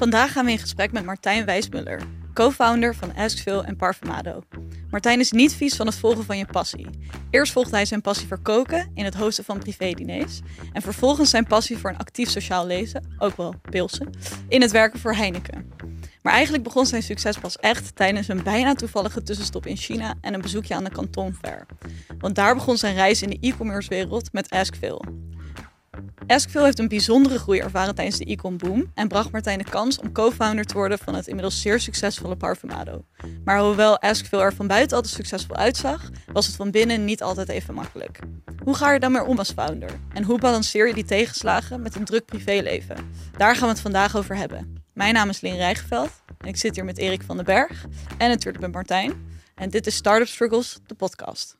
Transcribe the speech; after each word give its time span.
Vandaag 0.00 0.32
gaan 0.32 0.44
we 0.44 0.50
in 0.50 0.58
gesprek 0.58 0.92
met 0.92 1.04
Martijn 1.04 1.44
Wijsmuller, 1.44 2.02
co-founder 2.34 2.94
van 2.94 3.14
Askville 3.14 3.62
en 3.62 3.76
Parfumado. 3.76 4.42
Martijn 4.90 5.20
is 5.20 5.30
niet 5.30 5.54
vies 5.54 5.76
van 5.76 5.86
het 5.86 5.94
volgen 5.94 6.24
van 6.24 6.38
je 6.38 6.46
passie. 6.46 6.86
Eerst 7.30 7.52
volgde 7.52 7.76
hij 7.76 7.84
zijn 7.84 8.00
passie 8.00 8.28
voor 8.28 8.38
koken 8.42 8.90
in 8.94 9.04
het 9.04 9.14
hosten 9.14 9.44
van 9.44 9.58
privédiners. 9.58 10.40
En 10.72 10.82
vervolgens 10.82 11.30
zijn 11.30 11.46
passie 11.46 11.78
voor 11.78 11.90
een 11.90 11.98
actief 11.98 12.30
sociaal 12.30 12.66
lezen, 12.66 13.14
ook 13.18 13.36
wel 13.36 13.54
pilsen, 13.70 14.10
in 14.48 14.60
het 14.60 14.70
werken 14.70 15.00
voor 15.00 15.14
Heineken. 15.14 15.72
Maar 16.22 16.32
eigenlijk 16.32 16.64
begon 16.64 16.86
zijn 16.86 17.02
succes 17.02 17.38
pas 17.38 17.56
echt 17.56 17.96
tijdens 17.96 18.28
een 18.28 18.42
bijna 18.42 18.74
toevallige 18.74 19.22
tussenstop 19.22 19.66
in 19.66 19.76
China 19.76 20.14
en 20.20 20.34
een 20.34 20.40
bezoekje 20.40 20.74
aan 20.74 20.84
de 20.84 20.90
Canton 20.90 21.36
Fair. 21.42 21.66
Want 22.18 22.34
daar 22.34 22.54
begon 22.54 22.76
zijn 22.76 22.94
reis 22.94 23.22
in 23.22 23.30
de 23.30 23.38
e-commerce 23.40 23.88
wereld 23.88 24.32
met 24.32 24.50
Askville. 24.50 25.02
Askville 26.26 26.64
heeft 26.64 26.78
een 26.78 26.88
bijzondere 26.88 27.38
groei 27.38 27.58
ervaren 27.58 27.94
tijdens 27.94 28.18
de 28.18 28.30
e-com 28.30 28.56
boom 28.56 28.90
en 28.94 29.08
bracht 29.08 29.30
Martijn 29.30 29.58
de 29.58 29.64
kans 29.64 29.98
om 29.98 30.12
co-founder 30.12 30.64
te 30.64 30.74
worden 30.74 30.98
van 30.98 31.14
het 31.14 31.26
inmiddels 31.26 31.60
zeer 31.60 31.80
succesvolle 31.80 32.36
Parfumado. 32.36 33.04
Maar 33.44 33.60
hoewel 33.60 33.98
Askville 33.98 34.42
er 34.42 34.54
van 34.54 34.66
buiten 34.66 34.96
altijd 34.96 35.14
succesvol 35.14 35.56
uitzag, 35.56 36.10
was 36.32 36.46
het 36.46 36.56
van 36.56 36.70
binnen 36.70 37.04
niet 37.04 37.22
altijd 37.22 37.48
even 37.48 37.74
makkelijk. 37.74 38.18
Hoe 38.64 38.74
ga 38.74 38.92
je 38.92 39.00
dan 39.00 39.12
maar 39.12 39.26
om 39.26 39.38
als 39.38 39.52
founder? 39.52 39.90
En 40.12 40.24
hoe 40.24 40.38
balanceer 40.38 40.86
je 40.86 40.94
die 40.94 41.04
tegenslagen 41.04 41.82
met 41.82 41.94
een 41.94 42.04
druk 42.04 42.24
privéleven? 42.24 42.96
Daar 43.36 43.54
gaan 43.54 43.66
we 43.66 43.72
het 43.72 43.80
vandaag 43.80 44.16
over 44.16 44.36
hebben. 44.36 44.82
Mijn 44.94 45.14
naam 45.14 45.28
is 45.28 45.40
Lien 45.40 45.56
Rijgeveld 45.56 46.10
en 46.38 46.48
ik 46.48 46.56
zit 46.56 46.74
hier 46.74 46.84
met 46.84 46.98
Erik 46.98 47.22
van 47.22 47.36
den 47.36 47.44
Berg 47.44 47.84
en 48.18 48.28
natuurlijk 48.28 48.64
met 48.64 48.72
Martijn. 48.72 49.28
En 49.54 49.70
dit 49.70 49.86
is 49.86 49.94
Startup 49.94 50.28
Struggles, 50.28 50.78
de 50.86 50.94
podcast. 50.94 51.59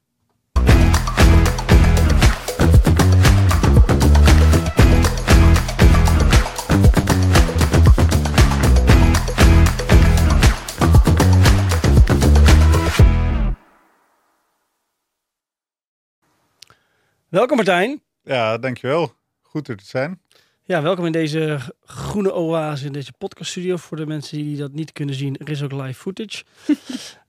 Welkom 17.31 17.57
Martijn. 17.57 18.03
Ja, 18.23 18.59
dankjewel. 18.59 19.13
Goed 19.41 19.69
er 19.69 19.77
te 19.77 19.85
zijn. 19.85 20.21
Ja, 20.63 20.83
welkom 20.83 21.07
in 21.07 21.13
deze 21.13 21.59
groene 21.85 22.33
oase 22.35 22.87
in 22.87 22.93
deze 22.93 23.13
podcaststudio. 23.19 23.77
Voor 23.77 23.97
de 23.97 24.07
mensen 24.07 24.39
die 24.39 24.57
dat 24.57 24.73
niet 24.73 24.93
kunnen 24.93 25.15
zien, 25.15 25.37
er 25.37 25.49
is 25.49 25.63
ook 25.63 25.73
live 25.73 25.95
footage. 26.01 26.45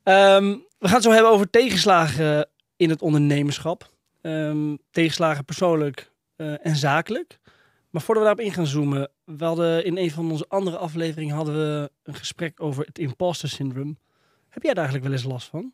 Ehm, 0.04 0.58
we 0.78 0.88
gaan 0.88 0.94
het 0.94 1.04
zo 1.04 1.12
hebben 1.12 1.32
over 1.32 1.50
tegenslagen 1.50 2.50
in 2.76 2.90
het 2.90 3.02
ondernemerschap. 3.02 3.90
Ehm, 4.22 4.76
tegenslagen 4.92 5.46
persoonlijk 5.46 6.12
eh, 6.36 6.66
en 6.66 6.76
zakelijk. 6.76 7.40
Maar 7.90 8.02
voordat 8.02 8.24
we 8.24 8.30
daarop 8.30 8.46
in 8.46 8.54
gaan 8.54 8.68
zoomen, 8.68 9.10
we 9.24 9.46
hadden 9.46 9.86
in 9.86 9.98
een 9.98 10.12
van 10.12 10.32
onze 10.32 10.46
andere 10.48 10.78
afleveringen 10.78 11.36
hadden 11.36 11.56
we 11.56 11.92
een 12.04 12.16
gesprek 12.16 12.62
over 12.62 12.86
het 12.86 13.00
imposter 13.00 13.50
syndroom. 13.50 13.98
Heb 14.50 14.64
jij 14.64 14.74
daar 14.74 14.84
eigenlijk 14.84 15.04
wel 15.04 15.14
eens 15.14 15.32
last 15.32 15.48
van? 15.48 15.74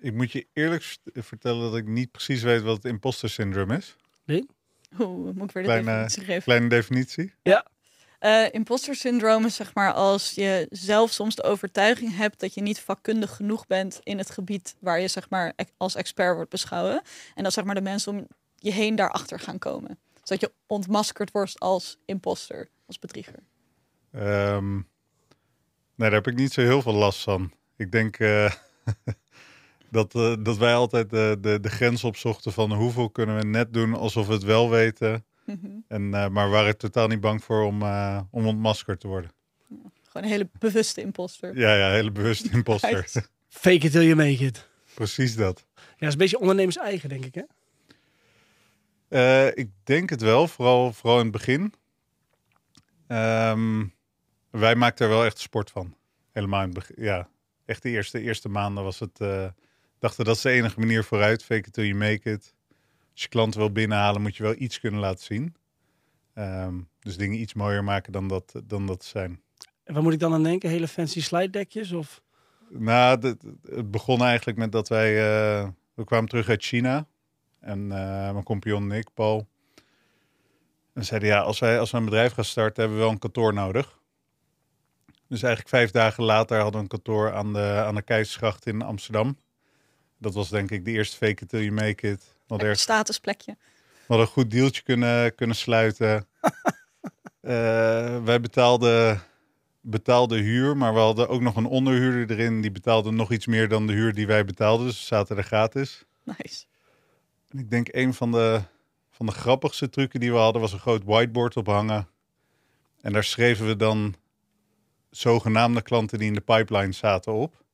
Ik 0.00 0.14
moet 0.14 0.32
je 0.32 0.46
eerlijk 0.52 0.96
vertellen 1.12 1.62
dat 1.70 1.76
ik 1.76 1.86
niet 1.86 2.10
precies 2.10 2.42
weet 2.42 2.62
wat 2.62 2.76
het 2.76 2.84
imposter 2.84 3.30
syndroom 3.30 3.70
is. 3.70 3.96
Oeh, 4.98 5.34
moet 5.34 5.48
ik 5.48 5.52
weer 5.54 5.62
de 5.62 5.68
Kleine- 5.68 5.84
definitie 5.90 6.24
geven? 6.24 6.42
Kleine 6.42 6.68
definitie. 6.68 7.32
Eh, 8.18 8.46
imposter 8.50 8.94
syndroom 8.94 9.44
is 9.46 9.54
zeg 9.54 9.74
maar 9.74 9.92
als 9.92 10.30
je 10.30 10.66
zelf 10.70 11.10
soms 11.12 11.34
de 11.34 11.42
overtuiging 11.42 12.16
hebt 12.16 12.40
dat 12.40 12.54
je 12.54 12.60
niet 12.62 12.80
vakkundig 12.80 13.36
genoeg 13.36 13.66
bent 13.66 14.00
in 14.02 14.18
het 14.18 14.30
gebied 14.30 14.76
waar 14.80 15.00
je 15.00 15.08
zeg 15.08 15.28
maar 15.30 15.52
ex- 15.56 15.70
als 15.76 15.94
expert 15.94 16.34
wordt 16.34 16.50
beschouwen. 16.50 17.02
En 17.34 17.42
dat 17.42 17.52
zeg 17.52 17.64
maar 17.64 17.74
de 17.74 17.80
mensen 17.80 18.12
om 18.12 18.26
je 18.56 18.72
heen 18.72 18.94
daarachter 18.94 19.40
gaan 19.40 19.58
komen. 19.58 19.98
Zodat 20.22 20.40
je 20.40 20.52
ontmaskerd 20.66 21.30
wordt 21.30 21.58
als 21.60 21.98
imposter, 22.04 22.68
als 22.86 22.98
bedrieger. 22.98 23.38
Ehm, 24.12 24.74
nee, 24.74 24.84
daar 25.96 26.12
heb 26.12 26.26
ik 26.26 26.34
niet 26.36 26.52
zo 26.52 26.60
heel 26.60 26.82
veel 26.82 26.94
last 26.94 27.22
van. 27.22 27.52
Ik 27.76 27.92
denk 27.92 28.18
eh, 28.18 28.52
dat, 29.90 30.14
eh, 30.14 30.34
dat 30.40 30.56
wij 30.56 30.74
altijd 30.74 31.10
de, 31.10 31.36
de, 31.40 31.60
de 31.60 31.68
grens 31.70 32.04
opzochten 32.04 32.52
van 32.52 32.72
hoeveel 32.72 33.10
kunnen 33.10 33.36
we 33.36 33.44
net 33.44 33.72
doen 33.72 33.94
alsof 33.94 34.26
we 34.26 34.32
het 34.32 34.42
wel 34.42 34.70
weten. 34.70 35.24
En, 35.88 36.14
eh, 36.14 36.28
maar 36.28 36.44
we 36.46 36.52
waren 36.52 36.76
totaal 36.78 37.08
niet 37.08 37.20
bang 37.20 37.44
voor 37.44 37.62
om, 37.62 37.82
eh, 37.82 38.20
om 38.30 38.46
ontmaskerd 38.46 39.00
te 39.00 39.06
worden. 39.08 39.30
Gewoon 40.02 40.26
een 40.26 40.32
hele 40.32 40.48
bewuste 40.58 41.00
imposter. 41.00 41.58
Ja, 41.58 41.74
ja, 41.74 41.90
hele 41.90 42.10
bewuste 42.10 42.50
imposter. 42.56 43.08
Fake 43.48 43.86
it 43.86 43.90
till 43.92 44.02
you 44.02 44.14
make 44.14 44.44
it. 44.44 44.68
Precies 44.94 45.36
dat. 45.36 45.64
Ja, 45.74 45.82
dat 45.98 46.06
is 46.08 46.12
een 46.12 46.18
beetje 46.18 46.38
ondernemers 46.40 46.76
eigen, 46.76 47.08
denk 47.08 47.24
ik 47.24 47.34
hè? 47.34 47.42
Eh, 49.08 49.46
ik 49.56 49.70
denk 49.84 50.10
het 50.10 50.20
wel, 50.20 50.48
vooral, 50.48 50.92
vooral 50.92 51.18
in 51.18 51.24
het 51.24 51.32
begin. 51.32 51.74
Ehm, 53.06 53.84
wij 54.50 54.74
maakten 54.74 55.06
er 55.06 55.12
wel 55.12 55.24
echt 55.24 55.38
sport 55.38 55.70
van. 55.70 55.96
Helemaal 56.32 56.60
in 56.62 56.68
het 56.68 56.74
begin. 56.78 57.04
Ja, 57.04 57.28
echt 57.64 57.82
de 57.82 57.88
eerste, 57.88 58.20
eerste 58.20 58.48
maanden 58.48 58.84
was 58.84 58.98
het. 58.98 59.20
eh 59.20 59.46
dachten 60.00 60.24
dat 60.24 60.36
is 60.36 60.42
de 60.42 60.50
enige 60.50 60.80
manier 60.80 61.04
vooruit. 61.04 61.44
Fake 61.44 61.66
it 61.66 61.72
till 61.72 61.84
you 61.84 61.94
make 61.98 62.30
it. 62.30 62.54
Als 63.12 63.22
je 63.22 63.28
klanten 63.28 63.60
wil 63.60 63.72
binnenhalen, 63.72 64.22
moet 64.22 64.36
je 64.36 64.42
wel 64.42 64.54
iets 64.58 64.80
kunnen 64.80 65.00
laten 65.00 65.24
zien. 65.24 65.54
Ehm, 66.34 66.74
dus 67.00 67.16
dingen 67.16 67.40
iets 67.40 67.54
mooier 67.54 67.84
maken 67.84 68.12
dan 68.12 68.28
dat, 68.28 68.60
dan 68.64 68.86
dat 68.86 69.04
zijn. 69.04 69.40
En 69.84 69.94
waar 69.94 70.02
moet 70.02 70.12
ik 70.12 70.18
dan 70.20 70.32
aan 70.32 70.42
denken? 70.42 70.70
Hele 70.70 70.88
fancy 70.88 71.22
slide 71.22 71.50
deckjes 71.50 71.92
of... 71.92 72.22
Nou, 72.68 73.26
het- 73.26 73.42
het 73.70 73.90
begon 73.90 74.22
eigenlijk 74.22 74.58
met 74.58 74.72
dat 74.72 74.88
wij... 74.88 75.08
eh, 75.18 75.68
we 75.94 76.04
kwamen 76.04 76.28
terug 76.28 76.48
uit 76.48 76.62
China. 76.64 77.06
En 77.60 77.80
eh, 77.92 78.32
mijn 78.32 78.42
compagnon 78.44 78.86
Nick, 78.86 79.14
Paul... 79.14 79.48
En 80.92 81.04
zeiden, 81.04 81.28
ja, 81.28 81.40
als 81.40 81.58
wij, 81.58 81.80
als 81.80 81.90
we 81.90 81.96
een 81.96 82.04
bedrijf 82.04 82.32
gaan 82.32 82.44
starten, 82.44 82.74
hebben 82.82 82.98
we 82.98 83.04
wel 83.04 83.12
een 83.12 83.18
kantoor 83.18 83.54
nodig. 83.54 83.98
Dus 85.28 85.42
eigenlijk 85.42 85.68
vijf 85.68 85.90
dagen 85.90 86.24
later 86.24 86.56
hadden 86.56 86.74
we 86.74 86.80
een 86.80 86.88
kantoor 86.88 87.32
aan 87.32 87.52
de, 87.52 87.82
aan 87.86 87.94
de 87.94 88.02
Keizersgracht 88.02 88.66
in 88.66 88.82
Amsterdam. 88.82 89.36
Dat 90.20 90.34
was 90.34 90.48
denk 90.48 90.70
ik 90.70 90.84
de 90.84 90.90
eerste 90.90 91.16
fake 91.16 91.42
it 91.42 91.48
till 91.48 91.60
you 91.62 91.72
make 91.72 92.10
it. 92.10 92.34
Echt 92.48 92.62
er- 92.62 92.76
statusplekje. 92.76 93.56
we 93.56 94.04
hadden 94.06 94.26
een 94.26 94.32
goed 94.32 94.50
dealtje 94.50 94.82
kunnen, 94.82 95.34
kunnen 95.34 95.56
sluiten. 95.56 96.26
Eh, 97.40 98.22
wij 98.24 98.40
betaalden, 98.40 99.22
betaalden 99.80 100.38
huur, 100.42 100.76
maar 100.76 100.92
we 100.94 100.98
hadden 100.98 101.28
ook 101.28 101.40
nog 101.40 101.56
een 101.56 101.66
onderhuurder 101.66 102.38
erin. 102.38 102.60
Die 102.60 102.70
betaalde 102.70 103.10
nog 103.10 103.32
iets 103.32 103.46
meer 103.46 103.68
dan 103.68 103.86
de 103.86 103.92
huur 103.92 104.14
die 104.14 104.26
wij 104.26 104.44
betaalden. 104.44 104.86
Dus 104.86 104.98
we 104.98 105.04
zaten 105.04 105.36
er 105.36 105.42
gratis. 105.42 106.04
Nice. 106.24 106.64
En 107.48 107.58
ik 107.58 107.70
denk 107.70 107.88
een 107.90 108.14
van 108.14 108.32
de, 108.32 108.60
van 109.10 109.26
de 109.26 109.32
grappigste 109.32 109.88
trucken 109.88 110.20
die 110.20 110.32
we 110.32 110.38
hadden 110.38 110.60
was 110.60 110.72
een 110.72 110.78
groot 110.78 111.04
whiteboard 111.04 111.56
ophangen. 111.56 112.08
En 113.00 113.12
daar 113.12 113.24
schreven 113.24 113.66
we 113.66 113.76
dan 113.76 114.14
zogenaamde 115.10 115.82
klanten 115.82 116.18
die 116.18 116.28
in 116.28 116.34
de 116.34 116.40
pipeline 116.40 116.92
zaten 116.92 117.32
op. 117.32 117.64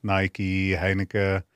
Nike, 0.00 0.76
Heineken. 0.76 1.46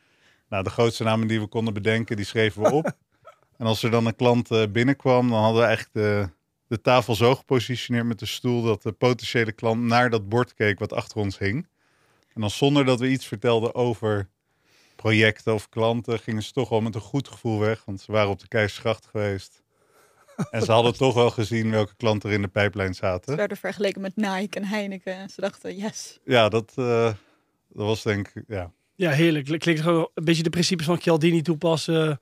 Nou, 0.49 0.63
de 0.65 0.71
grootste 0.71 1.05
namen 1.05 1.29
die 1.29 1.41
we 1.41 1.47
konden 1.47 1.75
bedenken, 1.75 2.17
die 2.17 2.25
schreven 2.25 2.63
we 2.63 2.71
op. 2.71 2.85
en 3.59 3.67
als 3.67 3.83
er 3.83 3.91
dan 3.91 4.07
een 4.07 4.17
klant 4.17 4.51
eh, 4.51 4.63
binnenkwam, 4.73 5.29
dan 5.29 5.43
hadden 5.43 5.61
we 5.61 5.67
eigenlijk 5.67 5.95
de, 5.95 6.29
de 6.67 6.81
tafel 6.81 7.15
zo 7.15 7.35
gepositioneerd 7.35 8.07
met 8.07 8.19
de 8.19 8.27
stoel 8.27 8.63
dat 8.63 8.83
de 8.83 8.93
potentiële 8.93 9.53
klant 9.53 9.83
naar 9.83 10.11
dat 10.11 10.29
bord 10.29 10.55
keek 10.55 10.79
wat 10.79 10.93
achter 10.93 11.17
ons 11.17 11.39
hing. 11.39 11.67
En 12.35 12.41
dan 12.41 12.51
zonder 12.51 12.85
dat 12.85 13.01
we 13.01 13.09
iets 13.09 13.27
vertelden 13.27 13.75
over 13.75 14.29
projecten 14.97 15.55
of 15.55 15.69
klanten, 15.69 16.19
gingen 16.19 16.43
ze 16.43 16.53
toch 16.53 16.69
wel 16.69 16.81
met 16.81 16.95
een 16.95 17.01
goed 17.01 17.29
gevoel 17.29 17.59
weg. 17.59 17.85
Want 17.85 18.01
ze 18.01 18.13
waren 18.13 18.31
op 18.31 18.41
de 18.41 18.49
Keizersgracht 18.49 19.07
geweest. 19.07 19.63
En 20.51 20.63
ze 20.63 20.73
hadden 20.73 20.97
toch 20.97 21.15
wel 21.15 21.31
gezien 21.31 21.71
welke 21.71 21.95
klanten 21.97 22.29
er 22.29 22.35
in 22.35 22.43
de 22.43 22.49
pijplijn 22.49 22.95
Ze 22.95 23.01
zaten. 23.05 23.37
werden 23.37 23.57
vergeleken 23.57 24.01
met 24.01 24.17
Nike 24.17 24.59
en 24.59 24.65
Heineken. 24.65 25.15
En 25.15 25.29
ze 25.29 25.41
dachten, 25.41 25.77
yes. 25.77 26.19
Ja, 26.25 26.49
dat, 26.49 26.73
eh, 26.77 27.05
dat 27.69 27.87
was 27.87 28.03
denk 28.03 28.29
ik, 28.29 28.45
ja. 28.47 28.73
Ja, 28.99 29.11
heerlijk. 29.11 29.59
Klinkt 29.59 29.81
gewoon 29.81 30.09
een 30.15 30.25
beetje 30.25 30.43
de 30.43 30.51
principes 30.51 30.87
van 30.87 31.01
Chialdini 31.01 31.43
toepassen. 31.43 32.21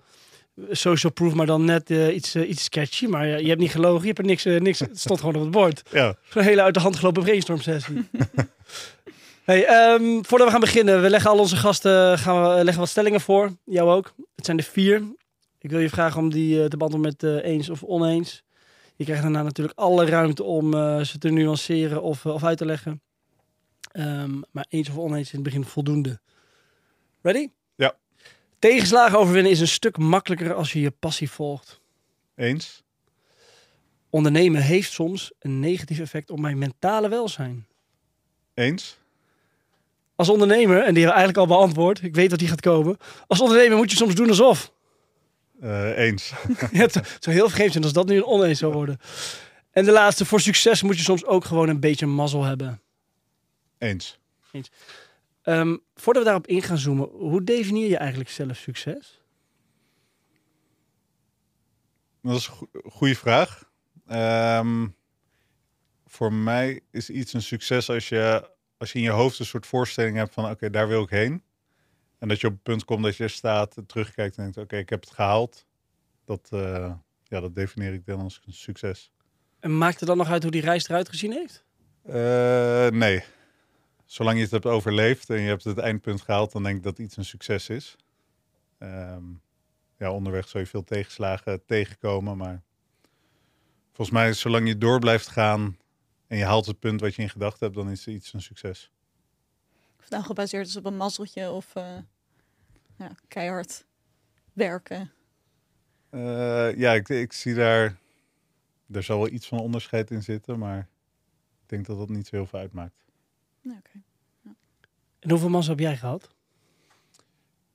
Social 0.70 1.12
proof, 1.12 1.34
maar 1.34 1.47
dan 1.47 1.64
net 1.64 1.91
eh, 1.91 2.14
iets, 2.14 2.34
eh, 2.34 2.48
iets 2.48 2.64
sketchy. 2.64 3.06
Maar 3.06 3.26
je 3.26 3.48
hebt 3.48 3.60
niet 3.60 3.70
gelogen, 3.70 4.00
je 4.00 4.06
hebt 4.06 4.19
er 4.19 4.25
niks, 4.25 4.44
eh, 4.44 4.60
niks. 4.60 4.78
Het 4.78 5.00
stond 5.00 5.20
gewoon 5.20 5.34
op 5.34 5.41
het 5.41 5.50
bord. 5.50 5.82
ja. 5.91 6.15
Een 6.34 6.42
hele 6.42 6.62
uit 6.62 6.75
de 6.75 6.81
hand 6.81 6.97
gelopen 6.97 7.22
brainstorm 7.22 7.60
sessie. 7.60 8.09
hey, 9.45 9.66
ehm, 9.66 10.22
voordat 10.22 10.47
we 10.47 10.53
gaan 10.53 10.60
beginnen, 10.60 11.03
we 11.03 11.10
leggen 11.10 11.30
al 11.30 11.39
onze 11.39 11.56
gasten 11.56 12.18
gaan 12.18 12.56
we, 12.56 12.65
leggen 12.65 12.83
wat 12.83 12.89
stellingen 12.89 13.21
voor. 13.21 13.56
Jou 13.65 13.91
ook. 13.91 14.15
Het 14.34 14.45
zijn 14.45 14.59
er 14.59 14.65
vier. 14.65 15.03
Ik 15.59 15.71
wil 15.71 15.80
je 15.80 15.91
vragen 15.91 16.21
om 16.21 16.30
die 16.30 16.68
te 16.68 16.77
beantwoorden 16.77 17.15
met 17.21 17.42
eens 17.45 17.71
of 17.71 17.83
oneens. 17.83 18.42
Je 18.97 19.04
krijgt 19.04 19.22
daarna 19.22 19.42
natuurlijk 19.42 19.78
alle 19.78 20.06
ruimte 20.06 20.42
om 20.42 20.72
ze 21.04 21.18
te 21.18 21.30
nuanceren 21.30 22.03
of, 22.03 22.27
of 22.27 22.45
uit 22.45 22.59
te 22.59 22.66
leggen. 22.66 23.00
Ehm, 23.92 24.41
maar 24.50 24.66
eens 24.68 24.89
of 24.89 24.97
oneens 24.97 25.28
in 25.28 25.34
het 25.34 25.42
begin 25.42 25.65
voldoende. 25.65 26.21
Ready? 27.26 27.50
Ja. 27.74 27.96
Tegenslagen 28.58 29.18
overwinnen 29.18 29.52
is 29.52 29.60
een 29.60 29.68
stuk 29.68 29.98
makkelijker 29.98 30.54
als 30.54 30.72
je 30.72 30.80
je 30.80 30.90
passie 30.90 31.30
volgt. 31.30 31.80
Eens? 32.34 32.82
Ondernemen 34.10 34.62
heeft 34.62 34.92
soms 34.92 35.32
een 35.38 35.60
negatief 35.60 36.00
effect 36.00 36.30
op 36.30 36.38
mijn 36.38 36.58
mentale 36.58 37.08
welzijn. 37.08 37.66
Eens? 38.54 38.98
Als 40.14 40.28
ondernemer, 40.28 40.76
en 40.76 40.94
die 40.94 41.02
hebben 41.02 41.02
we 41.02 41.22
eigenlijk 41.24 41.38
al 41.38 41.46
beantwoord, 41.46 42.02
ik 42.02 42.14
weet 42.14 42.30
dat 42.30 42.38
die 42.38 42.48
gaat 42.48 42.60
komen. 42.60 42.96
Als 43.26 43.40
ondernemer 43.40 43.76
moet 43.76 43.90
je 43.90 43.96
soms 43.96 44.14
doen 44.14 44.28
alsof. 44.28 44.72
Eh, 45.60 45.98
eens. 45.98 46.32
Ja, 46.72 46.80
het 46.80 47.16
zou 47.20 47.36
heel 47.36 47.50
vreemd 47.50 47.72
zijn 47.72 47.84
als 47.84 47.92
dat 47.92 48.06
nu 48.06 48.16
een 48.16 48.24
oneens 48.24 48.58
zou 48.58 48.72
worden. 48.72 48.98
En 49.70 49.84
de 49.84 49.92
laatste, 49.92 50.24
voor 50.24 50.40
succes 50.40 50.82
moet 50.82 50.96
je 50.96 51.02
soms 51.02 51.24
ook 51.24 51.44
gewoon 51.44 51.68
een 51.68 51.80
beetje 51.80 52.06
mazzel 52.06 52.44
hebben. 52.44 52.80
Eens. 53.78 54.18
Ehm, 55.47 55.77
voordat 55.95 56.22
we 56.22 56.28
daarop 56.28 56.47
in 56.47 56.63
gaan 56.63 56.78
zoomen, 56.78 57.09
hoe 57.09 57.45
definieer 57.45 57.89
je 57.89 57.97
eigenlijk 57.97 58.31
zelf 58.31 58.57
succes? 58.57 59.22
Dat 62.22 62.37
is 62.37 62.51
een 62.72 62.91
goede 62.91 63.15
vraag. 63.15 63.71
Ehm, 64.07 64.89
voor 66.07 66.33
mij 66.33 66.81
is 66.91 67.10
iets 67.10 67.33
een 67.33 67.43
succes 67.43 67.89
als 67.89 68.09
je, 68.09 68.51
als 68.77 68.93
je 68.93 68.98
in 68.98 69.04
je 69.04 69.10
hoofd 69.10 69.39
een 69.39 69.47
soort 69.47 69.66
voorstelling 69.66 70.16
hebt 70.16 70.34
van 70.34 70.51
oké, 70.51 70.71
daar 70.71 70.89
wil 70.89 71.03
ik 71.03 71.10
heen. 71.10 71.43
En 72.19 72.28
dat 72.28 72.41
je 72.41 72.47
op 72.47 72.53
het 72.53 72.63
punt 72.63 72.84
komt 72.84 73.03
dat 73.03 73.16
je 73.16 73.25
er 73.25 73.31
staat, 73.31 73.83
terugkijkt 73.87 74.37
en 74.37 74.43
denkt 74.43 74.59
oké, 74.59 74.77
ik 74.77 74.89
heb 74.89 75.01
het 75.01 75.10
gehaald. 75.10 75.66
Dat, 76.25 76.48
eh, 76.51 76.93
ja, 77.22 77.41
dat 77.41 77.54
definieer 77.54 77.93
ik 77.93 78.07
dan 78.07 78.21
als 78.21 78.41
een 78.47 78.53
succes. 78.53 79.13
En 79.60 79.78
maakt 79.78 79.98
het 80.01 80.09
dan 80.09 80.16
nog 80.16 80.28
uit 80.28 80.43
hoe 80.43 80.53
die 80.53 80.60
reis 80.60 80.89
eruit 80.89 81.09
gezien 81.09 81.33
heeft? 81.33 81.65
Eh, 82.03 82.89
nee. 82.89 83.25
Zolang 84.06 84.36
je 84.36 84.42
het 84.42 84.50
hebt 84.50 84.66
overleefd 84.66 85.30
en 85.30 85.41
je 85.41 85.48
hebt 85.48 85.64
het 85.64 85.78
eindpunt 85.78 86.22
gehaald, 86.22 86.53
dan 86.53 86.62
denk 86.62 86.76
ik 86.76 86.82
dat 86.82 86.98
iets 86.98 87.16
een 87.16 87.24
succes 87.24 87.68
is. 87.68 87.97
Ehm, 88.78 89.24
ja, 89.97 90.12
onderweg 90.12 90.48
zul 90.48 90.60
je 90.60 90.66
veel 90.66 90.84
tegenslagen 90.84 91.64
tegenkomen, 91.64 92.36
maar 92.36 92.62
volgens 93.92 94.16
mij, 94.16 94.32
zolang 94.32 94.68
je 94.68 94.78
door 94.78 94.98
blijft 94.98 95.26
gaan 95.26 95.78
en 96.26 96.38
je 96.38 96.44
haalt 96.44 96.66
het 96.66 96.78
punt 96.78 97.00
wat 97.00 97.14
je 97.14 97.22
in 97.22 97.30
gedachten 97.30 97.64
hebt, 97.64 97.74
dan 97.74 97.91
is 97.91 98.06
iets 98.06 98.32
een 98.32 98.42
succes. 98.42 98.91
Of 99.97 100.03
het 100.03 100.10
nou 100.10 100.24
gebaseerd 100.24 100.66
is 100.66 100.76
op 100.76 100.84
een 100.84 100.97
mazzeltje 100.97 101.50
of 101.50 101.74
eh, 101.74 101.97
ja, 102.97 103.10
keihard 103.28 103.86
werken. 104.52 105.12
Eh, 106.10 106.76
ja, 106.76 106.92
ik, 106.92 107.09
ik 107.09 107.32
zie 107.32 107.54
daar, 107.54 107.98
er 108.92 109.02
zal 109.02 109.18
wel 109.18 109.28
iets 109.28 109.47
van 109.48 109.59
onderscheid 109.59 110.10
in 110.10 110.22
zitten, 110.22 110.59
maar 110.59 110.78
ik 111.62 111.68
denk 111.68 111.86
dat 111.86 111.98
dat 111.98 112.09
niet 112.09 112.26
zo 112.26 112.36
heel 112.36 112.47
veel 112.47 112.59
uitmaakt. 112.59 113.05
Ja, 113.66 113.77
oké. 113.78 114.03
En 115.18 115.30
hoeveel 115.30 115.48
mans 115.48 115.66
heb 115.66 115.78
jij 115.78 115.97
gehad? 115.97 116.34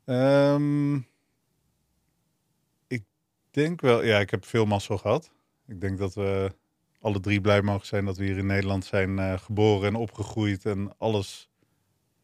Ehm, 0.05 0.95
ik 2.87 3.03
denk 3.51 3.81
wel, 3.81 4.03
ja, 4.03 4.19
ik 4.19 4.29
heb 4.29 4.45
veel 4.45 4.65
mazzel 4.65 4.97
gehad. 4.97 5.31
Ik 5.67 5.81
denk 5.81 5.97
dat 5.97 6.13
we 6.13 6.55
alle 6.99 7.19
drie 7.19 7.41
blij 7.41 7.61
mogen 7.61 7.87
zijn 7.87 8.05
dat 8.05 8.17
we 8.17 8.23
hier 8.23 8.37
in 8.37 8.45
Nederland 8.45 8.85
zijn 8.85 9.19
eh, 9.19 9.37
geboren 9.37 9.87
en 9.87 9.95
opgegroeid 9.95 10.65
en 10.65 10.97
alles 10.97 11.49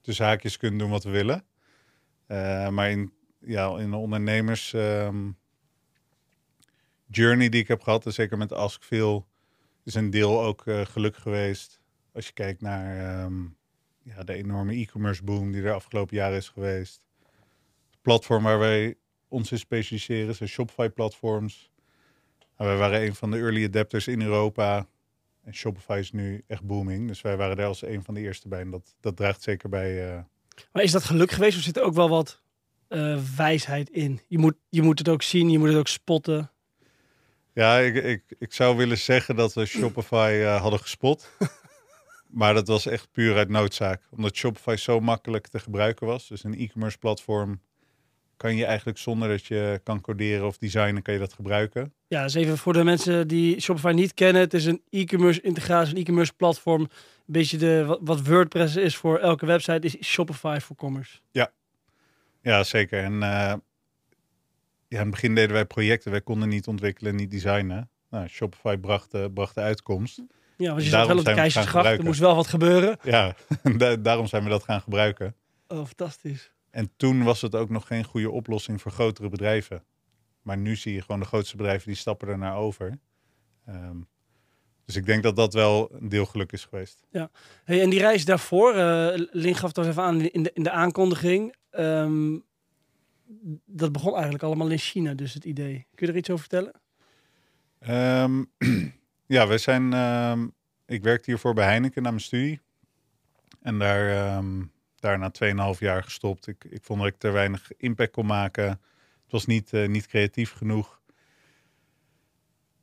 tussen 0.01 0.25
haakjes 0.25 0.57
kunnen 0.57 0.79
doen 0.79 0.89
wat 0.89 1.03
we 1.03 1.09
willen. 1.09 1.45
Eh, 2.25 2.69
maar 2.69 2.91
in, 2.91 3.13
ja, 3.39 3.77
in 3.77 3.89
de 3.89 3.97
ondernemers 3.97 4.73
ehm, 4.73 5.31
journey 7.05 7.49
die 7.49 7.61
ik 7.61 7.67
heb 7.67 7.81
gehad, 7.81 8.05
en 8.05 8.13
zeker 8.13 8.37
met 8.37 8.51
Askveel, 8.51 9.27
is 9.83 9.93
een 9.93 10.09
deel 10.09 10.43
ook 10.43 10.67
eh, 10.67 10.85
geluk 10.85 11.17
geweest. 11.17 11.79
Als 12.13 12.27
je 12.27 12.33
kijkt 12.33 12.61
naar 12.61 13.23
ehm, 13.23 13.45
ja, 14.15 14.23
de 14.23 14.33
enorme 14.33 14.73
e-commerce 14.73 15.23
boom 15.23 15.51
die 15.51 15.63
er 15.63 15.73
afgelopen 15.73 16.15
jaren 16.15 16.37
is 16.37 16.49
geweest. 16.49 17.01
Het 17.91 18.01
platform 18.01 18.43
waar 18.43 18.59
wij 18.59 18.95
ons 19.27 19.51
in 19.51 19.59
specialiseren 19.59 20.35
zijn 20.35 20.49
Shopify 20.49 20.89
platforms. 20.89 21.71
Nou, 22.57 22.69
wij 22.69 22.79
waren 22.79 23.01
een 23.01 23.15
van 23.15 23.31
de 23.31 23.37
early 23.37 23.65
adapters 23.65 24.07
in 24.07 24.21
Europa. 24.21 24.87
En 25.43 25.53
Shopify 25.53 25.97
is 25.99 26.11
nu 26.11 26.43
echt 26.47 26.63
booming. 26.63 27.07
Dus 27.07 27.21
wij 27.21 27.37
waren 27.37 27.55
daar 27.57 27.67
als 27.67 27.81
een 27.81 28.03
van 28.03 28.13
de 28.13 28.19
eerste 28.19 28.47
bij. 28.47 28.59
En 28.59 28.71
dat, 28.71 28.95
dat 28.99 29.15
draagt 29.15 29.41
zeker 29.43 29.69
bij. 29.69 30.09
eh, 30.13 30.19
Maar 30.71 30.83
is 30.83 30.91
dat 30.91 31.03
geluk 31.03 31.31
geweest 31.31 31.57
of 31.57 31.63
zit 31.63 31.77
er 31.77 31.83
ook 31.83 31.93
wel 31.93 32.09
wat 32.09 32.41
eh, 32.87 33.19
wijsheid 33.37 33.89
in? 33.89 34.21
Je 34.27 34.37
moet, 34.37 34.55
je 34.69 34.81
moet 34.81 34.99
het 34.99 35.09
ook 35.09 35.21
zien, 35.21 35.49
je 35.49 35.59
moet 35.59 35.67
het 35.67 35.77
ook 35.77 35.87
spotten. 35.87 36.51
Ja, 37.53 37.77
ik, 37.79 37.95
ik, 37.95 38.23
ik 38.39 38.53
zou 38.53 38.77
willen 38.77 38.97
zeggen 38.97 39.35
dat 39.35 39.53
we 39.53 39.65
Shopify 39.65 40.39
eh, 40.43 40.61
hadden 40.61 40.79
gespot. 40.79 41.29
maar 42.29 42.53
dat 42.53 42.67
was 42.67 42.85
echt 42.85 43.11
puur 43.11 43.35
uit 43.35 43.49
noodzaak. 43.49 44.01
Omdat 44.09 44.35
Shopify 44.35 44.75
zo 44.75 44.99
makkelijk 44.99 45.47
te 45.47 45.59
gebruiken 45.59 46.07
was. 46.07 46.27
Dus 46.27 46.43
een 46.43 46.57
e-commerce 46.57 46.97
platform 46.97 47.61
kan 48.37 48.55
je 48.55 48.65
eigenlijk 48.65 48.97
zonder 48.97 49.29
dat 49.29 49.45
je 49.45 49.79
kan 49.83 50.01
coderen 50.01 50.47
of 50.47 50.57
designen, 50.57 51.01
kan 51.01 51.13
je 51.13 51.19
dat 51.19 51.33
gebruiken. 51.33 51.93
Ja, 52.07 52.23
dus 52.23 52.33
even 52.33 52.57
voor 52.57 52.73
de 52.73 52.83
mensen 52.83 53.27
die 53.27 53.61
Shopify 53.61 53.91
niet 53.91 54.13
kennen. 54.13 54.41
Het 54.41 54.53
is 54.53 54.65
een 54.65 54.81
e-commerce 54.89 55.41
integratie, 55.41 55.95
een 55.95 56.01
e-commerce 56.01 56.33
platform. 56.33 56.81
Een 56.81 56.89
beetje 57.25 57.57
de, 57.57 57.97
wat, 58.01 58.27
WordPress 58.27 58.75
is 58.75 58.95
voor 58.95 59.19
elke 59.19 59.45
website, 59.45 59.87
is 59.87 60.07
Shopify 60.07 60.57
voor 60.61 60.75
commerce. 60.75 61.19
Ja, 62.41 62.63
zeker. 62.63 63.03
En 63.03 63.13
eh, 63.13 63.29
ja, 63.29 63.59
in 64.87 64.97
het 64.97 65.09
begin 65.09 65.35
deden 65.35 65.53
wij 65.53 65.65
projecten. 65.65 66.11
Wij 66.11 66.21
konden 66.21 66.49
niet 66.49 66.67
ontwikkelen, 66.67 67.15
niet 67.15 67.31
designen. 67.31 67.89
Nou, 68.09 68.27
Shopify 68.27 68.77
bracht, 68.77 69.33
bracht 69.33 69.55
de 69.55 69.61
uitkomst. 69.61 70.21
Ja, 70.57 70.69
want 70.71 70.83
je 70.83 70.89
zat 70.89 71.07
wel 71.07 71.17
op 71.17 71.25
de 71.25 71.33
Keizersgracht, 71.33 71.85
er 71.97 72.03
moest 72.03 72.19
wel 72.19 72.35
wat 72.35 72.47
gebeuren. 72.47 72.97
Ja, 73.03 73.35
da- 73.77 73.95
daarom 73.95 74.27
zijn 74.27 74.43
we 74.43 74.49
dat 74.49 74.63
gaan 74.63 74.81
gebruiken. 74.81 75.35
Oh, 75.67 75.85
fantastisch. 75.85 76.51
En 76.69 76.91
toen 76.97 77.23
was 77.23 77.41
het 77.41 77.55
ook 77.55 77.69
nog 77.69 77.87
geen 77.87 78.03
goede 78.03 78.29
oplossing 78.31 78.81
voor 78.81 78.91
grotere 78.91 79.29
bedrijven. 79.29 79.83
Maar 80.41 80.57
nu 80.57 80.75
zie 80.75 80.93
je 80.93 81.01
gewoon 81.01 81.19
de 81.19 81.25
grootste 81.25 81.55
bedrijven 81.57 81.87
die 81.87 81.95
stappen 81.95 82.27
er 82.27 82.37
naar 82.37 82.55
over. 82.55 82.99
Ehm, 83.65 83.97
dus 84.85 84.95
ik 84.95 85.05
denk 85.05 85.23
dat 85.23 85.35
dat 85.35 85.53
wel 85.53 85.89
een 85.99 86.09
deel 86.09 86.25
geluk 86.25 86.51
is 86.51 86.65
geweest. 86.65 87.03
Hey, 87.63 87.81
en 87.81 87.89
die 87.89 87.99
reis 87.99 88.25
daarvoor, 88.25 88.73
Lin 89.31 89.55
gaf 89.55 89.67
het 89.67 89.77
al 89.77 89.85
even 89.85 90.03
aan 90.03 90.21
in 90.21 90.43
de, 90.43 90.51
in 90.53 90.63
de 90.63 90.71
aankondiging. 90.71 91.55
Ehm, 91.69 92.37
dat 93.65 93.91
begon 93.91 94.13
eigenlijk 94.13 94.43
allemaal 94.43 94.69
in 94.69 94.77
China, 94.77 95.13
dus 95.13 95.33
het 95.33 95.45
idee. 95.45 95.87
Kun 95.95 96.05
je 96.07 96.11
er 96.13 96.17
iets 96.19 96.29
over 96.29 96.45
vertellen? 96.49 96.81
Ehm, 97.79 98.43
ja, 99.27 99.47
we 99.47 99.57
zijn. 99.57 99.93
ehm, 99.93 100.47
ik 100.85 101.03
werkte 101.03 101.29
hiervoor 101.29 101.53
bij 101.53 101.65
Heineken 101.65 102.03
na 102.03 102.09
mijn 102.09 102.21
studie. 102.21 102.61
En 103.61 103.79
daar, 103.79 104.09
ehm 104.09 104.61
daar 104.99 105.19
na 105.19 105.31
2,5 105.73 105.79
jaar 105.79 106.03
gestopt. 106.03 106.47
Ik, 106.47 106.65
ik 106.69 106.83
vond 106.83 106.99
dat 106.99 107.07
ik 107.07 107.17
te 107.17 107.29
weinig 107.29 107.71
impact 107.77 108.11
kon 108.11 108.25
maken. 108.25 108.67
Het 109.23 109.31
was 109.31 109.45
niet, 109.45 109.73
eh, 109.73 109.87
niet 109.87 110.07
creatief 110.07 110.51
genoeg. 110.53 111.01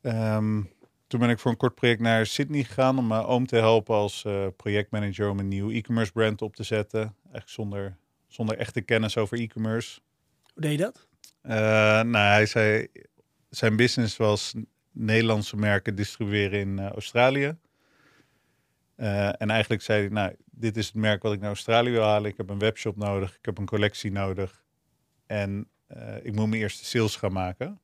Ehm, 0.01 0.63
toen 1.07 1.21
ben 1.21 1.31
ik 1.31 1.39
voor 1.39 1.51
een 1.51 1.57
kort 1.57 1.75
project 1.75 2.01
naar 2.01 2.27
Sydney 2.27 2.63
gegaan 2.63 2.99
om 2.99 3.07
mijn 3.07 3.23
oom 3.23 3.47
te 3.47 3.57
helpen 3.57 3.95
als 3.95 4.25
eh, 4.25 4.47
projectmanager 4.57 5.29
om 5.31 5.39
een 5.39 5.49
nieuw 5.49 5.71
e-commerce 5.71 6.13
brand 6.13 6.43
op 6.43 6.57
te 6.57 6.63
zetten. 6.63 7.01
Eigenlijk 7.23 7.49
zonder, 7.49 7.97
zonder 8.27 8.59
echte 8.59 8.81
kennis 8.81 9.17
over 9.17 9.39
e-commerce. 9.39 10.01
Hoe 10.53 10.63
deed 10.63 10.73
je 10.73 10.79
dat? 10.79 11.07
Eh, 11.41 11.53
nou, 12.03 12.17
hij 12.17 12.47
zei, 12.47 12.87
zijn 13.51 13.77
business 13.77 14.17
was 14.17 14.55
Nederlandse 14.95 15.57
merken 15.57 15.95
distribueren 15.95 16.61
in 16.61 16.79
eh, 16.79 16.91
Australië. 16.91 17.57
Eh, 18.95 19.41
en 19.41 19.51
eigenlijk 19.51 19.83
zei 19.83 20.01
hij, 20.01 20.09
nou, 20.09 20.35
dit 20.51 20.77
is 20.77 20.87
het 20.87 20.95
merk 20.95 21.23
wat 21.23 21.33
ik 21.33 21.41
naar 21.41 21.49
Australië 21.49 21.91
wil 21.91 22.03
halen. 22.03 22.31
Ik 22.31 22.37
heb 22.37 22.49
een 22.51 22.59
webshop 22.59 22.97
nodig, 22.97 23.37
ik 23.37 23.45
heb 23.45 23.59
een 23.59 23.67
collectie 23.67 24.13
nodig. 24.13 24.65
En 25.27 25.69
eh, 25.87 26.17
ik 26.17 26.35
moet 26.35 26.49
mijn 26.49 26.63
eerste 26.63 26.85
sales 26.85 27.17
gaan 27.17 27.33
maken. 27.33 27.79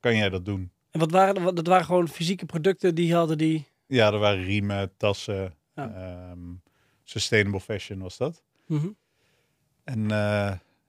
Kan 0.00 0.16
jij 0.16 0.28
dat 0.28 0.44
doen? 0.44 0.72
En 0.90 1.00
wat 1.00 1.10
waren, 1.10 1.42
wat, 1.42 1.56
dat 1.56 1.66
waren 1.66 1.84
gewoon 1.84 2.08
fysieke 2.08 2.46
producten 2.46 2.94
die 2.94 3.14
hadden 3.14 3.38
die... 3.38 3.66
Ja, 3.86 4.12
er 4.12 4.18
waren 4.18 4.44
riemen, 4.44 4.96
tassen, 4.96 5.54
Ja. 5.74 5.94
ehm, 5.94 6.38
sustainable 7.04 7.60
fashion 7.60 7.98
was 7.98 8.16
dat. 8.16 8.42
Mhm. 8.66 8.88
En 9.84 10.02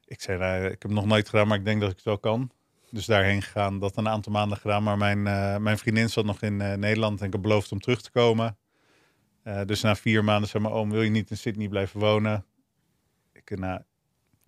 ik 0.05 0.21
zei, 0.21 0.37
nou, 0.39 0.65
ik 0.65 0.81
heb 0.81 0.91
nog 0.91 1.05
nooit 1.05 1.29
gedaan, 1.29 1.47
maar 1.47 1.57
ik 1.57 1.65
denk 1.65 1.81
dat 1.81 1.89
ik 1.89 1.95
het 1.95 2.05
wel 2.05 2.17
kan. 2.17 2.51
Dus 2.91 3.05
daarheen 3.05 3.41
gegaan, 3.41 3.79
dat 3.79 3.97
een 3.97 4.07
aantal 4.07 4.31
maanden 4.31 4.57
gedaan. 4.57 4.83
Maar 4.83 4.97
mijn, 4.97 5.27
eh, 5.27 5.57
mijn 5.57 5.77
vriendin 5.77 6.09
zat 6.09 6.25
nog 6.25 6.41
in 6.41 6.61
eh, 6.61 6.73
Nederland 6.73 7.19
en 7.19 7.25
ik 7.25 7.31
heb 7.31 7.41
beloofd 7.41 7.71
om 7.71 7.79
terug 7.79 8.01
te 8.01 8.11
komen. 8.11 8.57
Eh, 9.43 9.61
dus 9.65 9.81
na 9.81 9.95
vier 9.95 10.23
maanden 10.23 10.49
zei 10.49 10.63
mijn 10.63 10.75
oom, 10.75 10.91
wil 10.91 11.01
je 11.01 11.09
niet 11.09 11.29
in 11.29 11.37
Sydney 11.37 11.67
blijven 11.67 11.99
wonen? 11.99 12.45
Ik, 13.33 13.51
eh, 13.51 13.57
nou, 13.57 13.79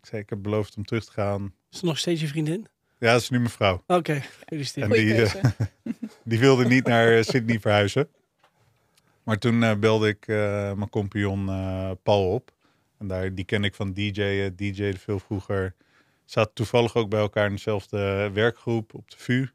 ik 0.02 0.06
zei, 0.06 0.22
ik 0.22 0.30
heb 0.30 0.42
beloofd 0.42 0.78
om 0.78 0.86
terug 0.86 1.06
te 1.06 1.12
gaan. 1.12 1.54
Is 1.70 1.78
het 1.78 1.86
nog 1.86 1.98
steeds 1.98 2.22
je 2.22 2.28
vriendin? 2.28 2.68
Ja, 3.00 3.12
dat 3.12 3.22
is 3.22 3.30
nu 3.30 3.38
mijn 3.38 3.50
vrouw. 3.50 3.84
Oké, 3.88 4.22
gefeliciteerd. 4.22 4.94
En 4.94 5.06
die. 5.06 6.00
Die 6.24 6.40
wilde 6.40 6.66
niet 6.66 6.86
naar 6.86 7.24
Sydney 7.24 7.60
verhuizen. 7.60 8.10
Maar 9.24 9.38
toen 9.38 9.80
belde 9.80 10.08
ik 10.08 10.28
eh, 10.28 10.36
mijn 10.74 10.90
compagnon 10.90 11.50
eh, 11.50 11.92
Paul 12.04 12.34
op. 12.34 12.52
En 12.98 13.08
daar, 13.08 13.36
die 13.36 13.46
ken 13.46 13.64
ik 13.64 13.76
van 13.76 13.94
DJ'en, 13.94 14.56
DJ'de 14.56 14.98
veel 14.98 15.20
vroeger. 15.20 15.76
Zaten 16.32 16.54
toevallig 16.54 16.96
ook 16.96 17.10
bij 17.10 17.20
elkaar 17.20 17.46
in 17.46 17.52
dezelfde 17.52 18.30
werkgroep 18.34 18.94
op 18.94 19.12
de 19.12 19.18
VU. 19.18 19.48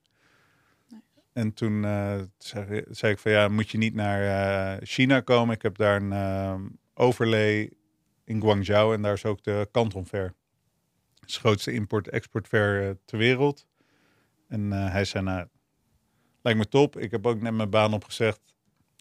En 1.32 1.54
toen 1.54 1.84
eh, 1.84 2.20
zei, 2.38 2.84
zei 2.90 3.12
ik 3.12 3.18
van 3.18 3.32
ja, 3.32 3.48
moet 3.48 3.70
je 3.70 3.78
niet 3.78 3.94
naar 3.94 4.22
eh, 4.22 4.86
China 4.86 5.20
komen. 5.20 5.54
Ik 5.54 5.62
heb 5.62 5.76
daar 5.76 5.96
een 6.02 6.12
eh, 6.12 6.54
overlay 6.94 7.72
in 8.24 8.40
Guangzhou 8.40 8.94
en 8.94 9.02
daar 9.02 9.12
is 9.12 9.24
ook 9.24 9.42
de 9.42 9.68
Canton 9.72 10.06
Fair. 10.06 10.34
Het 11.20 11.28
is 11.28 11.34
de 11.34 11.40
grootste 11.40 11.72
import-export 11.72 12.46
fair 12.46 12.98
ter 13.04 13.18
wereld. 13.18 13.66
En 14.48 14.70
hij 14.70 15.04
zei 15.04 15.24
nou, 15.24 15.46
lijkt 16.42 16.58
me 16.58 16.68
top. 16.68 16.98
Ik 16.98 17.10
heb 17.10 17.26
ook 17.26 17.40
net 17.40 17.52
mijn 17.52 17.70
baan 17.70 17.94
opgezegd. 17.94 18.40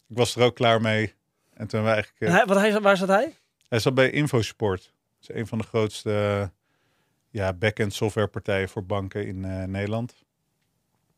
Ik 0.08 0.16
was 0.16 0.36
er 0.36 0.42
ook 0.42 0.54
klaar 0.54 0.80
mee. 0.80 1.14
En 1.54 1.66
toen 1.66 1.82
we 1.82 1.88
eigenlijk... 1.88 2.20
En 2.20 2.32
hij, 2.32 2.46
wat 2.46 2.56
hij, 2.56 2.80
waar 2.80 2.96
zat 2.96 3.08
hij? 3.08 3.34
hij 3.68 3.78
zat 3.78 3.94
bij 3.94 4.10
Infosport. 4.10 4.94
Dat 5.20 5.30
is 5.30 5.40
een 5.40 5.46
van 5.46 5.58
de 5.58 5.64
grootste 5.64 6.50
ja, 7.36 7.52
back-end 7.52 7.94
softwarepartijen 7.94 8.68
voor 8.68 8.86
banken 8.86 9.26
in 9.26 9.44
eh, 9.44 9.64
Nederland. 9.64 10.24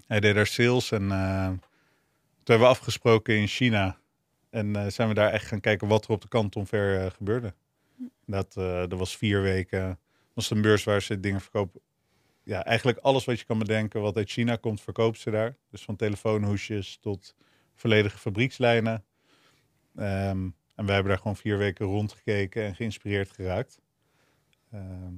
Hij 0.06 0.20
deed 0.20 0.34
daar 0.34 0.46
sales 0.46 0.90
en 0.90 1.10
eh, 1.10 1.46
toen 1.46 1.60
hebben 2.44 2.66
we 2.66 2.74
afgesproken 2.74 3.36
in 3.36 3.46
China. 3.46 3.98
En 4.50 4.76
eh, 4.76 4.86
zijn 4.86 5.08
we 5.08 5.14
daar 5.14 5.32
echt 5.32 5.46
gaan 5.46 5.60
kijken 5.60 5.88
wat 5.88 6.04
er 6.04 6.10
op 6.10 6.52
de 6.52 6.66
Fair 6.66 7.04
eh, 7.04 7.10
gebeurde. 7.10 7.54
Dat, 8.26 8.52
dat 8.90 8.92
was 8.92 9.16
vier 9.16 9.42
weken. 9.42 9.98
was 10.32 10.50
een 10.50 10.62
beurs 10.62 10.84
waar 10.84 11.02
ze 11.02 11.20
dingen 11.20 11.40
verkopen. 11.40 11.80
Ja, 12.42 12.64
eigenlijk 12.64 12.98
alles 12.98 13.24
wat 13.24 13.38
je 13.38 13.46
kan 13.46 13.58
bedenken 13.58 14.00
wat 14.00 14.16
uit 14.16 14.30
China 14.30 14.56
komt, 14.56 14.80
verkoopt 14.80 15.18
ze 15.18 15.30
daar. 15.30 15.56
Dus 15.70 15.82
van 15.82 15.96
telefoonhoesjes 15.96 16.98
tot 17.00 17.34
volledige 17.74 18.18
fabriekslijnen. 18.18 19.04
Ehm, 19.96 20.48
en 20.74 20.84
wij 20.84 20.94
hebben 20.94 21.08
daar 21.08 21.18
gewoon 21.18 21.36
vier 21.36 21.58
weken 21.58 21.86
rondgekeken 21.86 22.64
en 22.64 22.74
geïnspireerd 22.74 23.30
geraakt. 23.30 23.80
Ehm, 24.70 25.14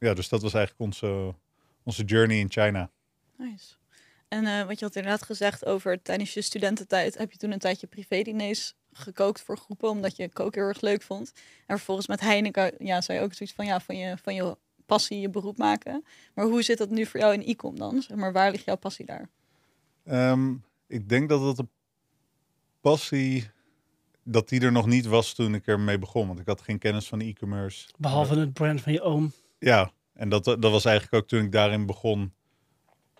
ja, 0.00 0.14
dus 0.14 0.28
dat 0.28 0.42
was 0.42 0.54
eigenlijk 0.54 0.84
onze, 0.84 1.34
onze 1.82 2.04
journey 2.04 2.38
in 2.38 2.50
China. 2.50 2.90
Nice. 3.36 3.74
En 4.28 4.44
uh, 4.44 4.66
wat 4.66 4.78
je 4.78 4.84
had 4.84 4.96
inderdaad 4.96 5.22
gezegd 5.22 5.66
over 5.66 6.02
tijdens 6.02 6.34
je 6.34 6.42
studententijd, 6.42 7.18
heb 7.18 7.32
je 7.32 7.38
toen 7.38 7.50
een 7.50 7.58
tijdje 7.58 7.86
privé-diners 7.86 8.74
gekookt 8.92 9.40
voor 9.40 9.58
groepen, 9.58 9.88
omdat 9.88 10.16
je 10.16 10.28
koken 10.28 10.60
heel 10.60 10.68
erg 10.68 10.80
leuk 10.80 11.02
vond. 11.02 11.32
En 11.66 11.76
vervolgens 11.76 12.06
met 12.06 12.20
Heineken, 12.20 12.74
ja, 12.78 13.00
zou 13.00 13.18
je 13.18 13.24
ook 13.24 13.34
zoiets 13.34 13.54
van, 13.54 13.66
ja, 13.66 13.80
van 13.80 13.96
je, 13.96 14.16
van 14.22 14.34
je 14.34 14.56
passie 14.86 15.20
je 15.20 15.30
beroep 15.30 15.58
maken. 15.58 16.04
Maar 16.34 16.44
hoe 16.44 16.62
zit 16.62 16.78
dat 16.78 16.90
nu 16.90 17.06
voor 17.06 17.20
jou 17.20 17.34
in 17.34 17.42
e-com 17.48 17.78
dan? 17.78 18.02
Zeg 18.02 18.16
maar, 18.16 18.32
waar 18.32 18.50
ligt 18.50 18.64
jouw 18.64 18.76
passie 18.76 19.06
daar? 19.06 19.28
Um, 20.04 20.64
ik 20.86 21.08
denk 21.08 21.28
dat 21.28 21.40
het 21.40 21.56
de 21.56 21.66
passie, 22.80 23.50
dat 24.22 24.48
die 24.48 24.60
er 24.60 24.72
nog 24.72 24.86
niet 24.86 25.06
was 25.06 25.34
toen 25.34 25.54
ik 25.54 25.66
ermee 25.66 25.98
begon. 25.98 26.26
Want 26.26 26.40
ik 26.40 26.46
had 26.46 26.60
geen 26.60 26.78
kennis 26.78 27.08
van 27.08 27.20
e-commerce. 27.20 27.88
Behalve 27.98 28.38
het 28.38 28.52
brand 28.52 28.80
van 28.80 28.92
je 28.92 29.00
oom. 29.00 29.32
Ja, 29.60 29.92
en 30.12 30.28
dat, 30.28 30.44
dat 30.44 30.58
was 30.58 30.84
eigenlijk 30.84 31.22
ook 31.22 31.28
toen 31.28 31.44
ik 31.44 31.52
daarin 31.52 31.86
begon, 31.86 32.34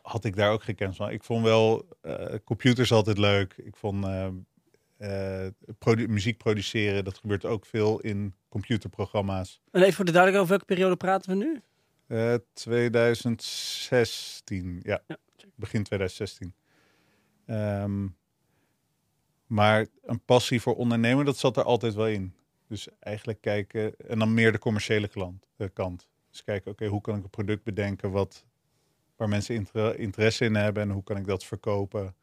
had 0.02 0.24
ik 0.24 0.36
daar 0.36 0.52
ook 0.52 0.62
geen 0.62 0.74
kennis 0.74 0.96
van. 0.96 1.10
Ik 1.10 1.24
vond 1.24 1.44
wel 1.44 1.88
uh, 2.02 2.24
computers 2.44 2.92
altijd 2.92 3.18
leuk. 3.18 3.54
Ik 3.56 3.76
vond 3.76 4.04
uh, 4.04 4.28
uh, 4.98 5.46
produ 5.78 6.08
muziek 6.08 6.38
produceren, 6.38 7.04
dat 7.04 7.18
gebeurt 7.18 7.44
ook 7.44 7.66
veel 7.66 8.00
in 8.00 8.34
computerprogramma's. 8.48 9.60
En 9.70 9.80
even 9.80 9.94
voor 9.94 10.04
de 10.04 10.12
duidelijkheid, 10.12 10.36
over 10.36 10.48
welke 10.48 10.64
periode 10.74 10.96
praten 10.96 11.30
we 11.30 11.36
nu? 11.44 11.62
2016, 12.52 14.80
ja. 14.82 15.02
ja. 15.06 15.16
Begin 15.54 15.82
2016. 15.82 16.54
Um, 17.46 18.16
maar 19.46 19.86
een 20.02 20.24
passie 20.24 20.60
voor 20.60 20.76
ondernemen, 20.76 21.24
dat 21.24 21.38
zat 21.38 21.56
er 21.56 21.62
altijd 21.62 21.94
wel 21.94 22.08
in. 22.08 22.34
Dus 22.68 22.88
eigenlijk 23.00 23.40
kijken, 23.40 23.96
en 23.96 24.18
dan 24.18 24.34
meer 24.34 24.52
de 24.52 24.58
commerciële 24.58 25.08
klant, 25.08 25.46
kant. 25.72 26.09
Dus 26.30 26.44
kijken, 26.44 26.70
oké, 26.70 26.86
hoe 26.86 27.00
kan 27.00 27.16
ik 27.16 27.22
een 27.22 27.30
product 27.30 27.64
bedenken 27.64 28.10
wat, 28.10 28.44
waar 29.16 29.28
mensen 29.28 29.54
inter 29.54 29.98
interesse 29.98 30.44
in 30.44 30.54
hebben 30.54 30.82
en 30.82 30.90
hoe 30.90 31.04
kan 31.04 31.16
ik 31.16 31.26
dat 31.26 31.44
verkopen? 31.44 32.14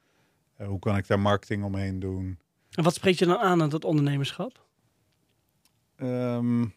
Uh, 0.61 0.67
hoe 0.67 0.79
kan 0.79 0.97
ik 0.97 1.07
daar 1.07 1.19
marketing 1.19 1.63
omheen 1.63 1.99
doen? 1.99 2.39
En 2.71 2.83
wat 2.83 2.93
spreekt 2.93 3.19
je 3.19 3.25
dan 3.25 3.37
aan 3.37 3.61
aan 3.61 3.69
dat 3.69 3.85
ondernemerschap? 3.85 4.65
Um, 5.97 6.73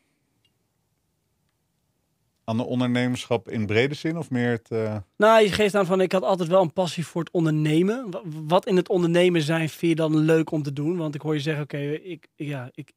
aan 2.45 2.57
de 2.57 2.65
ondernemerschap 2.65 3.49
in 3.49 3.67
brede 3.67 3.95
zin 3.95 4.19
of 4.19 4.31
meer 4.31 4.51
het... 4.51 4.71
Uh... 4.71 4.97
Nou, 5.17 5.43
je 5.43 5.53
geeft 5.53 5.75
aan 5.75 5.87
van 5.87 6.01
ik 6.01 6.13
had 6.13 6.23
altijd 6.23 6.49
wel 6.49 6.63
een 6.63 6.73
passie 6.73 7.07
voor 7.07 7.21
het 7.23 7.33
ondernemen. 7.33 8.11
Wat 8.47 8.67
in 8.67 8.77
het 8.77 8.89
ondernemen 8.89 9.43
zijn 9.43 9.69
vind 9.69 9.91
je 9.91 9.95
dan 9.95 10.17
leuk 10.17 10.51
om 10.51 10.63
te 10.63 10.73
doen? 10.73 10.97
Want 10.97 11.15
ik 11.15 11.21
hoor 11.21 11.35
je 11.35 11.41
zeggen, 11.41 11.63
oké, 11.63 11.79
ik, 11.79 12.29
ja, 12.35 12.71
ik, 12.75 12.93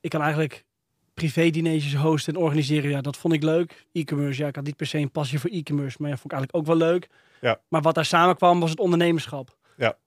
ik 0.00 0.10
kan 0.10 0.20
eigenlijk 0.20 0.64
privé-dineetjes 1.18 1.94
hosten 1.94 2.34
en 2.34 2.40
organiseren. 2.40 2.90
Ja, 2.90 3.00
dat 3.00 3.16
vond 3.16 3.34
ik 3.34 3.42
leuk. 3.42 3.86
E-commerce, 3.92 4.42
ja, 4.42 4.48
ik 4.48 4.54
had 4.54 4.64
niet 4.64 4.76
per 4.76 4.86
se 4.86 4.98
een 4.98 5.10
passie 5.10 5.38
voor 5.38 5.50
e-commerce, 5.50 5.96
maar 6.00 6.10
ja, 6.10 6.16
vond 6.16 6.32
ik 6.32 6.38
eigenlijk 6.38 6.56
ook 6.56 6.78
wel 6.78 6.88
leuk. 6.88 7.08
Ja. 7.40 7.60
Maar 7.68 7.82
wat 7.82 7.94
daar 7.94 8.04
samenkwam 8.04 8.60
was 8.60 8.70
het 8.70 8.78
ondernemerschap. 8.78 9.56
Ja, 9.76 9.98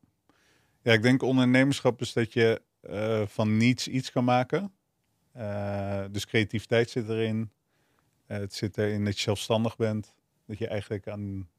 ja 0.82 0.94
ik 0.94 1.01
denk 1.01 1.22
ondernemerschap 1.22 2.01
is 2.01 2.13
dat 2.13 2.34
je 2.34 2.62
uh, 2.89 3.22
van 3.27 3.58
niets 3.58 3.88
iets 3.88 4.12
kan 4.12 4.24
maken. 4.24 4.72
Uh, 5.38 6.03
dus 6.12 6.25
creativiteit 6.25 6.89
zit 6.89 7.10
erin. 7.10 7.51
Uh, 8.27 8.38
het 8.38 8.53
zit 8.53 8.77
erin 8.77 9.06
dat 9.06 9.15
je 9.15 9.22
zelfstandig 9.22 9.75
bent. 9.75 10.15
Dat 10.48 10.58
je 10.58 10.68
eigenlijk 10.68 11.08
aan 11.08 11.50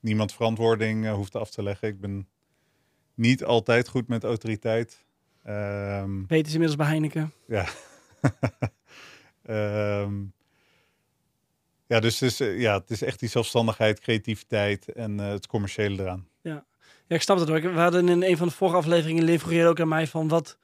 niemand 0.00 0.32
verantwoording 0.32 1.10
hoeft 1.10 1.36
af 1.36 1.50
te 1.50 1.62
leggen. 1.62 1.88
Ik 1.88 2.00
ben 2.00 2.28
niet 3.14 3.44
altijd 3.44 3.88
goed 3.88 4.08
met 4.08 4.24
autoriteit. 4.24 5.04
Um, 5.48 6.24
Weet 6.28 6.46
is 6.46 6.52
inmiddels 6.52 6.78
bij 6.78 6.86
Heineken. 6.86 7.32
Ja. 7.46 7.66
um, 9.50 10.32
ja, 11.86 12.00
dus 12.00 12.20
het 12.20 12.30
is, 12.30 12.40
uh, 12.40 12.60
ja, 12.60 12.78
het 12.78 12.90
is 12.90 13.02
echt 13.02 13.20
die 13.20 13.28
zelfstandigheid, 13.28 14.00
creativiteit 14.00 14.92
en 14.92 15.18
het 15.18 15.46
commerciële 15.46 16.02
eraan. 16.02 16.28
Ja. 16.40 16.64
ja, 17.06 17.16
ik 17.16 17.22
snap 17.22 17.38
het 17.38 17.50
ook. 17.50 17.62
We 17.62 17.68
hadden 17.68 18.08
in 18.08 18.22
een 18.22 18.36
van 18.36 18.48
de 18.48 18.54
vorige 18.54 18.76
afleveringen, 18.76 19.24
Leef 19.24 19.66
ook 19.66 19.80
aan 19.80 19.88
mij 19.88 20.06
van 20.06 20.28
wat 20.28 20.58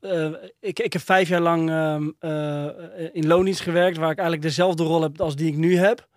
uh, 0.00 0.32
ik, 0.60 0.78
ik 0.78 0.92
heb 0.92 1.02
vijf 1.02 1.28
jaar 1.28 1.40
lang 1.40 1.70
uh, 1.70 2.00
in 3.12 3.26
loondienst 3.26 3.60
gewerkt, 3.60 3.96
waar 3.96 4.10
ik 4.10 4.18
eigenlijk 4.18 4.48
dezelfde 4.48 4.82
rol 4.82 5.02
heb 5.02 5.20
als 5.20 5.36
die 5.36 5.48
ik 5.48 5.56
nu 5.56 5.76
heb. 5.76 6.08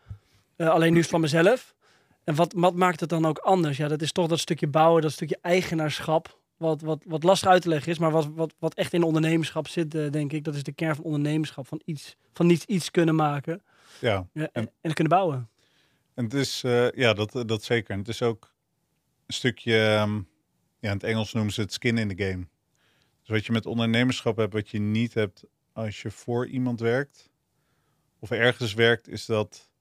alleen 0.58 0.94
nu 0.94 1.00
is 1.00 1.08
van 1.08 1.22
mezelf. 1.22 1.76
En 2.24 2.36
wat, 2.36 2.54
wat 2.56 2.76
maakt 2.76 3.00
het 3.00 3.10
dan 3.10 3.26
ook 3.26 3.38
anders? 3.38 3.78
Ja, 3.78 3.88
dat 3.88 4.02
is 4.02 4.12
toch 4.12 4.28
dat 4.28 4.40
stukje 4.40 4.68
bouwen, 4.68 5.02
dat 5.02 5.12
stukje 5.12 5.38
eigenaarschap. 5.42 6.37
Wat, 6.58 6.82
wat, 6.82 7.04
wat 7.06 7.24
lastig 7.24 7.50
uit 7.50 7.62
te 7.62 7.70
leggen 7.70 7.92
is, 7.92 7.98
maar 7.98 8.12
wat, 8.12 8.28
wat, 8.34 8.54
wat 8.60 8.74
echt 8.74 8.94
in 8.94 9.04
ondernemerschap 9.04 9.68
zit, 9.68 9.92
denk 9.92 10.32
ik. 10.34 10.44
Dat 10.44 10.56
is 10.56 10.64
de 10.64 10.72
kern 10.72 10.96
van 10.96 11.04
ondernemerschap. 11.04 11.68
Van, 11.68 11.82
iets, 11.86 12.16
van 12.34 12.48
niets 12.48 12.66
iets 12.66 12.92
kunnen 12.92 13.16
maken. 13.16 13.64
Ja. 14.02 14.28
en, 14.34 14.52
en, 14.52 14.72
en 14.82 14.94
kunnen 14.94 15.18
bouwen. 15.18 15.50
En 16.14 16.24
het 16.24 16.34
is, 16.34 16.62
ja, 16.96 17.14
dat, 17.14 17.44
dat 17.46 17.64
zeker. 17.64 17.94
En 17.94 18.00
het 18.00 18.08
is 18.08 18.22
ook 18.22 18.54
een 19.26 19.34
stukje, 19.34 20.00
um, 20.02 20.28
ja, 20.80 20.90
in 20.90 20.96
het 20.96 21.04
Engels 21.04 21.34
noemen 21.34 21.54
ze 21.54 21.62
het 21.62 21.74
skin 21.74 21.98
in 21.98 22.16
the 22.16 22.24
game. 22.24 22.48
Dus 23.20 23.30
wat 23.30 23.46
je 23.46 23.52
met 23.52 23.66
ondernemerschap 23.66 24.38
hebt, 24.38 24.54
wat 24.54 24.70
je 24.70 24.80
niet 24.80 25.14
hebt 25.14 25.44
als 25.74 26.02
je 26.02 26.12
voor 26.12 26.48
iemand 26.48 26.80
werkt 26.80 27.30
of 28.20 28.32
ergens 28.32 28.74
werkt, 28.74 29.08
is 29.08 29.26
dat 29.26 29.72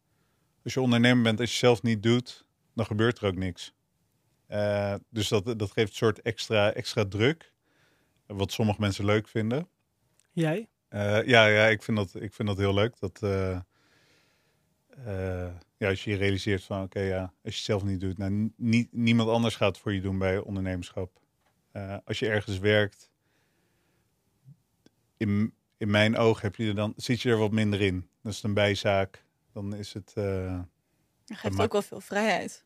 als 0.64 0.74
je 0.74 0.80
ondernemer 0.80 1.22
bent, 1.22 1.40
als 1.40 1.50
je 1.50 1.58
zelf 1.58 1.82
niet 1.82 2.02
doet, 2.02 2.44
dan 2.74 2.86
gebeurt 2.86 3.18
er 3.18 3.26
ook 3.26 3.36
niks. 3.36 3.72
Uh, 4.48 4.94
dus 5.08 5.28
dat, 5.28 5.58
dat 5.58 5.70
geeft 5.70 5.90
een 5.90 5.96
soort 5.96 6.20
extra, 6.20 6.72
extra 6.72 7.04
druk, 7.04 7.52
wat 8.26 8.52
sommige 8.52 8.80
mensen 8.80 9.04
leuk 9.04 9.28
vinden. 9.28 9.68
Jij? 10.32 10.68
Uh, 10.90 11.26
ja, 11.26 11.46
ja 11.46 11.66
ik, 11.66 11.82
vind 11.82 11.96
dat, 11.96 12.14
ik 12.14 12.34
vind 12.34 12.48
dat 12.48 12.58
heel 12.58 12.74
leuk. 12.74 12.98
Dat, 12.98 13.20
uh, 13.22 13.58
ja, 15.76 15.88
als 15.88 16.04
je 16.04 16.10
je 16.10 16.16
realiseert 16.16 16.64
van, 16.64 16.76
oké, 16.76 16.98
okay, 16.98 17.08
ja, 17.08 17.20
als 17.20 17.32
je 17.42 17.50
het 17.50 17.58
zelf 17.58 17.84
niet 17.84 18.00
doet, 18.00 18.18
nou, 18.18 18.52
niet, 18.56 18.92
niemand 18.92 19.28
anders 19.28 19.56
gaat 19.56 19.68
het 19.68 19.78
voor 19.78 19.92
je 19.92 20.00
doen 20.00 20.18
bij 20.18 20.38
ondernemerschap. 20.38 21.20
als 22.04 22.18
je 22.18 22.28
ergens 22.28 22.58
werkt, 22.58 23.10
in, 25.16 25.54
in 25.76 25.90
mijn 25.90 26.16
oog 26.16 26.40
heb 26.40 26.56
je 26.56 26.68
er 26.68 26.74
dan, 26.74 26.92
zit 26.96 27.22
je 27.22 27.30
er 27.30 27.38
wat 27.38 27.52
minder 27.52 27.80
in. 27.80 28.08
Dat 28.22 28.32
is 28.32 28.42
een 28.42 28.54
bijzaak. 28.54 29.24
Dan 29.52 29.74
is 29.74 29.92
het. 29.92 30.12
Uh, 30.18 30.60
je 31.24 31.34
geeft 31.34 31.60
ook 31.60 31.72
wel 31.72 31.82
veel 31.82 32.00
vrijheid. 32.00 32.64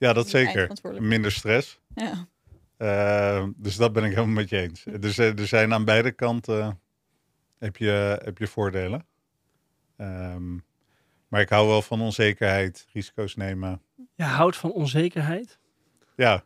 Ja, 0.00 0.12
dat 0.12 0.28
zeker. 0.28 0.70
Minder 0.98 1.32
stress. 1.32 1.80
Ja. 1.94 2.28
Uh, 2.78 3.48
dus 3.56 3.76
dat 3.76 3.92
ben 3.92 4.04
ik 4.04 4.10
helemaal 4.10 4.34
met 4.34 4.48
je 4.48 4.60
eens. 4.60 4.84
Dus 5.00 5.18
er 5.18 5.46
zijn 5.46 5.72
aan 5.72 5.84
beide 5.84 6.12
kanten 6.12 6.80
heb 7.58 7.76
je, 7.76 8.20
heb 8.24 8.38
je 8.38 8.46
voordelen. 8.46 9.06
Um, 9.96 10.64
maar 11.28 11.40
ik 11.40 11.48
hou 11.48 11.68
wel 11.68 11.82
van 11.82 12.00
onzekerheid, 12.00 12.86
risico's 12.92 13.36
nemen. 13.36 13.82
Je 14.14 14.22
houdt 14.22 14.56
van 14.56 14.72
onzekerheid? 14.72 15.58
Ja. 16.16 16.44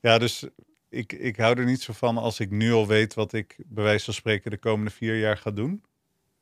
Ja, 0.00 0.18
dus 0.18 0.48
ik, 0.88 1.12
ik 1.12 1.36
hou 1.36 1.58
er 1.58 1.64
niet 1.64 1.82
zo 1.82 1.92
van 1.92 2.18
als 2.18 2.40
ik 2.40 2.50
nu 2.50 2.72
al 2.72 2.86
weet 2.86 3.14
wat 3.14 3.32
ik 3.32 3.56
bij 3.66 3.84
wijze 3.84 4.04
van 4.04 4.14
spreken 4.14 4.50
de 4.50 4.58
komende 4.58 4.90
vier 4.90 5.18
jaar 5.18 5.36
ga 5.36 5.50
doen. 5.50 5.84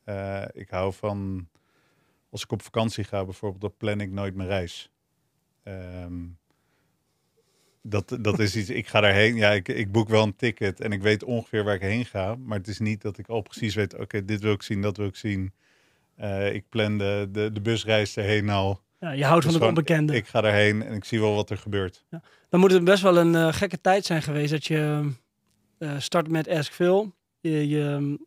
Uh, 0.05 0.45
ik 0.53 0.71
hou 0.71 0.93
van, 0.93 1.49
als 2.31 2.43
ik 2.43 2.53
op 2.53 2.63
vakantie 2.63 3.05
ga 3.05 3.25
bijvoorbeeld, 3.25 3.61
dan 3.61 3.77
plan 3.77 4.01
ik 4.01 4.11
nooit 4.11 4.35
mijn 4.35 4.49
reis. 4.49 4.93
Um, 5.65 6.39
dat, 7.83 8.19
dat 8.21 8.39
is 8.39 8.57
iets, 8.57 8.71
ik 8.71 8.87
ga 8.87 9.01
daarheen, 9.01 9.37
ja, 9.37 9.51
ik, 9.51 9.69
ik 9.69 9.93
boek 9.93 10.09
wel 10.09 10.23
een 10.23 10.37
ticket 10.37 10.81
en 10.81 10.93
ik 10.93 11.03
weet 11.03 11.25
ongeveer 11.25 11.65
waar 11.65 11.75
ik 11.75 11.81
heen 11.81 12.05
ga. 12.05 12.35
Maar 12.35 12.59
het 12.59 12.69
is 12.69 12.79
niet 12.79 13.03
dat 13.03 13.19
ik 13.19 13.29
al 13.29 13.41
precies 13.41 13.75
weet, 13.75 13.99
oké, 13.99 14.25
dit 14.25 14.41
wil 14.41 14.53
ik 14.53 14.63
zien, 14.63 14.83
dat 14.83 14.97
wil 14.97 15.07
ik 15.07 15.17
zien. 15.17 15.53
Uh, 16.21 16.55
ik 16.55 16.69
plan 16.69 16.99
de, 16.99 17.29
de, 17.33 17.53
de 17.53 17.61
busreis 17.61 18.17
erheen 18.17 18.51
al. 18.51 18.81
Ja, 19.01 19.11
je 19.11 19.25
houdt 19.25 19.43
dus 19.43 19.53
van 19.53 19.61
het 19.61 19.69
onbekende. 19.69 20.15
Ik 20.15 20.27
ga 20.27 20.41
daarheen 20.41 20.83
en 20.83 20.95
ik 20.95 21.05
zie 21.05 21.21
wel 21.21 21.35
wat 21.35 21.51
er 21.51 21.59
gebeurt. 21.59 22.05
Ja. 22.11 22.23
Dan 22.49 22.61
moet 22.61 22.71
het 22.71 22.85
best 22.85 23.03
wel 23.03 23.17
een 23.17 23.33
uh, 23.33 23.53
gekke 23.53 23.81
tijd 23.81 24.05
zijn 24.05 24.23
geweest 24.23 24.51
dat 24.51 24.65
je 24.65 25.11
uh, 25.79 25.99
start 25.99 26.29
met 26.29 26.49
Ask 26.49 26.73
Phil. 26.73 27.15
Je, 27.41 27.69
je 27.69 27.81
um, 27.81 28.27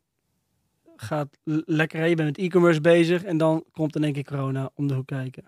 gaat 0.96 1.38
lekker 1.66 2.00
heen, 2.00 2.10
je 2.10 2.16
bent 2.16 2.38
met 2.38 2.46
e-commerce 2.46 2.82
bezig 2.82 3.24
en 3.24 3.38
dan 3.38 3.64
komt 3.72 3.96
in 3.96 4.04
één 4.04 4.14
keer 4.14 4.24
corona 4.24 4.70
om 4.76 4.88
de 4.88 4.94
hoek 4.94 5.08
kijken. 5.08 5.44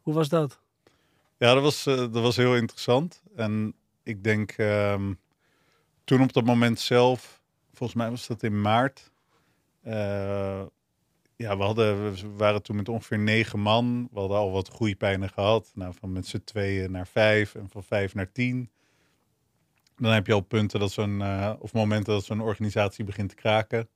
Hoe 0.00 0.14
was 0.14 0.28
dat? 0.28 0.60
Ja, 1.44 1.54
dat 1.54 1.62
was, 1.62 1.86
uh, 1.86 1.96
dat 1.96 2.22
was 2.22 2.36
heel 2.36 2.56
interessant. 2.56 3.22
En 3.36 3.74
ik 4.02 4.24
denk 4.24 4.58
um, 4.58 5.18
toen 6.04 6.22
op 6.22 6.32
dat 6.32 6.44
moment 6.44 6.80
zelf, 6.80 7.42
volgens 7.72 7.98
mij 7.98 8.10
was 8.10 8.26
dat 8.26 8.42
in 8.42 8.60
maart, 8.60 9.12
ja, 11.36 11.56
we, 11.56 11.62
hadden, 11.62 12.12
we 12.12 12.28
waren 12.36 12.62
toen 12.62 12.76
met 12.76 12.88
ongeveer 12.88 13.18
negen 13.18 13.60
man. 13.60 14.08
We 14.12 14.18
hadden 14.18 14.38
al 14.38 14.50
wat 14.52 14.68
groeipijnen 14.68 15.30
gehad. 15.30 15.70
Nou, 15.74 15.94
van 15.98 16.12
met 16.12 16.26
z'n 16.26 16.42
tweeën 16.44 16.90
naar 16.90 17.06
vijf 17.06 17.54
en 17.54 17.68
van 17.68 17.84
vijf 17.84 18.14
naar 18.14 18.32
tien. 18.32 18.70
Dan 19.96 20.12
heb 20.12 20.26
je 20.26 20.32
al 20.32 20.40
punten 20.40 20.80
dat 20.80 20.92
zo'n, 20.92 21.22
eh, 21.22 21.52
of 21.58 21.72
momenten 21.72 22.12
dat 22.12 22.24
zo'n 22.24 22.40
organisatie 22.40 23.04
begint 23.04 23.28
te 23.28 23.34
kraken. 23.34 23.88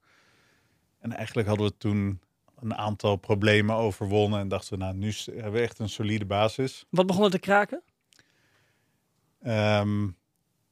En 0.99 1.11
eigenlijk 1.11 1.47
hadden 1.47 1.67
we 1.67 1.77
toen 1.77 2.19
een 2.61 2.75
aantal 2.75 3.15
problemen 3.15 3.75
overwonnen 3.75 4.39
en 4.39 4.47
dachten 4.47 4.77
we, 4.77 4.83
nou, 4.83 4.95
nu 4.95 5.13
hebben 5.25 5.51
we 5.51 5.59
echt 5.59 5.79
een 5.79 5.89
solide 5.89 6.25
basis. 6.25 6.85
Wat 6.89 7.07
begon 7.07 7.23
er 7.23 7.31
te 7.31 7.39
kraken? 7.39 7.83
Ehm, 9.41 10.07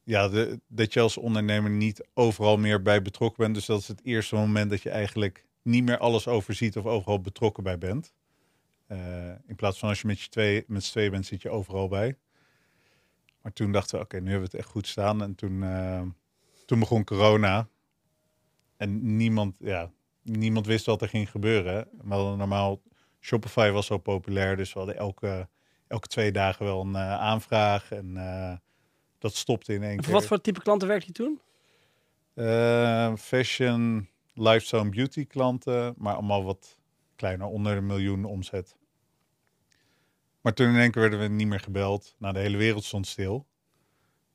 ja, 0.04 0.28
de, 0.28 0.60
dat 0.66 0.92
je 0.92 1.00
als 1.00 1.16
ondernemer 1.16 1.70
niet 1.70 2.06
overal 2.14 2.56
meer 2.56 2.82
bij 2.82 3.02
betrokken 3.02 3.42
bent. 3.42 3.54
Dus 3.54 3.66
dat 3.66 3.80
is 3.80 3.88
het 3.88 4.04
eerste 4.04 4.34
moment 4.34 4.70
dat 4.70 4.82
je 4.82 4.90
eigenlijk 4.90 5.46
niet 5.62 5.84
meer 5.84 5.98
alles 5.98 6.26
overziet 6.26 6.76
of 6.76 6.86
overal 6.86 7.20
betrokken 7.20 7.62
bij 7.62 7.78
bent. 7.78 8.12
Eh, 8.86 9.30
in 9.46 9.56
plaats 9.56 9.78
van 9.78 9.88
als 9.88 10.00
je 10.00 10.06
met 10.06 10.20
je 10.20 10.28
twee, 10.28 10.64
met 10.66 10.84
z'n 10.84 10.90
tweeën 10.90 11.10
bent, 11.10 11.26
zit 11.26 11.42
je 11.42 11.50
overal 11.50 11.88
bij. 11.88 12.16
Maar 13.42 13.52
toen 13.52 13.72
dachten 13.72 13.98
we, 13.98 14.04
oké, 14.04 14.20
nu 14.20 14.30
hebben 14.30 14.50
we 14.50 14.56
het 14.56 14.64
echt 14.64 14.72
goed 14.72 14.86
staan. 14.86 15.22
En 15.22 15.34
toen, 15.34 15.62
eh, 15.62 16.02
toen 16.66 16.78
begon 16.78 17.04
corona. 17.04 17.68
En 18.76 19.16
niemand, 19.16 19.54
ja, 19.58 19.90
niemand 20.28 20.66
wist 20.66 20.86
wat 20.86 21.02
er 21.02 21.08
ging 21.08 21.30
gebeuren. 21.30 21.88
Hadden 22.08 22.38
normaal, 22.38 22.82
Shopify 23.20 23.70
was 23.70 23.86
zo 23.86 23.98
populair, 23.98 24.56
dus 24.56 24.72
we 24.72 24.78
hadden 24.78 24.96
elke, 24.96 25.48
elke 25.86 26.08
twee 26.08 26.32
dagen 26.32 26.64
wel 26.64 26.80
een 26.80 26.94
eh, 26.94 27.12
aanvraag. 27.12 27.92
En 27.92 28.16
eh, 28.16 28.56
dat 29.18 29.34
stopte 29.34 29.74
in 29.74 29.82
één 29.82 29.96
En 29.96 30.02
keer. 30.02 30.12
wat 30.12 30.26
voor 30.26 30.40
type 30.40 30.60
klanten 30.60 30.88
werkte 30.88 31.06
je 31.06 31.12
toen? 31.12 31.40
Eh, 32.34 33.14
fashion, 33.16 34.08
lifestyle, 34.34 34.88
beauty 34.88 35.26
klanten, 35.26 35.94
maar 35.96 36.14
allemaal 36.14 36.44
wat 36.44 36.76
kleiner, 37.16 37.46
onder 37.46 37.76
een 37.76 37.86
miljoen 37.86 38.24
omzet. 38.24 38.76
Maar 40.40 40.54
toen 40.54 40.68
in 40.68 40.80
één 40.80 40.90
keer 40.90 41.02
werden 41.02 41.20
we 41.20 41.28
niet 41.28 41.46
meer 41.46 41.60
gebeld. 41.60 42.14
Nou, 42.18 42.34
de 42.34 42.40
hele 42.40 42.56
wereld 42.56 42.84
stond 42.84 43.06
stil. 43.06 43.46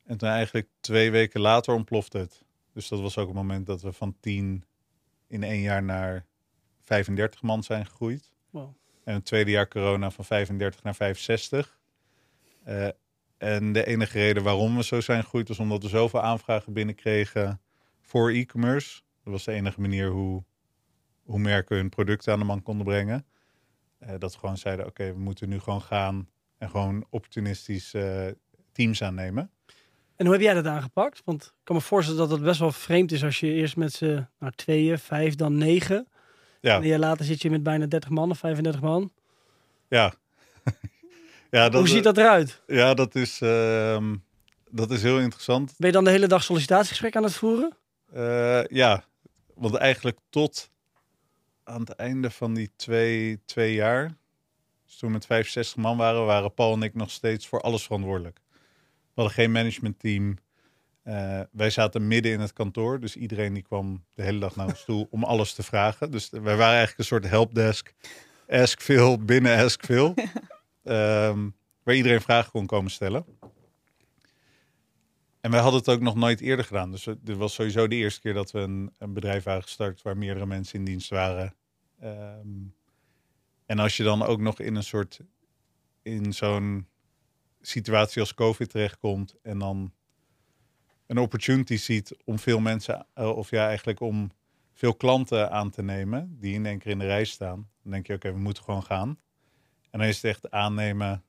En 0.03 0.17
toen 0.17 0.29
eigenlijk 0.29 0.67
twee 0.79 1.11
weken 1.11 1.41
later 1.41 1.73
ontplofte 1.73 2.17
het. 2.17 2.43
Dus 2.73 2.87
dat 2.87 2.99
was 2.99 3.17
ook 3.17 3.27
het 3.27 3.35
moment 3.35 3.65
dat 3.65 3.81
we 3.81 3.93
van 3.93 4.15
10 4.19 4.63
in 5.33 5.43
één 5.43 5.61
jaar 5.61 5.83
naar 5.83 6.25
35 6.81 7.41
man 7.41 7.63
zijn 7.63 7.85
gegroeid. 7.85 8.31
Wow. 8.49 8.75
En 9.03 9.13
het 9.13 9.25
tweede 9.25 9.51
jaar 9.51 9.67
corona 9.67 10.11
van 10.11 10.25
35 10.25 10.83
naar 10.83 10.95
65. 10.95 11.79
Eh, 12.63 12.87
en 13.37 13.73
de 13.73 13.85
enige 13.85 14.17
reden 14.17 14.43
waarom 14.43 14.75
we 14.75 14.83
zo 14.83 15.01
zijn 15.01 15.23
gegroeid 15.23 15.47
was 15.47 15.59
omdat 15.59 15.83
we 15.83 15.89
zoveel 15.89 16.21
aanvragen 16.21 16.73
binnenkregen 16.73 17.61
voor 18.01 18.31
e-commerce. 18.31 19.01
Dat 19.23 19.33
was 19.33 19.43
de 19.43 19.51
enige 19.51 19.81
manier 19.81 20.09
hoe, 20.09 20.43
hoe 21.23 21.39
merken 21.39 21.75
hun 21.75 21.89
producten 21.89 22.33
aan 22.33 22.39
de 22.39 22.45
man 22.45 22.63
konden 22.63 22.85
brengen. 22.85 23.25
Eh, 23.97 24.15
dat 24.19 24.33
we 24.33 24.39
gewoon 24.39 24.57
zeiden, 24.57 24.85
oké, 24.85 25.13
we 25.13 25.19
moeten 25.19 25.49
nu 25.49 25.59
gewoon 25.59 25.81
gaan 25.81 26.29
en 26.57 26.69
gewoon 26.69 27.05
opportunistisch 27.09 27.93
eh, 27.93 28.27
teams 28.71 29.01
aannemen. 29.01 29.51
En 30.15 30.25
hoe 30.25 30.35
heb 30.35 30.43
jij 30.43 30.53
dat 30.53 30.65
aangepakt? 30.65 31.21
Want 31.25 31.43
ik 31.43 31.51
kan 31.63 31.75
me 31.75 31.81
voorstellen 31.81 32.19
dat 32.19 32.31
het 32.31 32.41
best 32.41 32.59
wel 32.59 32.71
vreemd 32.71 33.11
is 33.11 33.23
als 33.23 33.39
je 33.39 33.53
eerst 33.53 33.75
met 33.75 33.93
z'n 33.93 34.27
nou, 34.39 34.53
tweeën, 34.55 34.99
vijf, 34.99 35.35
dan 35.35 35.57
negen. 35.57 36.07
Ja. 36.61 36.75
En 36.75 36.81
een 36.81 36.87
jaar 36.87 36.99
later 36.99 37.25
zit 37.25 37.41
je 37.41 37.49
met 37.49 37.63
bijna 37.63 37.85
30 37.85 38.09
man 38.09 38.29
of 38.29 38.37
35 38.37 38.81
man. 38.81 39.11
Ja. 39.87 40.13
ja, 41.51 41.71
hoe 41.71 41.87
ziet 41.87 42.03
dat 42.03 42.17
eruit? 42.17 42.61
Ja, 42.67 42.93
dat 42.93 43.15
is, 43.15 43.41
ehm, 43.41 44.15
dat 44.69 44.91
is 44.91 45.03
heel 45.03 45.19
interessant. 45.19 45.73
Ben 45.77 45.87
je 45.87 45.93
dan 45.93 46.03
de 46.03 46.09
hele 46.09 46.27
dag 46.27 46.43
sollicitatiegesprek 46.43 47.15
aan 47.15 47.23
het 47.23 47.33
voeren? 47.33 47.77
Eh, 48.13 48.63
ja, 48.65 49.05
want 49.55 49.75
eigenlijk 49.75 50.17
tot 50.29 50.69
aan 51.63 51.79
het 51.79 51.89
einde 51.89 52.31
van 52.31 52.53
die 52.53 52.71
twee, 52.75 53.41
twee 53.45 53.73
jaar, 53.73 54.17
dus 54.85 54.97
toen 54.97 55.09
we 55.09 55.15
met 55.15 55.25
65 55.25 55.75
man 55.75 55.97
waren, 55.97 56.25
waren 56.25 56.53
Paul 56.53 56.73
en 56.73 56.81
ik 56.81 56.95
nog 56.95 57.11
steeds 57.11 57.47
voor 57.47 57.61
alles 57.61 57.83
verantwoordelijk. 57.83 58.39
We 59.13 59.21
hadden 59.21 59.33
geen 59.33 59.51
managementteam. 59.51 60.37
Eh, 61.03 61.41
wij 61.51 61.69
zaten 61.69 62.07
midden 62.07 62.31
in 62.31 62.39
het 62.39 62.53
kantoor, 62.53 62.99
dus 62.99 63.15
iedereen 63.15 63.53
die 63.53 63.63
kwam 63.63 64.03
de 64.15 64.23
hele 64.23 64.39
dag 64.39 64.55
naar 64.55 64.67
ons 64.67 64.85
toe 64.85 65.07
om 65.09 65.23
alles 65.23 65.53
te 65.53 65.63
vragen. 65.63 66.11
Dus 66.11 66.29
wij 66.29 66.41
waren 66.41 66.65
eigenlijk 66.65 66.97
een 66.97 67.05
soort 67.05 67.29
helpdesk. 67.29 67.93
Ask 68.49 68.81
Phil 68.81 69.17
binnen 69.25 69.63
Ask 69.63 69.85
Phil. 69.85 70.13
Ehm, 70.83 71.49
waar 71.83 71.95
iedereen 71.95 72.21
vragen 72.21 72.51
kon 72.51 72.65
komen 72.65 72.91
stellen. 72.91 73.25
En 75.41 75.51
wij 75.51 75.59
hadden 75.59 75.79
het 75.79 75.89
ook 75.89 76.01
nog 76.01 76.15
nooit 76.15 76.41
eerder 76.41 76.65
gedaan. 76.65 76.91
Dus 76.91 77.07
dit 77.21 77.37
was 77.37 77.53
sowieso 77.53 77.87
de 77.87 77.95
eerste 77.95 78.21
keer 78.21 78.33
dat 78.33 78.51
we 78.51 78.59
een, 78.59 78.93
een 78.97 79.13
bedrijf 79.13 79.43
waren 79.43 79.63
gestart 79.63 80.01
waar 80.01 80.17
meerdere 80.17 80.45
mensen 80.45 80.79
in 80.79 80.85
dienst 80.85 81.09
waren. 81.09 81.55
Ehm, 81.99 82.47
en 83.65 83.79
als 83.79 83.97
je 83.97 84.03
dan 84.03 84.23
ook 84.23 84.39
nog 84.39 84.59
in 84.59 84.75
een 84.75 84.83
soort, 84.83 85.19
in 86.01 86.33
zo'n 86.33 86.87
situatie 87.67 88.21
als 88.21 88.33
COVID 88.33 88.69
terechtkomt 88.69 89.35
en 89.41 89.59
dan 89.59 89.93
een 91.07 91.17
opportunity 91.17 91.75
ziet 91.77 92.15
om 92.25 92.39
veel 92.39 92.59
mensen, 92.59 93.05
eh, 93.13 93.29
of 93.37 93.49
ja, 93.49 93.67
eigenlijk 93.67 93.99
om 93.99 94.31
veel 94.73 94.95
klanten 94.95 95.51
aan 95.51 95.69
te 95.69 95.81
nemen 95.83 96.37
die 96.39 96.53
in 96.53 96.65
één 96.65 96.79
keer 96.79 96.91
in 96.91 96.99
de 96.99 97.05
rij 97.05 97.25
staan, 97.25 97.69
dan 97.83 97.91
denk 97.91 98.07
je, 98.07 98.13
oké, 98.13 98.31
we 98.31 98.39
moeten 98.39 98.63
gewoon 98.63 98.83
gaan. 98.83 99.19
En 99.91 99.99
dan 99.99 100.07
is 100.07 100.15
het 100.15 100.25
echt 100.25 100.51
aannemen, 100.51 101.23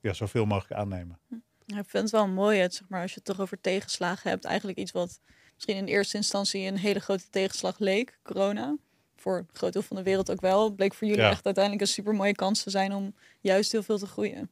ja, 0.00 0.12
zoveel 0.12 0.44
mogelijk 0.44 0.80
aannemen. 0.80 1.18
Ja, 1.66 1.78
ik 1.78 1.88
vind 1.88 2.02
het 2.02 2.10
wel 2.12 2.28
mooi, 2.28 2.58
het, 2.58 2.74
zeg 2.74 2.88
maar, 2.88 3.02
als 3.02 3.10
je 3.10 3.16
het 3.16 3.24
toch 3.24 3.40
over 3.40 3.60
tegenslagen 3.60 4.30
hebt. 4.30 4.44
Eigenlijk 4.44 4.78
iets 4.78 4.92
wat 4.92 5.20
misschien 5.54 5.76
in 5.76 5.84
eerste 5.86 6.16
instantie 6.16 6.66
een 6.66 6.76
hele 6.78 7.00
grote 7.00 7.30
tegenslag 7.30 7.78
leek, 7.78 8.18
corona. 8.22 8.76
Voor 9.16 9.38
een 9.38 9.48
groot 9.52 9.72
deel 9.72 9.82
van 9.82 9.96
de 9.96 10.02
wereld 10.02 10.30
ook 10.30 10.40
wel. 10.40 10.70
Bleek 10.70 10.94
voor 10.94 11.06
jullie 11.06 11.22
Ja. 11.22 11.30
echt 11.30 11.44
uiteindelijk 11.44 11.84
een 11.84 11.92
super 11.92 12.14
mooie 12.14 12.34
kans 12.34 12.62
te 12.62 12.70
zijn 12.70 12.92
om 12.94 13.14
juist 13.40 13.72
heel 13.72 13.82
veel 13.82 13.98
te 13.98 14.06
groeien. 14.06 14.50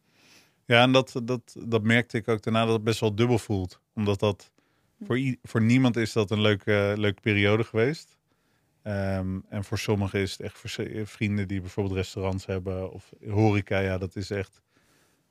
Ja, 0.70 0.83
en 0.83 0.92
dat, 0.92 1.20
dat, 1.24 1.56
dat 1.66 1.83
merkte 1.83 2.16
ik 2.16 2.28
ook 2.28 2.42
daarna 2.42 2.64
dat 2.64 2.74
het 2.74 2.85
best 2.85 3.00
wel 3.00 3.14
dubbel 3.14 3.38
voelt. 3.38 3.80
Omdat 3.94 4.20
dat 4.20 4.52
voor, 5.00 5.37
voor 5.42 5.62
niemand 5.62 5.96
is 5.96 6.12
dat 6.12 6.30
een 6.30 6.40
leuke, 6.40 6.94
leuke 6.96 7.20
periode 7.20 7.64
geweest. 7.64 8.18
Ehm, 8.83 9.38
en 9.48 9.64
voor 9.64 9.78
sommigen 9.78 10.20
is 10.20 10.33
het 10.33 10.40
echt 10.40 10.59
voor 10.59 11.06
vrienden 11.06 11.48
die 11.48 11.61
bijvoorbeeld 11.61 11.96
restaurants 11.96 12.46
hebben 12.46 12.92
of 12.92 13.12
horeca. 13.28 13.78
Ja, 13.78 13.98
dat 13.98 14.16
is 14.16 14.30
echt. 14.30 14.62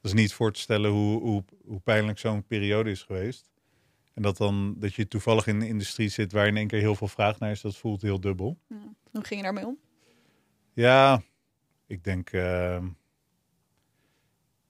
Dat 0.02 0.12
is 0.12 0.14
niet 0.14 0.34
voor 0.34 0.52
te 0.52 0.60
stellen 0.60 0.92
hoe, 0.92 1.22
hoe, 1.22 1.44
hoe 1.66 1.80
pijnlijk 1.80 2.20
zo'n 2.20 2.44
periode 2.44 2.90
is 2.90 3.04
geweest. 3.04 3.50
En 4.14 4.22
dat 4.22 4.38
dan 4.38 4.76
dat 4.78 4.94
je 4.94 5.08
toevallig 5.08 5.48
in 5.48 5.56
een 5.56 5.68
industrie 5.68 6.10
zit 6.10 6.32
waar 6.32 6.48
in 6.48 6.58
één 6.58 6.68
keer 6.68 6.80
heel 6.80 6.96
veel 6.96 7.08
vraag 7.08 7.40
naar 7.40 7.52
is, 7.52 7.62
dat 7.62 7.78
voelt 7.78 8.02
heel 8.02 8.20
dubbel. 8.20 8.58
Hoe 9.12 9.24
ging 9.24 9.40
je 9.40 9.42
daarmee 9.42 9.66
om? 9.66 9.78
Ja, 10.74 11.22
ik 11.88 12.04
denk 12.04 12.32
ehm, 12.32 12.88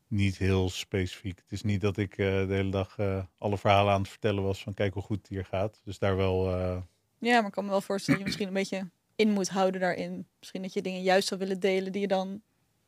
niet 0.10 0.38
heel 0.38 0.70
specifiek. 0.70 1.38
Het 1.38 1.52
is 1.52 1.64
niet 1.64 1.82
dat 1.82 1.98
ik 1.98 2.12
eh, 2.12 2.48
de 2.48 2.54
hele 2.54 2.72
dag 2.72 2.98
eh, 2.98 3.24
alle 3.38 3.58
verhalen 3.58 3.94
aan 3.94 4.02
het 4.02 4.10
vertellen 4.10 4.44
was 4.44 4.64
van 4.64 4.74
kijk 4.74 4.94
hoe 4.94 5.04
goed 5.04 5.18
het 5.18 5.28
hier 5.28 5.46
gaat. 5.46 5.82
Dus 5.84 6.00
daar 6.00 6.16
wel, 6.16 6.56
eh, 6.56 6.78
Ja, 7.20 7.38
maar 7.38 7.46
ik 7.46 7.52
kan 7.52 7.64
me 7.64 7.70
wel 7.70 7.82
voorstellen 7.82 8.20
dat 8.20 8.30
je 8.30 8.38
misschien 8.38 8.48
een 8.48 8.64
beetje 8.64 8.90
in 9.16 9.32
moet 9.32 9.50
houden 9.50 9.82
daarin. 9.82 10.28
Misschien 10.40 10.62
dat 10.62 10.74
je 10.74 10.82
dingen 10.82 11.02
juist 11.02 11.28
zou 11.28 11.40
willen 11.40 11.60
delen 11.60 11.92
die 11.92 12.02
je 12.02 12.08
dan 12.08 12.42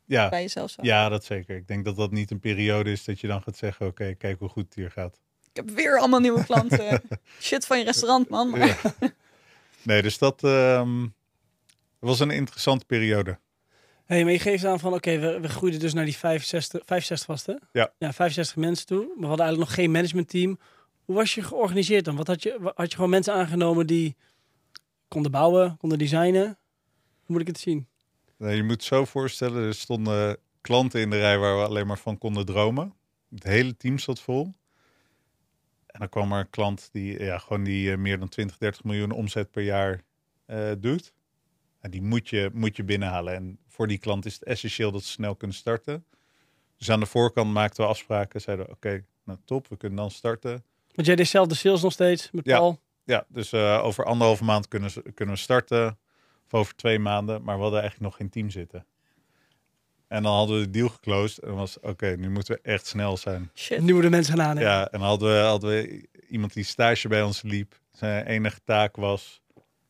ja, 0.04 0.28
bij 0.28 0.40
jezelf 0.40 0.70
zou 0.70 0.86
ja, 0.86 1.08
dat 1.08 1.24
zeker. 1.24 1.56
Ik 1.56 1.66
denk 1.66 1.84
dat 1.84 1.96
dat 1.96 2.10
niet 2.10 2.30
een 2.30 2.40
periode 2.40 2.90
is 2.90 3.04
dat 3.04 3.20
je 3.20 3.26
dan 3.26 3.42
gaat 3.42 3.56
zeggen 3.56 3.86
oké, 3.86 4.14
kijk 4.14 4.38
hoe 4.38 4.48
goed 4.48 4.64
het 4.64 4.74
hier 4.74 4.90
gaat. 4.90 5.20
Ik 5.50 5.56
heb 5.56 5.70
weer 5.70 5.98
allemaal 5.98 6.20
nieuwe 6.20 6.44
klanten. 6.44 7.02
Shit 7.40 7.66
van 7.66 7.78
je 7.78 7.84
restaurant, 7.84 8.28
man. 8.28 8.50
Ja. 8.54 8.76
Nee, 9.82 10.02
dus 10.02 10.18
dat 10.18 10.44
ehm, 10.44 11.06
was 11.98 12.20
een 12.20 12.30
interessante 12.30 12.84
periode. 12.84 13.38
Hey, 14.12 14.24
maar 14.24 14.32
je 14.32 14.38
geeft 14.38 14.64
aan 14.64 14.80
van, 14.80 14.94
oké, 14.94 15.18
we, 15.18 15.40
we 15.40 15.48
groeiden 15.48 15.80
dus 15.80 15.92
naar 15.92 16.04
die 16.04 16.16
65, 16.16 16.82
65 16.84 17.26
was 17.26 17.46
het, 17.46 17.56
hè? 17.56 17.80
Ja. 17.80 17.92
Ja, 17.98 18.12
65 18.12 18.56
mensen 18.56 18.86
toe. 18.86 18.98
Maar 18.98 19.18
we 19.18 19.26
hadden 19.26 19.46
eigenlijk 19.46 19.68
nog 19.68 19.74
geen 19.78 19.90
managementteam. 19.90 20.58
Hoe 21.04 21.14
was 21.14 21.34
je 21.34 21.42
georganiseerd 21.42 22.04
dan? 22.04 22.16
Wat 22.16 22.26
had 22.26 22.42
je, 22.42 22.72
had 22.74 22.90
je 22.90 22.94
gewoon 22.94 23.10
mensen 23.10 23.34
aangenomen 23.34 23.86
die 23.86 24.16
konden 25.08 25.30
bouwen, 25.30 25.76
konden 25.76 25.98
designen? 25.98 26.44
Hoe 26.44 27.26
moet 27.26 27.40
ik 27.40 27.46
het 27.46 27.58
zien? 27.58 27.88
Nou, 28.36 28.52
je 28.52 28.62
moet 28.62 28.72
het 28.72 28.84
zo 28.84 29.04
voorstellen, 29.04 29.66
er 29.66 29.74
stonden 29.74 30.36
klanten 30.60 31.00
in 31.00 31.10
de 31.10 31.18
rij 31.18 31.38
waar 31.38 31.56
we 31.56 31.64
alleen 31.64 31.86
maar 31.86 31.98
van 31.98 32.18
konden 32.18 32.46
dromen. 32.46 32.94
Het 33.30 33.44
hele 33.44 33.76
team 33.76 33.98
zat 33.98 34.20
vol. 34.20 34.54
En 35.86 35.98
dan 35.98 36.08
kwam 36.08 36.32
er 36.32 36.38
een 36.38 36.50
klant 36.50 36.88
die, 36.92 37.22
ja, 37.22 37.38
gewoon 37.38 37.64
die 37.64 37.92
eh, 37.92 37.98
meer 37.98 38.18
dan 38.18 38.28
20, 38.28 38.58
30 38.58 38.84
miljoen 38.84 39.10
omzet 39.10 39.50
per 39.50 39.62
jaar 39.62 40.02
eh, 40.46 40.70
doet. 40.78 41.12
En 41.80 41.90
die 41.90 42.02
moet 42.02 42.28
je, 42.28 42.50
moet 42.52 42.76
je 42.76 42.84
binnenhalen. 42.84 43.34
En 43.34 43.58
voor 43.72 43.86
die 43.88 43.98
klant 43.98 44.26
is 44.26 44.34
het 44.34 44.42
essentieel 44.44 44.90
dat 44.92 45.02
ze 45.02 45.08
snel 45.10 45.34
kunnen 45.34 45.56
starten. 45.56 46.04
Dus 46.78 46.90
aan 46.90 47.00
de 47.00 47.06
voorkant 47.06 47.52
maakten 47.52 47.84
we 47.84 47.90
afspraken. 47.90 48.40
Zeiden 48.40 48.66
we, 48.66 48.72
oké, 48.72 49.04
nou 49.24 49.38
top, 49.44 49.68
we 49.68 49.76
kunnen 49.76 49.98
dan 49.98 50.10
starten. 50.10 50.64
Want 50.94 51.06
jij 51.06 51.16
deed 51.16 51.28
zelf 51.28 51.46
de 51.48 51.54
sales 51.54 51.82
nog 51.82 51.92
steeds 51.92 52.30
met 52.30 52.44
Ja. 52.44 52.56
Paul. 52.58 52.80
Ja, 53.04 53.24
dus 53.28 53.52
eh, 53.52 53.80
over 53.84 54.04
anderhalve 54.04 54.44
maand 54.44 54.68
kunnen, 54.68 54.90
ze, 54.90 55.02
kunnen 55.14 55.34
we 55.34 55.40
starten. 55.40 55.98
Of 56.46 56.54
over 56.60 56.74
twee 56.74 56.98
maanden. 56.98 57.42
Maar 57.42 57.56
we 57.56 57.62
hadden 57.62 57.80
eigenlijk 57.80 58.10
nog 58.10 58.20
geen 58.20 58.30
team 58.30 58.50
zitten. 58.50 58.86
En 60.08 60.22
dan 60.22 60.34
hadden 60.34 60.58
we 60.58 60.64
de 60.64 60.70
deal 60.70 60.88
geclosed. 60.88 61.38
En 61.38 61.48
dan 61.48 61.56
was 61.56 61.80
oké, 61.80 62.14
nu 62.18 62.30
moeten 62.30 62.54
we 62.54 62.60
echt 62.70 62.86
snel 62.86 63.16
zijn. 63.16 63.50
shit. 63.54 63.80
Nu 63.80 63.92
moeten 63.92 64.10
mensen 64.10 64.34
gaan 64.36 64.46
aannemen. 64.46 64.70
Ja, 64.70 64.82
en 64.90 64.98
dan 64.98 65.08
hadden 65.08 65.32
we, 65.32 65.38
hadden 65.46 65.70
we 65.70 66.08
iemand 66.28 66.52
die 66.52 66.64
stage 66.64 67.08
bij 67.08 67.22
ons 67.22 67.42
liep. 67.42 67.80
Zijn 67.92 68.26
enige 68.26 68.60
taak 68.64 68.96
was 68.96 69.42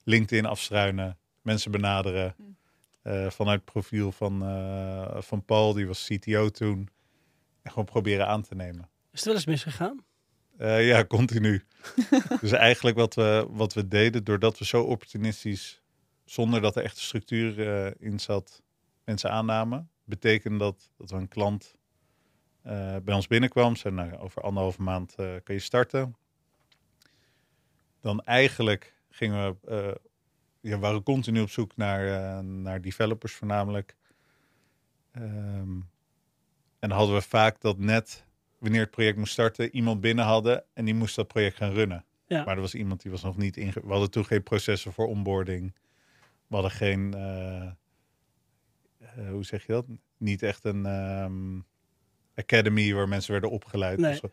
LinkedIn 0.04 0.46
afstruinen, 0.46 1.18
mensen 1.42 1.70
benaderen. 1.70 2.34
Eh, 3.02 3.30
vanuit 3.30 3.60
het 3.60 3.72
profiel 3.72 4.12
van, 4.12 4.42
eh, 4.42 5.22
van 5.22 5.44
Paul, 5.44 5.72
die 5.72 5.86
was 5.86 6.06
CTO 6.06 6.48
toen. 6.48 6.88
En 7.62 7.70
gewoon 7.70 7.84
proberen 7.84 8.26
aan 8.26 8.42
te 8.42 8.54
nemen. 8.54 8.88
Is 9.12 9.18
het 9.18 9.24
wel 9.24 9.34
eens 9.34 9.46
misgegaan? 9.46 10.04
Eh, 10.56 10.86
ja, 10.88 11.04
continu. 11.04 11.64
dus 12.40 12.52
eigenlijk 12.52 12.96
wat 12.96 13.14
we, 13.14 13.46
wat 13.50 13.72
we 13.72 13.88
deden, 13.88 14.24
doordat 14.24 14.58
we 14.58 14.64
zo 14.64 14.82
opportunistisch, 14.82 15.82
zonder 16.24 16.60
dat 16.60 16.76
er 16.76 16.82
echt 16.82 16.96
een 16.96 17.02
structuur 17.02 18.00
in 18.00 18.20
zat, 18.20 18.62
mensen 19.04 19.30
aannamen, 19.30 19.90
betekende 20.04 20.58
dat 20.58 20.90
dat 20.96 21.10
we 21.10 21.16
een 21.16 21.28
klant 21.28 21.74
bij 23.02 23.14
ons 23.14 23.26
binnenkwam. 23.26 23.76
Zei, 23.76 23.94
nou, 23.94 24.16
over 24.16 24.42
anderhalve 24.42 24.82
maand 24.82 25.14
kan 25.14 25.54
je 25.54 25.58
starten. 25.58 26.16
Dan 28.00 28.24
eigenlijk 28.24 28.94
gingen 29.10 29.58
we, 29.60 30.00
ja, 30.62 30.74
we 30.74 30.78
waren 30.78 31.02
continu 31.02 31.40
op 31.40 31.50
zoek 31.50 31.76
naar, 31.76 32.06
eh, 32.06 32.38
naar 32.44 32.80
developers 32.80 33.32
voornamelijk. 33.32 33.96
Ehm, 35.12 35.80
en 36.78 36.88
dan 36.88 36.90
hadden 36.90 37.14
we 37.14 37.22
vaak 37.22 37.60
dat 37.60 37.78
net 37.78 38.24
wanneer 38.58 38.80
het 38.80 38.90
project 38.90 39.18
moest 39.18 39.32
starten, 39.32 39.74
iemand 39.74 40.00
binnen 40.00 40.24
hadden 40.24 40.64
en 40.72 40.84
die 40.84 40.94
moest 40.94 41.16
dat 41.16 41.28
project 41.28 41.56
gaan 41.56 41.72
runnen. 41.72 42.04
Ja. 42.26 42.44
Maar 42.44 42.54
er 42.54 42.60
was 42.60 42.74
iemand 42.74 43.02
die 43.02 43.10
was 43.10 43.22
nog 43.22 43.36
niet 43.36 43.56
inge... 43.56 43.80
We 43.84 43.90
hadden 43.90 44.10
toen 44.10 44.24
geen 44.24 44.42
processen 44.42 44.92
voor 44.92 45.06
onboarding. 45.06 45.74
We 46.46 46.54
hadden 46.54 46.70
geen, 46.70 47.14
eh, 47.14 47.66
eh, 47.66 49.30
hoe 49.30 49.44
zeg 49.44 49.66
je 49.66 49.72
dat? 49.72 49.86
Niet 50.16 50.42
echt 50.42 50.64
een 50.64 50.86
ehm, 50.86 51.60
academy 52.36 52.94
waar 52.94 53.08
mensen 53.08 53.32
werden 53.32 53.50
opgeleid. 53.50 53.98
Nee. 53.98 54.12
of 54.12 54.18
zo. 54.18 54.28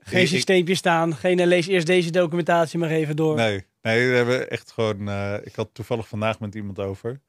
Geen 0.00 0.22
Ik- 0.22 0.28
systeempje 0.28 0.74
staan. 0.74 1.14
Geen 1.16 1.46
lees 1.46 1.66
eerst 1.66 1.86
deze 1.86 2.10
documentatie 2.10 2.78
maar 2.78 2.90
even 2.90 3.16
door. 3.16 3.36
Nee, 3.36 3.64
nee, 3.82 4.08
we 4.10 4.16
hebben 4.16 4.50
echt 4.50 4.70
gewoon. 4.72 5.08
eh, 5.08 5.34
ik 5.42 5.54
had 5.54 5.68
toevallig 5.72 6.08
vandaag 6.08 6.40
met 6.40 6.54
iemand 6.54 6.78
over. 6.78 7.20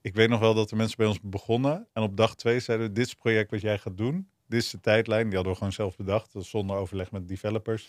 Ik 0.00 0.14
weet 0.14 0.28
nog 0.28 0.40
wel 0.40 0.54
dat 0.54 0.70
er 0.70 0.76
mensen 0.76 0.96
bij 0.96 1.06
ons 1.06 1.18
begonnen. 1.22 1.86
En 1.92 2.02
op 2.02 2.16
dag 2.16 2.34
twee 2.34 2.60
zeiden: 2.60 2.94
Dit 2.94 3.04
is 3.04 3.10
het 3.10 3.18
project 3.18 3.50
wat 3.50 3.60
jij 3.60 3.78
gaat 3.78 3.96
doen. 3.96 4.28
Dit 4.46 4.62
is 4.62 4.70
de 4.70 4.80
tijdlijn. 4.80 5.24
Die 5.26 5.34
hadden 5.34 5.52
we 5.52 5.58
gewoon 5.58 5.72
zelf 5.72 5.96
bedacht. 5.96 6.32
dus 6.32 6.50
Zonder 6.50 6.76
overleg 6.76 7.10
met 7.10 7.28
developers. 7.28 7.88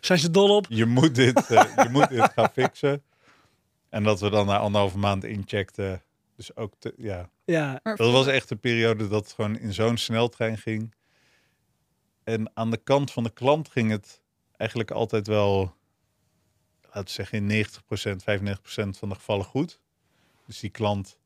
Zijn 0.00 0.18
ze 0.18 0.30
dol 0.30 0.56
op? 0.56 0.66
Je 0.68 0.84
moet 0.86 1.14
dit, 1.14 1.46
eh, 1.50 1.64
je 1.76 1.88
moet 1.90 2.08
dit 2.08 2.30
gaan 2.34 2.50
fixen. 2.52 3.02
En 3.88 4.02
dat 4.02 4.20
we 4.20 4.30
dan 4.30 4.46
na 4.46 4.58
anderhalve 4.58 4.98
maand 4.98 5.24
incheckten. 5.24 6.02
Dus 6.36 6.56
ook, 6.56 6.72
te, 6.78 6.94
ja. 6.96 7.30
Ja, 7.44 7.80
Dat 7.82 7.98
was 8.12 8.26
echt 8.26 8.50
een 8.50 8.60
periode 8.60 9.08
dat 9.08 9.24
het 9.24 9.32
gewoon 9.32 9.58
in 9.58 9.72
zo'n 9.72 9.96
sneltrein 9.96 10.58
ging. 10.58 10.94
En 12.28 12.50
aan 12.54 12.70
de 12.70 12.76
kant 12.76 13.10
van 13.10 13.22
de 13.22 13.30
klant 13.30 13.68
ging 13.68 13.90
het 13.90 14.22
eigenlijk 14.56 14.90
altijd 14.90 15.26
wel, 15.26 15.74
laten 16.82 17.04
we 17.04 17.10
zeggen, 17.10 17.50
in 17.50 17.66
90%, 17.66 17.68
95% 18.94 18.98
van 18.98 19.08
de 19.08 19.14
gevallen 19.14 19.44
goed. 19.44 19.80
Dus 20.46 20.60
die 20.60 20.70
klant, 20.70 21.18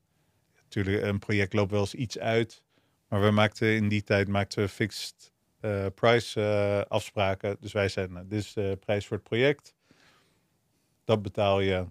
natuurlijk, 0.63 1.03
een 1.03 1.19
project 1.19 1.53
loopt 1.53 1.71
wel 1.71 1.79
eens 1.79 1.95
iets 1.95 2.19
uit. 2.19 2.63
Maar 3.07 3.21
we 3.21 3.31
maakten 3.31 3.75
in 3.75 3.87
die 3.87 4.03
tijd 4.03 4.27
maakten 4.27 4.63
we 4.63 4.69
fixed 4.69 5.33
eh, 5.59 5.85
price 5.95 6.41
eh, 6.41 6.91
afspraken. 6.91 7.57
Dus 7.59 7.71
wij 7.71 7.89
zeiden, 7.89 8.15
nou, 8.15 8.27
dit 8.27 8.39
is 8.39 8.53
de 8.53 8.77
prijs 8.79 9.07
voor 9.07 9.17
het 9.17 9.25
project. 9.27 9.75
Dat 11.03 11.21
betaal 11.21 11.59
je. 11.59 11.85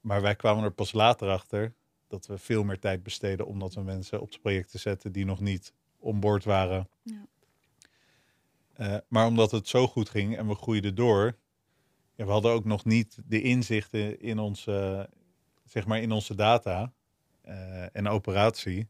Maar 0.00 0.22
wij 0.22 0.36
kwamen 0.36 0.64
er 0.64 0.72
pas 0.72 0.92
later 0.92 1.28
achter 1.28 1.74
dat 2.06 2.26
we 2.26 2.38
veel 2.38 2.64
meer 2.64 2.78
tijd 2.78 3.02
besteden 3.02 3.46
omdat 3.46 3.74
we 3.74 3.80
mensen 3.80 4.20
op 4.20 4.28
het 4.28 4.40
project 4.40 4.70
te 4.70 4.78
zetten 4.78 5.12
die 5.12 5.24
nog 5.24 5.40
niet 5.40 5.72
onboord 5.98 6.44
waren. 6.44 6.88
Ja. 7.02 7.26
Eh, 8.78 8.94
maar 9.08 9.26
omdat 9.26 9.50
het 9.50 9.68
zo 9.68 9.86
goed 9.86 10.08
ging 10.08 10.36
en 10.36 10.46
we 10.48 10.54
groeiden 10.54 10.94
door, 10.94 11.36
ja, 12.14 12.24
we 12.24 12.30
hadden 12.30 12.50
ook 12.52 12.64
nog 12.64 12.84
niet 12.84 13.18
de 13.26 13.42
inzichten 13.42 14.20
in 14.20 14.38
onze, 14.38 15.08
zeg 15.64 15.86
maar 15.86 16.00
in 16.00 16.12
onze 16.12 16.34
data 16.34 16.92
eh, 17.42 17.96
en 17.96 18.08
operatie 18.08 18.88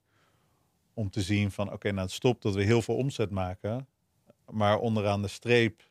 om 0.95 1.11
te 1.11 1.23
zien 1.23 1.51
van 1.51 1.73
oké, 1.73 1.89
nou 1.91 2.03
het 2.03 2.11
stopt 2.11 2.43
dat 2.43 2.55
we 2.55 2.63
heel 2.63 2.83
veel 2.83 2.97
omzet 2.97 3.31
maken, 3.31 3.89
maar 4.51 4.79
onderaan 4.79 5.23
de 5.23 5.29
streep 5.29 5.83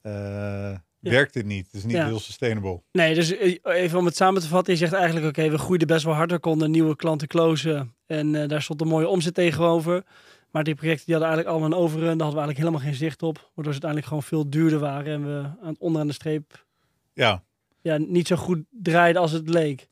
eh, 0.00 0.74
werkt 0.98 1.34
het 1.34 1.46
niet. 1.46 1.66
Het 1.66 1.74
is 1.74 1.84
niet 1.84 1.96
Ja. 1.96 2.06
heel 2.06 2.20
sustainable. 2.20 2.82
Nee, 2.92 3.14
dus 3.14 3.30
even 3.62 3.98
om 3.98 4.04
het 4.04 4.16
samen 4.16 4.42
te 4.42 4.48
vatten. 4.48 4.72
Je 4.72 4.78
zegt 4.78 4.92
eigenlijk, 4.92 5.26
oké, 5.26 5.50
we 5.50 5.58
groeiden 5.58 5.86
best 5.88 6.04
wel 6.04 6.14
hard. 6.14 6.30
We 6.30 6.38
konden 6.38 6.70
nieuwe 6.70 6.96
klanten 6.96 7.28
closen. 7.28 7.94
En 8.06 8.48
daar 8.48 8.62
stond 8.62 8.80
een 8.80 8.88
mooie 8.88 9.08
omzet 9.08 9.34
tegenover. 9.34 10.04
Maar 10.50 10.64
die 10.64 10.74
projecten 10.74 11.04
die 11.06 11.14
hadden 11.14 11.32
eigenlijk 11.32 11.62
allemaal 11.62 11.78
een 11.78 11.84
overrun. 11.86 12.18
Daar 12.18 12.26
hadden 12.26 12.40
we 12.40 12.46
eigenlijk 12.46 12.58
helemaal 12.58 12.80
geen 12.80 13.08
zicht 13.08 13.22
op. 13.22 13.36
Waardoor 13.36 13.74
ze 13.74 13.82
uiteindelijk 13.82 14.06
gewoon 14.06 14.22
veel 14.22 14.50
duurder 14.50 14.78
waren. 14.78 15.12
En 15.12 15.24
we 15.24 15.42
aan 15.62 15.68
het 15.68 15.78
onderaan 15.78 16.06
de 16.06 16.12
streep 16.12 16.66
Ja, 17.12 17.42
ja, 17.80 17.96
niet 17.96 18.26
zo 18.26 18.36
goed 18.36 18.64
draaiden 18.70 19.22
als 19.22 19.32
het 19.32 19.48
leek. 19.48 19.88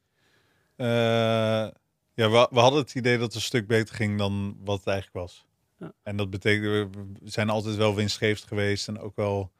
Eh, 0.77 0.87
ja, 2.15 2.31
we, 2.31 2.49
we 2.51 2.59
hadden 2.61 2.81
het 2.81 2.95
idee 2.95 3.15
dat 3.17 3.25
het 3.27 3.35
een 3.35 3.41
stuk 3.41 3.67
beter 3.67 3.95
ging 3.95 4.19
dan 4.19 4.57
wat 4.65 4.79
het 4.79 4.87
eigenlijk 4.87 5.27
was. 5.27 5.47
Ja. 5.79 5.93
En 6.03 6.17
dat 6.17 6.31
betekent, 6.31 6.95
we 6.97 7.31
zijn 7.31 7.51
altijd 7.51 7.77
wel 7.77 7.95
winstgevend 7.95 8.49
geweest 8.49 8.89
en 8.89 8.99
ook 9.01 9.17
wel 9.17 9.53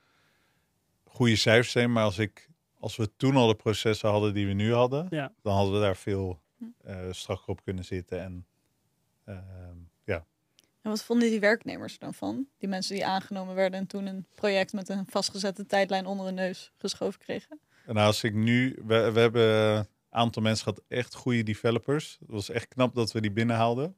goede 1.05 1.37
cijfers 1.37 1.71
zijn. 1.73 1.93
Maar 1.93 2.05
als, 2.05 2.19
ik, 2.19 2.49
als 2.79 2.97
we 2.97 3.17
toen 3.17 3.37
al 3.37 3.47
de 3.47 3.55
processen 3.55 4.11
hadden 4.11 4.35
die 4.35 4.47
we 4.47 4.53
nu 4.53 4.73
hadden, 4.73 5.07
Ja. 5.11 5.33
dan 5.43 5.55
hadden 5.55 5.75
we 5.75 5.81
daar 5.81 5.97
veel 5.97 6.41
eh 6.85 6.97
strakker 7.11 7.49
op 7.49 7.63
kunnen 7.63 7.85
zitten. 7.85 8.21
En 8.21 8.47
ehm, 9.25 9.77
En 10.83 10.91
wat 10.91 11.03
vonden 11.03 11.31
die 11.31 11.41
werknemers 11.41 11.93
er 11.93 11.99
dan 11.99 12.15
van? 12.15 12.47
Die 12.59 12.69
mensen 12.69 12.95
die 12.95 13.07
aangenomen 13.07 13.55
werden 13.55 13.81
en 13.81 13.87
toen 13.87 14.07
een 14.07 14.27
project 14.35 14.73
met 14.73 14.89
een 14.89 15.07
vastgezette 15.09 15.67
tijdlijn 15.67 16.07
onder 16.07 16.27
hun 16.27 16.35
neus 16.35 16.73
geschoven 16.77 17.21
kregen? 17.21 17.61
en 17.87 17.95
nou, 17.95 18.07
als 18.07 18.25
ik 18.25 18.35
nu, 18.35 18.79
we, 18.87 19.11
we 19.13 19.21
hebben 19.21 19.43
een 19.77 19.87
aantal 20.11 20.43
mensen 20.43 20.65
gehad, 20.65 20.83
echt 20.89 21.15
goede 21.15 21.43
developers. 21.43 22.17
Het 22.21 22.29
was 22.31 22.49
echt 22.51 22.69
knap 22.69 22.95
dat 22.95 23.13
we 23.13 23.21
die 23.21 23.31
binnenhaalden. 23.33 23.97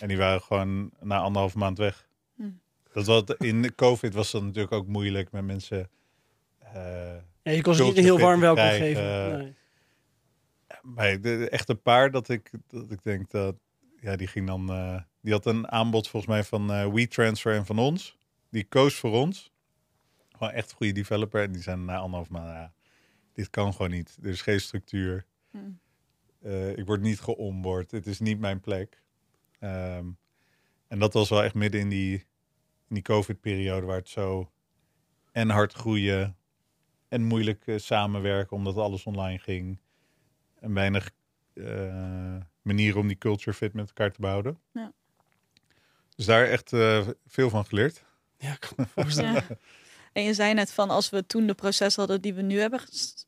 En 0.00 0.08
die 0.08 0.16
waren 0.16 0.40
gewoon 0.42 0.90
na 1.00 1.18
anderhalf 1.18 1.54
maand 1.54 1.78
weg. 1.78 2.08
Hm. 2.36 2.50
Dat 2.92 3.06
was, 3.06 3.22
in 3.38 3.62
de 3.62 3.74
COVID 3.74 4.14
was 4.14 4.30
dat 4.30 4.42
natuurlijk 4.42 4.72
ook 4.72 4.86
moeilijk 4.86 5.30
met 5.32 5.44
mensen. 5.44 5.90
eh, 6.58 6.72
Ja, 7.42 7.52
je 7.52 7.62
kon 7.62 7.74
ze 7.74 7.82
niet 7.82 7.92
Culture 7.94 7.98
een 7.98 8.04
heel 8.04 8.18
warm 8.18 8.40
welkom 8.40 8.62
krijgen, 8.64 8.86
geven. 8.86 9.32
eh, 9.32 9.38
Nee. 9.38 9.54
maar 10.82 11.20
echt 11.48 11.68
een 11.68 11.82
paar 11.82 12.10
dat 12.10 12.28
ik, 12.28 12.50
dat 12.66 12.90
ik 12.90 13.02
denk 13.02 13.30
dat, 13.30 13.56
ja, 14.00 14.16
die 14.16 14.26
ging 14.26 14.46
dan, 14.46 14.70
eh, 14.70 15.00
die 15.24 15.32
had 15.32 15.46
een 15.46 15.70
aanbod 15.70 16.08
volgens 16.08 16.32
mij 16.32 16.44
van 16.44 16.72
eh 16.72 16.92
WeTransfer 16.92 17.54
en 17.54 17.66
van 17.66 17.78
ons. 17.78 18.18
Die 18.50 18.64
koos 18.64 18.94
voor 18.94 19.12
ons. 19.12 19.52
Gewoon 20.32 20.52
echt 20.52 20.70
een 20.70 20.76
goede 20.76 20.92
developer. 20.92 21.42
En 21.42 21.52
die 21.52 21.62
zijn 21.62 21.84
na 21.84 21.96
anderhalf 21.96 22.30
maand, 22.30 22.48
ja, 22.48 22.72
dit 23.32 23.50
kan 23.50 23.72
gewoon 23.72 23.90
niet. 23.90 24.18
Er 24.22 24.28
is 24.28 24.42
geen 24.42 24.60
structuur. 24.60 25.26
Hm. 25.50 25.58
Eh, 26.40 26.76
ik 26.76 26.86
word 26.86 27.00
niet 27.00 27.20
geonboard. 27.20 27.90
Het 27.90 28.06
is 28.06 28.20
niet 28.20 28.38
mijn 28.38 28.60
plek. 28.60 29.02
Ehm, 29.58 30.06
en 30.88 30.98
dat 30.98 31.12
was 31.12 31.28
wel 31.28 31.42
echt 31.42 31.54
midden 31.54 31.80
in 31.80 31.88
die, 31.88 32.14
in 32.88 32.94
die 32.94 33.02
COVID-periode 33.02 33.86
waar 33.86 33.96
het 33.96 34.08
zo 34.08 34.52
en 35.32 35.50
hard 35.50 35.72
groeien 35.72 36.36
en 37.08 37.22
moeilijk 37.22 37.66
eh, 37.66 37.78
samenwerken 37.78 38.56
omdat 38.56 38.76
alles 38.76 39.04
online 39.04 39.38
ging. 39.38 39.80
En 40.60 40.74
weinig 40.74 41.10
eh, 41.52 42.36
manieren 42.62 43.00
om 43.00 43.06
die 43.06 43.18
culture 43.18 43.56
fit 43.56 43.72
met 43.72 43.86
elkaar 43.86 44.12
te 44.12 44.20
behouden. 44.20 44.58
Ja. 44.72 44.92
Dus 46.14 46.26
daar 46.26 46.46
echt 46.46 46.72
eh, 46.72 47.08
veel 47.26 47.50
van 47.50 47.64
geleerd. 47.66 48.04
Ja, 48.38 48.52
ik 48.52 48.60
kan 48.60 48.72
me 48.76 48.86
voorstellen. 49.02 49.32
Ja. 49.32 49.56
En 50.12 50.22
je 50.22 50.34
zei 50.34 50.54
net 50.54 50.72
van 50.72 50.90
als 50.90 51.10
we 51.10 51.26
toen 51.26 51.46
de 51.46 51.54
proces 51.54 51.96
hadden 51.96 52.20
die 52.20 52.34
we 52.34 52.42
nu 52.42 52.58
hebben 52.58 52.80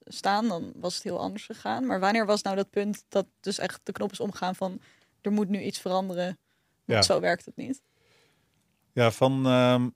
staan, 0.05 0.49
dan 0.49 0.73
was 0.77 0.95
het 0.95 1.03
heel 1.03 1.19
anders 1.19 1.45
gegaan. 1.45 1.87
Maar 1.87 2.01
wanneer 2.01 2.27
was 2.27 2.43
nou 2.43 2.57
dat 2.57 2.71
punt 2.71 3.05
dat 3.09 3.27
dus 3.41 3.59
echt 3.59 3.81
de 3.83 3.93
knop 3.93 4.13
is 4.13 4.21
omgaan 4.21 4.55
van 4.55 4.81
er 5.21 5.33
moet 5.33 5.49
nu 5.49 5.61
iets 5.63 5.79
veranderen, 5.81 6.39
want 6.85 7.05
Ja. 7.07 7.15
zo 7.15 7.21
werkt 7.21 7.45
het 7.45 7.57
niet. 7.57 7.83
Ja, 8.93 9.11
van 9.11 9.47
ehm, 9.47 9.89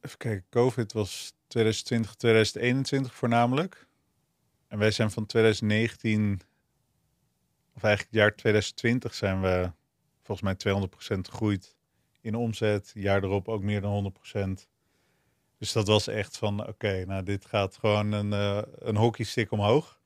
even 0.00 0.18
kijken, 0.18 0.46
COVID 0.50 0.92
was 0.92 1.32
2020, 1.46 2.14
2021 2.14 3.14
voornamelijk. 3.14 3.86
En 4.68 4.78
wij 4.78 4.90
zijn 4.90 5.10
van 5.10 5.26
2019, 5.26 6.40
of 7.74 7.82
eigenlijk 7.82 8.12
het 8.12 8.20
jaar 8.20 8.36
2020 8.36 9.14
zijn 9.14 9.40
we 9.40 9.72
volgens 10.22 10.40
mij 10.42 10.54
200% 10.54 11.28
gegroeid 11.28 11.76
in 12.20 12.34
omzet. 12.34 12.90
Jaar 12.94 13.24
erop 13.24 13.48
ook 13.48 13.62
meer 13.62 13.80
dan 13.80 13.92
100%. 13.92 14.68
Dus 15.58 15.72
dat 15.72 15.86
was 15.86 16.06
echt 16.06 16.36
van, 16.36 16.68
oké, 16.68 17.04
nou 17.06 17.22
dit 17.22 17.44
gaat 17.44 17.76
gewoon 17.76 18.12
een, 18.12 18.32
eh 18.32 18.62
een 18.78 18.96
hockeystick 18.96 19.50
omhoog. 19.50 20.00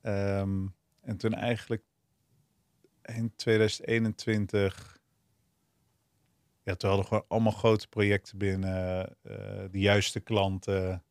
Ehm, 0.00 0.66
en 1.00 1.16
toen 1.16 1.34
eigenlijk 1.34 1.82
in 3.02 3.32
2021 3.36 5.00
ja, 6.64 6.74
toen 6.74 6.88
hadden 6.88 7.08
we 7.08 7.14
gewoon 7.14 7.28
allemaal 7.28 7.52
grote 7.52 7.88
projecten 7.88 8.38
binnen, 8.38 9.16
eh, 9.22 9.34
de 9.70 9.78
juiste 9.78 10.20
klanten, 10.20 11.02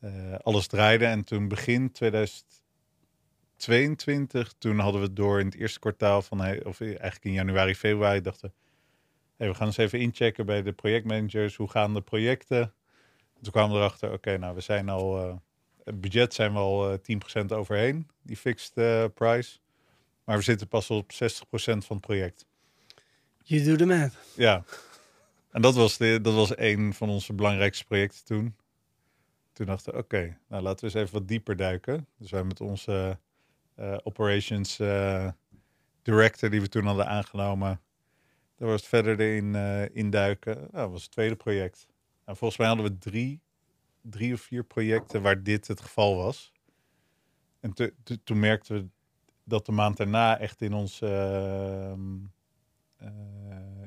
eh, 0.00 0.34
alles 0.34 0.66
draaide. 0.66 1.04
En 1.04 1.24
toen 1.24 1.48
begin 1.48 1.92
2022, 1.92 4.54
toen 4.58 4.78
hadden 4.78 5.00
we 5.00 5.12
door 5.12 5.40
in 5.40 5.46
het 5.46 5.54
eerste 5.54 5.78
kwartaal 5.78 6.22
van, 6.22 6.64
of 6.64 6.80
eigenlijk 6.80 7.24
in 7.24 7.32
januari, 7.32 7.74
februari, 7.74 8.20
dachten 8.20 8.54
hey, 9.44 9.52
we 9.52 9.58
gaan 9.58 9.66
eens 9.66 9.76
even 9.76 10.00
inchecken 10.00 10.46
bij 10.46 10.62
de 10.62 10.72
projectmanagers, 10.72 11.56
hoe 11.56 11.70
gaan 11.70 11.94
de 11.94 12.00
projecten? 12.00 12.74
Toen 13.42 13.52
kwamen 13.52 13.72
we 13.72 13.78
erachter, 13.78 14.12
oké, 14.12 14.38
nou 14.38 14.54
we 14.54 14.60
zijn 14.60 14.88
al, 14.88 15.18
eh, 15.18 15.36
het 15.84 16.00
budget 16.00 16.34
zijn 16.34 16.52
we 16.52 16.58
al 16.58 16.92
eh 16.92 16.98
10% 16.98 17.52
overheen, 17.52 18.08
die 18.22 18.36
fixed 18.36 18.76
eh, 18.76 19.04
price. 19.14 19.58
Maar 20.24 20.36
we 20.36 20.42
zitten 20.42 20.68
pas 20.68 20.90
op 20.90 21.12
60% 21.12 21.84
van 21.84 21.96
het 21.96 22.00
project. 22.00 22.46
You 23.42 23.64
do 23.64 23.76
the 23.76 23.86
math. 23.86 24.12
Ja. 24.36 24.64
En 25.50 25.62
dat 25.62 25.74
was, 25.74 25.96
de, 25.96 26.18
dat 26.22 26.34
was 26.34 26.56
een 26.56 26.94
van 26.94 27.08
onze 27.08 27.32
belangrijkste 27.32 27.84
projecten 27.84 28.24
toen. 28.24 28.56
Toen 29.52 29.66
dachten 29.66 29.92
we, 29.92 29.98
oké, 29.98 30.38
nou 30.48 30.62
laten 30.62 30.80
we 30.80 30.84
eens 30.84 31.02
even 31.04 31.18
wat 31.18 31.28
dieper 31.28 31.56
duiken. 31.56 32.06
Dus 32.18 32.30
wij 32.30 32.44
met 32.44 32.60
onze 32.60 33.18
eh, 33.74 33.96
operations 34.02 34.78
eh, 34.78 35.28
director 36.02 36.50
die 36.50 36.60
we 36.60 36.68
toen 36.68 36.86
hadden 36.86 37.06
aangenomen. 37.06 37.80
Daar 38.56 38.68
was 38.68 38.80
het 38.80 38.88
verder 38.88 39.20
in 39.20 39.54
eh, 39.54 39.96
induiken. 39.96 40.54
Nou, 40.56 40.70
dat 40.72 40.90
was 40.90 41.02
het 41.02 41.10
tweede 41.10 41.36
project. 41.36 41.86
En 42.24 42.36
volgens 42.36 42.58
mij 42.58 42.68
hadden 42.68 42.86
we 42.86 42.98
drie, 42.98 43.40
drie 44.00 44.32
of 44.34 44.40
vier 44.40 44.64
projecten 44.64 45.22
waar 45.22 45.42
dit 45.42 45.66
het 45.66 45.80
geval 45.80 46.16
was. 46.16 46.52
En 47.60 47.72
te- 47.72 47.94
te- 48.02 48.22
toen 48.22 48.38
merkten 48.40 48.74
we 48.76 48.88
dat 49.44 49.66
de 49.66 49.72
maand 49.72 49.96
daarna 49.96 50.38
echt 50.38 50.60
in 50.62 50.72
ons, 50.72 51.00
ehm, 51.00 52.00
eh, 52.96 53.08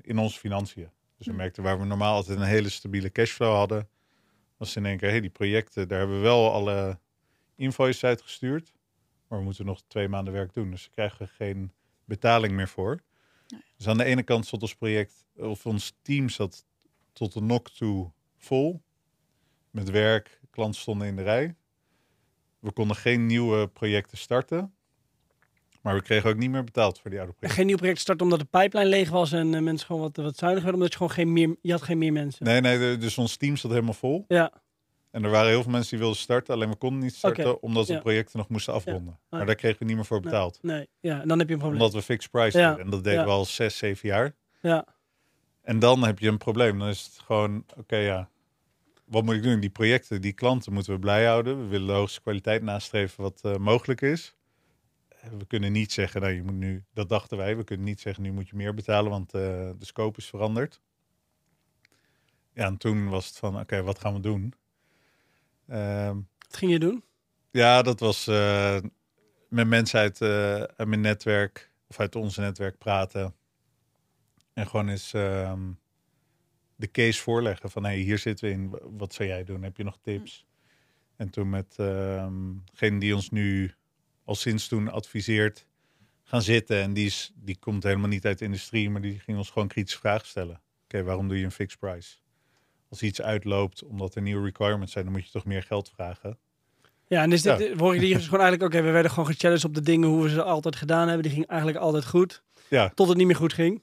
in 0.02 0.18
onze 0.18 0.40
financiën. 0.40 0.90
Dus 1.18 1.26
we 1.26 1.32
Hm. 1.32 1.38
merkten 1.38 1.64
waar 1.64 1.80
we 1.80 1.86
normaal 1.86 2.16
altijd 2.16 2.38
een 2.40 2.46
hele 2.46 2.70
stabiele 2.70 3.12
cashflow 3.12 3.54
hadden, 3.56 3.90
was 4.58 4.76
in 4.76 4.86
één 4.86 4.98
keer, 4.98 5.10
hey, 5.10 5.22
die 5.22 5.30
projecten, 5.30 5.88
daar 5.88 6.00
hebben 6.00 6.18
we 6.18 6.24
wel 6.24 6.52
alle 6.52 7.00
invoices 7.56 8.04
uitgestuurd, 8.04 8.74
maar 9.28 9.40
we 9.40 9.46
moeten 9.46 9.66
nog 9.66 9.82
twee 9.88 10.08
maanden 10.08 10.34
werk 10.34 10.54
doen. 10.54 10.72
Dus 10.72 10.86
we 10.86 10.92
krijgen 10.92 11.28
geen 11.28 11.72
betaling 12.06 12.54
meer 12.54 12.68
voor. 12.68 13.00
Dus 13.78 13.88
aan 13.88 13.98
de 13.98 14.04
ene 14.04 14.24
kant 14.24 14.46
stond 14.46 14.62
ons 14.62 14.76
project, 14.76 15.26
of 15.36 15.66
ons 15.66 15.94
team 16.02 16.30
zat 16.30 16.66
tot 17.14 17.34
de 17.34 17.42
nok 17.42 17.70
toe 17.70 18.12
vol, 18.38 18.82
met 19.72 19.90
werk, 19.90 20.40
klanten 20.50 20.82
stonden 20.82 21.08
in 21.08 21.16
de 21.16 21.22
rij. 21.24 21.56
We 22.60 22.72
konden 22.72 22.96
geen 22.96 23.26
nieuwe 23.26 23.68
projecten 23.68 24.18
starten. 24.18 24.72
Maar 25.82 25.96
we 25.96 26.02
kregen 26.02 26.30
ook 26.30 26.38
niet 26.38 26.50
meer 26.50 26.64
betaald 26.64 27.00
voor 27.00 27.10
die 27.10 27.20
oude 27.20 27.34
projecten. 27.34 27.58
Geen 27.58 27.68
nieuw 27.68 27.78
project 27.78 28.00
starten 28.00 28.24
omdat 28.26 28.40
de 28.40 28.46
pijplijn 28.46 28.88
leeg 28.88 29.10
was 29.10 29.32
en 29.32 29.54
eh, 29.54 29.62
mensen 29.62 29.86
gewoon 29.88 30.02
wat, 30.02 30.16
wat 30.16 30.38
zuiniger 30.38 30.64
werden. 30.72 30.74
Omdat 30.74 30.92
je 30.92 30.98
gewoon 30.98 31.12
geen 31.14 31.34
meer, 31.34 31.56
je 31.62 31.72
had 31.72 31.82
geen 31.82 31.98
meer 31.98 32.14
mensen. 32.14 32.46
Nee, 32.46 32.62
nee, 32.62 32.78
de- 32.80 32.98
dus 33.00 33.18
ons 33.18 33.38
team 33.38 33.56
zat 33.58 33.72
helemaal 33.72 33.94
vol. 33.94 34.26
Ja, 34.28 34.52
En 35.18 35.24
er 35.24 35.30
waren 35.30 35.50
heel 35.50 35.62
veel 35.64 35.72
mensen 35.72 35.90
die 35.90 36.00
wilden 36.00 36.18
starten, 36.18 36.54
alleen 36.54 36.70
we 36.70 36.76
konden 36.76 37.00
niet 37.00 37.16
starten 37.16 37.62
omdat 37.62 37.88
we 37.88 37.94
ja. 37.94 38.00
projecten 38.00 38.38
nog 38.38 38.50
moesten 38.50 38.74
afronden. 38.74 39.20
Maar 39.30 39.46
daar 39.46 39.56
kregen 39.56 39.80
we 39.80 39.86
niet 39.86 39.96
meer 39.96 40.06
voor 40.06 40.20
betaald. 40.20 40.60
nee. 40.62 40.88
Ja, 41.00 41.22
en 41.22 41.28
dan 41.28 41.40
heb 41.40 41.48
je 41.48 41.54
een 41.54 41.60
probleem. 41.60 41.82
Omdat 41.82 41.96
we 41.96 42.02
fixed 42.02 42.32
price 42.32 42.58
deden. 42.58 42.80
En 42.80 42.90
dat 42.90 43.04
deden 43.04 43.24
we 43.24 43.30
al 43.30 43.46
zes, 43.46 43.78
zeven 43.78 44.10
jaar. 44.10 44.36
Ja, 44.62 44.86
En 45.62 45.80
dan 45.80 46.04
heb 46.04 46.20
je 46.20 46.28
een 46.28 46.38
probleem. 46.38 46.80
Dan 46.80 46.88
is 46.88 47.04
het 47.04 47.20
gewoon, 47.26 47.66
oké 47.78 47.96
ja, 47.96 48.30
wat 49.06 49.24
moet 49.24 49.36
ik 49.36 49.44
doen? 49.44 49.60
Die 49.60 49.70
projecten, 49.70 50.22
die 50.22 50.34
klanten 50.34 50.74
moeten 50.74 50.94
we 50.94 51.00
blij 51.00 51.26
houden. 51.26 51.62
We 51.62 51.68
willen 51.68 51.88
de 51.88 51.94
hoogste 51.94 52.22
kwaliteit 52.22 52.62
nastreven 52.62 53.24
wat 53.24 53.40
eh, 53.42 53.56
mogelijk 53.56 54.02
is. 54.02 54.36
Eh, 55.10 55.30
We 55.38 55.46
kunnen 55.46 55.72
niet 55.72 55.92
zeggen, 55.92 56.22
nou 56.22 56.34
je 56.34 56.44
moet 56.44 56.54
nu, 56.54 56.84
dat 56.94 57.10
dachten 57.10 57.38
wij, 57.38 57.58
we 57.58 57.64
kunnen 57.64 57.86
niet 57.86 58.00
zeggen 58.00 58.24
nu 58.24 58.32
moet 58.32 58.50
je 58.50 58.56
meer 58.56 58.74
betalen, 58.74 59.12
want 59.12 59.34
eh, 59.34 59.42
de 59.80 59.86
scope 59.86 60.18
is 60.18 60.26
veranderd. 60.26 60.82
Ja, 62.54 62.66
en 62.66 62.78
toen 62.78 63.10
was 63.10 63.28
het 63.28 63.38
van, 63.38 63.60
oké, 63.60 63.82
wat 63.84 64.00
gaan 64.00 64.14
we 64.14 64.20
doen? 64.20 64.54
Ehm, 65.68 66.16
wat 66.38 66.58
ging 66.58 66.72
je 66.72 66.80
doen? 66.80 67.04
ja, 67.52 67.82
dat 67.82 68.00
was 68.00 68.28
eh, 68.28 68.78
met 69.50 69.68
mensen 69.68 70.00
uit, 70.00 70.22
eh, 70.22 70.56
uit 70.56 70.88
mijn 70.88 71.02
netwerk 71.02 71.72
of 71.88 72.00
uit 72.00 72.16
onze 72.16 72.42
netwerk 72.42 72.78
praten. 72.78 73.36
En 74.54 74.68
gewoon 74.68 74.90
eens 74.90 75.14
ehm, 75.14 75.72
de 76.76 76.92
case 76.92 77.22
voorleggen 77.22 77.72
van 77.72 77.84
hey, 77.84 77.98
hier 77.98 78.18
zitten 78.18 78.48
we 78.48 78.54
in. 78.54 78.80
Wat 78.98 79.14
zou 79.14 79.30
jij 79.30 79.44
doen? 79.44 79.64
Heb 79.64 79.78
je 79.78 79.84
nog 79.84 79.98
tips? 80.02 80.46
En 81.16 81.30
toen 81.30 81.50
met 81.50 81.76
ehm 81.78 82.54
degene 82.72 83.00
die 83.00 83.16
ons 83.16 83.30
nu 83.30 83.72
al 84.24 84.36
sinds 84.36 84.68
toen 84.68 84.92
adviseert 84.92 85.68
gaan 86.24 86.42
zitten. 86.42 86.82
En 86.82 86.94
die, 86.94 87.06
is, 87.06 87.32
die 87.36 87.58
komt 87.60 87.84
helemaal 87.84 88.08
niet 88.08 88.26
uit 88.26 88.40
de 88.40 88.46
industrie, 88.46 88.90
maar 88.90 89.02
die 89.02 89.20
ging 89.20 89.38
ons 89.38 89.50
gewoon 89.50 89.68
kritische 89.68 90.00
vragen 90.00 90.28
stellen. 90.28 90.62
Oké, 90.84 91.04
waarom 91.04 91.28
doe 91.28 91.38
je 91.38 91.46
een 91.46 91.52
fixed 91.52 91.80
price? 91.80 92.18
Als 92.90 93.02
iets 93.02 93.22
uitloopt 93.22 93.84
omdat 93.84 94.16
er 94.16 94.22
nieuwe 94.22 94.44
requirements 94.46 94.92
zijn, 94.92 95.04
dan 95.06 95.14
moet 95.14 95.26
je 95.26 95.32
toch 95.32 95.46
meer 95.46 95.64
geld 95.64 95.90
vragen. 95.90 96.38
Ja, 97.08 97.22
en 97.22 97.32
is 97.32 97.42
dit, 97.42 97.60
Ja. 97.60 97.76
hoor 97.78 97.96
je 97.96 98.02
hier 98.02 98.20
gewoon 98.22 98.40
eigenlijk, 98.40 98.74
oké, 98.74 98.84
we 98.86 98.92
werden 98.92 99.12
gewoon 99.12 99.26
gechallenged 99.26 99.66
op 99.66 99.74
de 99.74 99.82
dingen 99.82 100.10
hoe 100.10 100.24
we 100.24 100.30
ze 100.30 100.44
altijd 100.44 100.76
gedaan 100.76 101.06
hebben. 101.08 101.24
Die 101.24 101.32
ging 101.32 101.48
eigenlijk 101.48 101.80
altijd 101.80 102.06
goed, 102.06 102.44
Ja, 102.70 102.90
tot 102.96 103.08
het 103.08 103.18
niet 103.18 103.28
meer 103.28 103.36
goed 103.36 103.54
ging. 103.54 103.82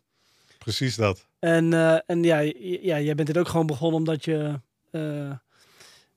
precies 0.59 0.97
dat. 0.97 1.27
En, 1.39 1.73
eh, 1.73 1.99
en 2.07 2.23
ja, 2.23 2.39
ja, 2.59 3.01
jij 3.01 3.15
bent 3.15 3.27
dit 3.27 3.39
ook 3.39 3.49
gewoon 3.49 3.67
begonnen 3.67 3.99
omdat 3.99 4.25
je, 4.25 4.61
eh, 4.91 5.01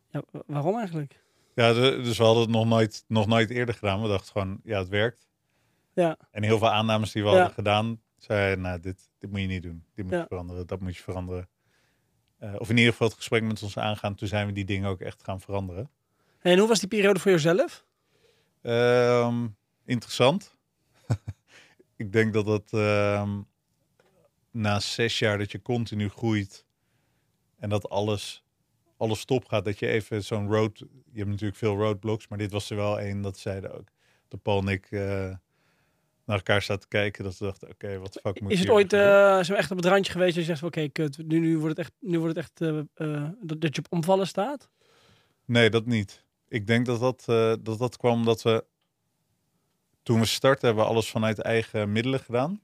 ja, 0.10 0.22
wa- 0.32 0.44
waarom 0.46 0.78
eigenlijk? 0.78 1.22
Ja, 1.56 1.74
dus 1.74 2.18
we 2.18 2.24
hadden 2.24 2.42
het 2.44 2.52
nog 2.52 2.66
nooit, 2.66 3.04
nog 3.08 3.28
nooit 3.28 3.50
eerder 3.50 3.76
gedaan. 3.76 4.02
We 4.02 4.08
dachten 4.08 4.32
gewoon, 4.32 4.60
ja, 4.64 4.80
het 4.80 4.90
werkt. 4.90 5.28
Ja. 5.94 6.18
En 6.32 6.44
heel 6.44 6.58
veel 6.58 6.70
aannames 6.72 7.12
die 7.12 7.24
we 7.24 7.30
Ja. 7.30 7.36
hadden 7.36 7.54
gedaan, 7.54 8.02
zeiden, 8.18 8.62
nou, 8.64 8.80
dit, 8.80 9.10
dit 9.20 9.30
moet 9.32 9.40
je 9.40 9.48
niet 9.48 9.64
doen. 9.64 9.84
Dit 9.96 10.06
moet 10.06 10.14
je 10.14 10.26
veranderen, 10.28 10.68
dat 10.68 10.80
moet 10.80 10.96
je 10.98 11.04
veranderen. 11.04 11.48
Eh, 12.38 12.56
of 12.58 12.70
in 12.70 12.78
ieder 12.78 12.92
geval 12.92 13.08
het 13.08 13.16
gesprek 13.16 13.44
met 13.44 13.64
ons 13.64 13.78
aangaan. 13.78 14.16
Toen 14.16 14.28
zijn 14.28 14.48
we 14.48 14.54
die 14.54 14.66
dingen 14.66 14.90
ook 14.90 15.02
echt 15.02 15.24
gaan 15.24 15.42
veranderen. 15.42 15.90
En 16.42 16.58
hoe 16.58 16.68
was 16.68 16.80
die 16.80 16.88
periode 16.88 17.20
voor 17.20 17.32
jezelf? 17.32 17.86
Ehm, 18.62 19.48
interessant. 19.86 20.58
ik 21.96 22.12
denk 22.12 22.34
dat 22.34 22.46
dat 22.46 22.74
ehm, 22.74 23.42
na 24.52 24.80
zes 24.80 25.20
jaar 25.20 25.38
dat 25.38 25.52
je 25.52 25.62
continu 25.62 26.10
groeit 26.10 26.66
en 27.60 27.70
dat 27.70 27.90
alles, 27.90 28.44
alles 28.98 29.20
stop 29.20 29.46
gaat, 29.46 29.66
dat 29.66 29.80
je 29.80 29.88
even 29.88 30.24
zo'n 30.24 30.52
road. 30.52 30.80
Je 31.12 31.18
hebt 31.18 31.30
natuurlijk 31.30 31.58
veel 31.58 31.76
roadblocks, 31.76 32.28
maar 32.28 32.38
dit 32.38 32.52
was 32.52 32.70
er 32.70 32.76
wel 32.76 33.00
één 33.00 33.22
dat 33.22 33.38
zeiden 33.38 33.78
ook. 33.78 33.88
Dat 34.28 34.42
Paul 34.42 34.60
en 34.60 34.68
ik 34.68 34.92
eh, 34.92 35.36
naar 36.28 36.38
elkaar 36.38 36.62
zaten 36.62 36.82
te 36.82 36.88
kijken, 36.88 37.24
dat 37.24 37.38
we 37.38 37.46
dachten: 37.46 37.70
oké, 37.70 37.98
wat 37.98 38.14
de 38.14 38.20
fuck 38.20 38.42
moet 38.42 38.52
Is 38.52 38.60
het 38.60 38.70
ooit 38.70 38.94
eh, 38.94 39.44
zo 39.44 39.54
echt 39.54 39.72
op 39.72 39.78
het 39.78 39.86
randje 39.86 40.12
geweest 40.12 40.36
dat 40.36 40.44
je 40.44 40.50
zegt, 40.50 40.60
van, 40.60 40.68
oké, 40.68 40.88
kut, 40.88 41.18
nu, 41.18 41.40
nu 41.40 41.58
wordt 41.58 41.78
het 41.78 41.86
echt, 41.86 41.96
nu 42.00 42.20
wordt 42.20 42.36
het 42.36 42.46
echt 42.46 42.62
eh, 42.62 42.80
eh, 43.14 43.30
dat, 43.42 43.62
dat 43.62 43.76
je 43.76 43.82
op 43.82 43.92
omvallen 43.92 44.28
staat? 44.28 44.70
Nee, 45.46 45.70
dat 45.70 45.86
niet. 45.86 46.26
Ik 46.48 46.68
denk 46.68 46.86
dat 46.86 47.00
dat, 47.00 47.24
dat 47.64 47.80
dat 47.80 47.98
kwam 47.98 48.14
omdat 48.14 48.42
we 48.42 48.66
toen 50.04 50.20
we 50.20 50.26
startten 50.26 50.68
hebben 50.68 50.86
we 50.86 50.92
alles 50.92 51.10
vanuit 51.10 51.40
eigen 51.40 51.92
middelen 51.92 52.20
gedaan. 52.20 52.62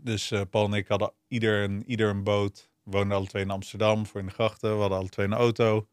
Dus 0.00 0.32
Paul 0.50 0.64
en 0.64 0.72
ik 0.72 0.88
hadden 0.88 1.12
ieder 1.28 1.62
een, 1.62 1.84
ieder 1.86 2.08
een 2.08 2.22
boot. 2.22 2.70
We 2.82 2.90
woonden 2.90 3.16
alle 3.16 3.26
twee 3.26 3.42
in 3.42 3.50
Amsterdam 3.50 4.06
voor 4.06 4.20
in 4.20 4.26
de 4.26 4.32
grachten. 4.32 4.74
We 4.74 4.80
hadden 4.80 4.98
alle 4.98 5.08
twee 5.08 5.26
een 5.26 5.32
auto. 5.32 5.88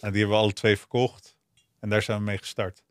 En 0.00 0.10
die 0.10 0.20
hebben 0.20 0.36
we 0.36 0.42
alle 0.42 0.52
twee 0.52 0.78
verkocht. 0.78 1.36
En 1.80 1.88
daar 1.88 2.02
zijn 2.02 2.18
we 2.18 2.24
mee 2.24 2.38
gestart. 2.38 2.83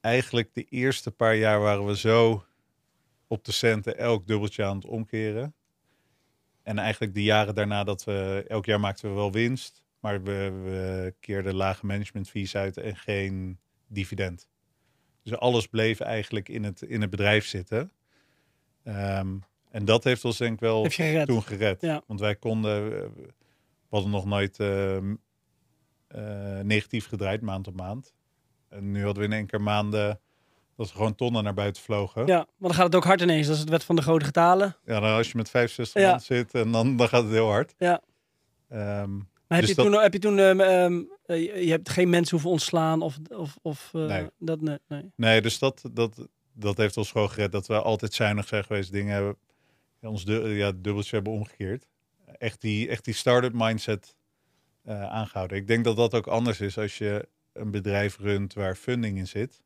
Eigenlijk 0.00 0.54
de 0.54 0.64
eerste 0.64 1.10
paar 1.10 1.36
jaar 1.36 1.60
waren 1.60 1.86
we 1.86 1.96
zo 1.96 2.44
op 3.26 3.44
de 3.44 3.52
centen 3.52 3.98
elk 3.98 4.26
dubbeltje 4.26 4.64
aan 4.64 4.76
het 4.76 4.86
omkeren. 4.86 5.54
En 6.62 6.78
eigenlijk 6.78 7.14
de 7.14 7.22
jaren 7.22 7.54
daarna 7.54 7.84
dat 7.84 8.04
we 8.04 8.44
elk 8.48 8.64
jaar 8.64 8.80
maakten 8.80 9.08
we 9.08 9.14
wel 9.14 9.32
winst. 9.32 9.84
Maar 10.00 10.22
we, 10.22 10.60
we 10.64 11.14
keerden 11.20 11.54
lage 11.54 11.86
management 11.86 12.30
fees 12.30 12.56
uit 12.56 12.76
en 12.76 12.96
geen 12.96 13.58
dividend. 13.86 14.48
Dus 15.22 15.36
alles 15.38 15.66
bleef 15.66 16.00
eigenlijk 16.00 16.48
in 16.48 16.64
het, 16.64 16.82
in 16.82 17.00
het 17.00 17.10
bedrijf 17.10 17.46
zitten. 17.46 17.92
Ehm, 18.82 19.36
en 19.70 19.84
dat 19.84 20.04
heeft 20.04 20.24
ons 20.24 20.36
denk 20.36 20.52
ik 20.52 20.60
wel 20.60 20.84
gered? 20.84 21.26
toen 21.26 21.42
gered. 21.42 21.80
Ja. 21.80 22.02
Want 22.06 22.20
wij 22.20 22.36
konden, 22.36 22.84
eh, 22.84 23.08
we 23.16 23.32
hadden 23.88 24.10
nog 24.10 24.24
nooit 24.24 24.58
ehm, 24.60 25.14
eh, 26.06 26.60
negatief 26.60 27.06
gedraaid 27.06 27.40
maand 27.40 27.66
op 27.66 27.74
maand. 27.76 28.14
En 28.70 28.90
nu 28.90 29.04
hadden 29.04 29.22
we 29.22 29.28
in 29.28 29.34
één 29.34 29.46
keer 29.46 29.60
maanden 29.60 30.20
dat 30.76 30.88
we 30.88 30.94
gewoon 30.96 31.14
tonnen 31.14 31.44
naar 31.44 31.54
buiten 31.54 31.82
vlogen. 31.82 32.26
Ja, 32.26 32.36
maar 32.36 32.46
dan 32.68 32.74
gaat 32.74 32.84
het 32.86 32.94
ook 32.94 33.04
hard 33.04 33.20
ineens. 33.20 33.46
Dat 33.46 33.54
is 33.54 33.60
het 33.60 33.70
wet 33.70 33.84
van 33.84 33.96
de 33.96 34.02
grote 34.02 34.24
getalen. 34.24 34.76
Ja, 34.84 35.00
dan 35.00 35.10
als 35.10 35.30
je 35.30 35.36
met 35.36 35.50
65 35.50 36.02
Ja. 36.02 36.10
man 36.10 36.20
zit 36.20 36.54
en 36.54 36.72
dan, 36.72 36.96
dan 36.96 37.08
gaat 37.08 37.22
het 37.22 37.32
heel 37.32 37.48
hard. 37.48 37.74
Ja. 37.78 38.00
Ehm, 38.68 39.16
Maar 39.16 39.58
heb 39.58 39.68
Dus 39.68 39.76
je 39.76 39.82
dat- 39.82 39.92
toen, 39.92 40.02
heb 40.02 40.12
je 40.12 40.18
toen 40.18 40.38
ehm, 40.38 40.60
ehm, 40.60 41.02
eh, 41.26 41.42
je 41.54 41.64
je 41.64 41.70
hebt 41.70 41.88
geen 41.88 42.08
mensen 42.10 42.30
hoeven 42.32 42.50
ontslaan 42.50 43.02
of, 43.02 43.16
of, 43.28 43.56
of 43.62 43.90
eh, 43.94 44.04
Nee. 44.06 44.26
dat, 44.38 44.60
nee, 44.60 44.78
nee. 44.88 45.10
Nee, 45.16 45.40
dus 45.40 45.58
dat, 45.58 45.82
dat, 45.92 46.26
dat 46.52 46.76
heeft 46.76 46.96
ons 46.96 47.10
gewoon 47.10 47.30
gered. 47.30 47.52
Dat 47.52 47.66
we 47.66 47.80
altijd 47.80 48.12
zuinig 48.14 48.48
zijn 48.48 48.64
geweest. 48.64 48.92
Dingen 48.92 49.14
hebben, 49.14 49.36
ja, 50.00 50.08
ons 50.08 50.24
du 50.24 50.48
ja, 50.48 50.72
dubbeltje 50.76 51.14
hebben 51.14 51.32
omgekeerd. 51.32 51.86
Echt 52.38 52.60
die, 52.60 52.88
echt 52.88 53.04
die 53.04 53.14
start-up 53.14 53.52
mindset 53.54 54.14
eh, 54.84 55.02
aangehouden. 55.10 55.56
Ik 55.56 55.66
denk 55.66 55.84
dat 55.84 55.96
dat 55.96 56.14
ook 56.14 56.26
anders 56.26 56.60
is 56.60 56.78
als 56.78 56.98
je 56.98 57.28
een 57.52 57.70
bedrijf 57.70 58.18
runt 58.18 58.54
waar 58.54 58.74
funding 58.74 59.18
in 59.18 59.26
zit. 59.26 59.62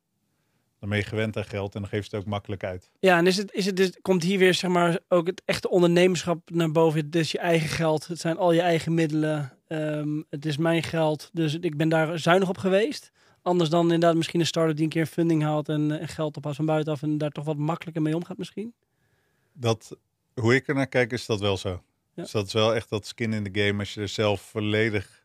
Dan 0.84 0.88
ben 0.88 0.98
je 0.98 1.08
gewend 1.08 1.36
aan 1.36 1.44
geld 1.44 1.74
en 1.74 1.80
dan 1.80 1.90
geef 1.90 2.06
je 2.06 2.16
het 2.16 2.24
ook 2.24 2.30
makkelijk 2.30 2.64
uit. 2.64 2.90
Ja, 2.98 3.18
en 3.18 3.26
is 3.26 3.36
het, 3.36 3.52
is 3.52 3.66
het 3.66 3.76
dus, 3.76 3.98
komt 4.02 4.22
hier 4.22 4.38
weer 4.38 4.54
zeg 4.54 4.70
maar 4.70 4.98
ook 5.08 5.26
het 5.26 5.42
echte 5.44 5.68
ondernemerschap 5.68 6.50
naar 6.50 6.70
boven? 6.70 7.04
Het 7.04 7.16
is 7.16 7.32
je 7.32 7.38
eigen 7.38 7.68
geld, 7.68 8.06
het 8.06 8.20
zijn 8.20 8.36
al 8.36 8.52
je 8.52 8.60
eigen 8.60 8.94
middelen, 8.94 9.58
ehm, 9.66 10.22
het 10.30 10.46
is 10.46 10.56
mijn 10.56 10.82
geld. 10.82 11.30
Dus 11.32 11.54
ik 11.54 11.76
ben 11.76 11.88
daar 11.88 12.18
zuinig 12.18 12.48
op 12.48 12.58
geweest. 12.58 13.12
Anders 13.42 13.70
dan 13.70 13.82
inderdaad 13.82 14.14
misschien 14.14 14.40
een 14.40 14.46
start-up 14.46 14.76
die 14.76 14.84
een 14.84 14.90
keer 14.90 15.06
funding 15.06 15.42
haalt 15.42 15.68
en, 15.68 16.00
en 16.00 16.08
geld 16.08 16.36
ophaalt 16.36 16.56
van 16.56 16.66
buitenaf 16.66 17.02
en 17.02 17.18
daar 17.18 17.30
toch 17.30 17.44
wat 17.44 17.56
makkelijker 17.56 18.02
mee 18.02 18.14
omgaat 18.14 18.38
misschien. 18.38 18.74
Dat, 19.52 19.96
hoe 20.34 20.54
ik 20.54 20.68
er 20.68 20.74
naar 20.74 20.86
kijk, 20.86 21.12
is 21.12 21.26
dat 21.26 21.40
wel 21.40 21.56
zo. 21.56 21.82
Ja. 22.14 22.22
Dus 22.22 22.30
dat 22.30 22.46
is 22.46 22.52
wel 22.52 22.74
echt 22.74 22.88
dat 22.88 23.06
skin 23.06 23.32
in 23.32 23.52
the 23.52 23.60
game. 23.60 23.78
Als 23.78 23.94
je 23.94 24.00
er 24.00 24.08
zelf 24.08 24.40
volledig 24.40 25.24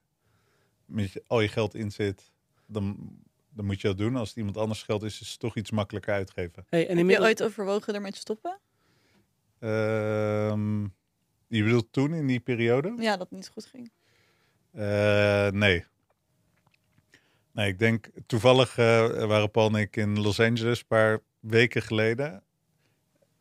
met 0.85 1.21
al 1.27 1.41
je 1.41 1.47
geld 1.47 1.75
in 1.75 1.91
zit, 1.91 2.31
dan, 2.69 2.97
dan 3.49 3.65
moet 3.65 3.81
je 3.81 3.87
dat 3.87 3.97
doen. 3.97 4.15
Als 4.15 4.27
het 4.27 4.37
iemand 4.37 4.57
anders 4.57 4.83
geld 4.83 5.03
is, 5.03 5.21
is 5.21 5.29
het 5.29 5.39
toch 5.39 5.55
iets 5.55 5.71
makkelijker 5.71 6.13
uitgeven. 6.13 6.65
Hey, 6.69 6.87
en 6.87 6.97
Heb 6.97 7.09
je 7.09 7.19
ooit 7.21 7.43
overwogen 7.43 7.93
ermee 7.93 8.11
te 8.11 8.17
stoppen? 8.17 8.59
Ehm, 9.59 10.81
Je 11.47 11.63
bedoelt 11.63 11.87
toen 11.91 12.13
in 12.13 12.27
die 12.27 12.39
periode? 12.39 12.93
Ja, 12.97 13.11
dat 13.11 13.29
het 13.29 13.31
niet 13.31 13.49
goed 13.49 13.65
ging. 13.65 13.91
Eh, 14.71 15.47
nee. 15.49 15.85
Nee, 17.51 17.67
ik 17.67 17.79
denk 17.79 18.09
toevallig 18.25 18.77
eh, 18.77 19.25
waren 19.25 19.51
Paul 19.51 19.67
en 19.67 19.75
ik 19.75 19.95
in 19.95 20.21
Los 20.21 20.39
Angeles 20.39 20.79
een 20.79 20.87
paar 20.87 21.19
weken 21.39 21.81
geleden. 21.81 22.43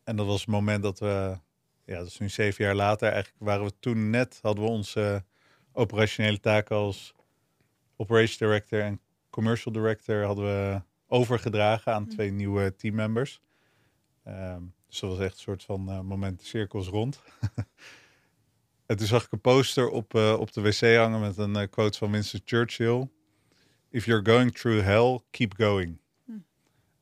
En 0.03 0.15
dat 0.15 0.25
was 0.25 0.39
het 0.39 0.49
moment 0.49 0.83
dat 0.83 0.99
we, 0.99 1.37
ja, 1.85 1.97
dat 1.97 2.07
is 2.07 2.17
nu 2.17 2.29
zeven 2.29 2.65
jaar 2.65 2.75
later, 2.75 3.11
eigenlijk 3.11 3.43
waren 3.43 3.65
we 3.65 3.73
toen 3.79 4.09
net, 4.09 4.39
hadden 4.41 4.63
we 4.63 4.69
onze 4.69 5.23
operationele 5.71 6.39
taken 6.39 6.75
als 6.75 7.13
Operation 7.95 8.47
Director 8.49 8.81
en 8.81 8.99
Commercial 9.29 9.73
Director 9.73 10.23
hadden 10.23 10.45
we 10.45 10.81
overgedragen 11.07 11.93
aan 11.93 12.01
Mhm. 12.03 12.11
twee 12.11 12.31
nieuwe 12.31 12.75
teammembers. 12.75 13.41
Ehm 14.23 14.61
dus 14.87 14.99
dat 14.99 15.09
was 15.09 15.19
echt 15.19 15.33
een 15.33 15.39
soort 15.39 15.63
van 15.63 15.89
eh, 15.89 15.99
moment 16.01 16.43
cirkels 16.43 16.87
rond. 16.87 17.21
en 18.85 18.97
toen 18.97 19.07
zag 19.07 19.25
ik 19.25 19.31
een 19.31 19.41
poster 19.41 19.89
op, 19.89 20.13
eh, 20.15 20.35
op 20.39 20.51
de 20.53 20.61
wc 20.61 20.95
hangen 20.95 21.19
met 21.19 21.37
een 21.37 21.55
eh, 21.55 21.69
quote 21.69 21.97
van 21.97 22.11
Winston 22.11 22.41
Churchill. 22.45 23.09
If 23.89 24.05
you're 24.05 24.31
going 24.31 24.53
through 24.57 24.83
hell, 24.85 25.19
keep 25.31 25.53
going. 25.57 25.99
Hm. 26.25 26.31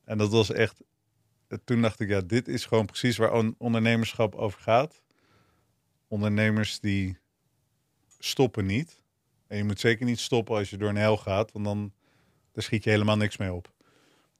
En 0.04 0.18
dat 0.18 0.30
was 0.30 0.50
echt... 0.52 0.82
Toen 1.64 1.82
dacht 1.82 2.00
ik, 2.00 2.08
ja, 2.08 2.20
dit 2.20 2.48
is 2.48 2.64
gewoon 2.64 2.86
precies 2.86 3.16
waar 3.16 3.32
on- 3.32 3.54
ondernemerschap 3.58 4.34
over 4.34 4.60
gaat. 4.60 5.02
Ondernemers 6.08 6.80
die 6.80 7.18
stoppen 8.18 8.66
niet. 8.66 9.02
En 9.46 9.56
je 9.56 9.64
moet 9.64 9.80
zeker 9.80 10.06
niet 10.06 10.18
stoppen 10.20 10.56
als 10.56 10.70
je 10.70 10.76
door 10.76 10.88
een 10.88 10.96
hel 10.96 11.16
gaat, 11.16 11.52
want 11.52 11.64
dan 11.64 11.92
daar 12.52 12.62
schiet 12.62 12.84
je 12.84 12.90
helemaal 12.90 13.16
niks 13.16 13.36
mee 13.36 13.52
op. 13.52 13.72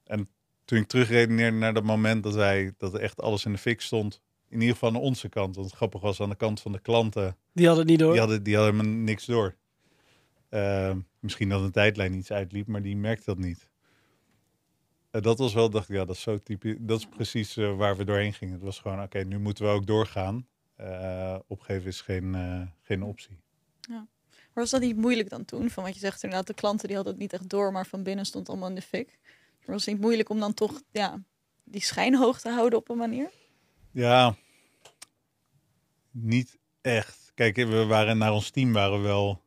En 0.03 0.29
toen 0.65 0.77
ik 0.79 0.87
terugredeneerde 0.87 1.57
naar 1.57 1.73
dat 1.73 1.83
moment 1.83 2.23
dat 2.23 2.33
wij 2.33 2.73
dat 2.77 2.95
echt 2.95 3.21
alles 3.21 3.45
in 3.45 3.51
de 3.51 3.57
fik 3.57 3.81
stond, 3.81 4.21
in 4.49 4.59
ieder 4.59 4.73
geval 4.73 4.89
aan 4.89 4.95
onze 4.95 5.29
kant, 5.29 5.55
want 5.55 5.67
het 5.67 5.75
grappig 5.75 6.01
was 6.01 6.21
aan 6.21 6.29
de 6.29 6.35
kant 6.35 6.61
van 6.61 6.71
de 6.71 6.79
klanten, 6.79 7.37
Die 7.53 7.65
hadden 7.67 7.83
het 7.83 7.91
niet 7.91 7.99
door. 7.99 8.11
die 8.11 8.19
hadden, 8.19 8.43
die 8.43 8.55
hadden 8.55 8.75
helemaal 8.75 8.97
niks 9.03 9.25
door. 9.25 9.55
Eh, 10.49 10.95
misschien 11.19 11.49
dat 11.49 11.61
een 11.61 11.71
tijdlijn 11.71 12.13
iets 12.13 12.31
uitliep, 12.31 12.67
maar 12.67 12.81
die 12.81 12.97
merkte 12.97 13.25
dat 13.25 13.37
niet. 13.37 13.69
Eh, 15.11 15.21
dat 15.21 15.37
was 15.37 15.53
wel, 15.53 15.69
dacht 15.69 15.89
ik, 15.89 15.95
ja, 15.95 16.05
dat 16.05 16.15
is 16.15 16.21
zo 16.21 16.37
typisch. 16.37 16.75
Dat 16.79 16.99
is 16.99 17.05
precies 17.05 17.57
eh, 17.57 17.75
waar 17.75 17.97
we 17.97 18.03
doorheen 18.03 18.33
gingen. 18.33 18.53
Het 18.53 18.63
was 18.63 18.79
gewoon, 18.79 19.01
oké, 19.01 19.23
nu 19.23 19.39
moeten 19.39 19.65
we 19.65 19.71
ook 19.71 19.85
doorgaan. 19.87 20.47
Eh, 20.75 21.35
opgeven 21.47 21.87
is 21.87 22.01
geen, 22.01 22.35
eh, 22.35 22.61
geen 22.81 23.03
optie. 23.03 23.39
Maar 24.53 24.63
was 24.63 24.69
dat 24.69 24.81
niet 24.81 24.97
moeilijk 24.97 25.29
dan 25.29 25.45
toen? 25.45 25.69
Van 25.69 25.83
wat 25.83 25.93
je 25.93 25.99
zegt, 25.99 26.23
inderdaad, 26.23 26.47
de 26.47 26.53
klanten 26.53 26.87
die 26.87 26.95
hadden 26.95 27.13
het 27.13 27.21
niet 27.21 27.33
echt 27.33 27.49
door, 27.49 27.71
maar 27.71 27.85
van 27.85 28.03
binnen 28.03 28.25
stond 28.25 28.49
allemaal 28.49 28.69
in 28.69 28.75
de 28.75 28.81
fik. 28.81 29.19
Maar 29.65 29.75
was 29.75 29.85
het 29.85 29.93
niet 29.93 30.03
moeilijk 30.03 30.29
om 30.29 30.39
dan 30.39 30.53
toch 30.53 30.81
ja, 30.91 31.23
die 31.63 31.81
schijn 31.81 32.15
hoog 32.15 32.39
te 32.39 32.49
houden 32.49 32.79
op 32.79 32.89
een 32.89 32.97
manier? 32.97 33.29
Ja, 33.91 34.35
niet 36.11 36.57
echt. 36.81 37.31
Kijk, 37.35 37.55
we 37.55 37.85
waren 37.85 38.17
naar 38.17 38.33
ons 38.33 38.49
team 38.49 38.73
waren 38.73 39.01
we 39.01 39.07
wel 39.07 39.41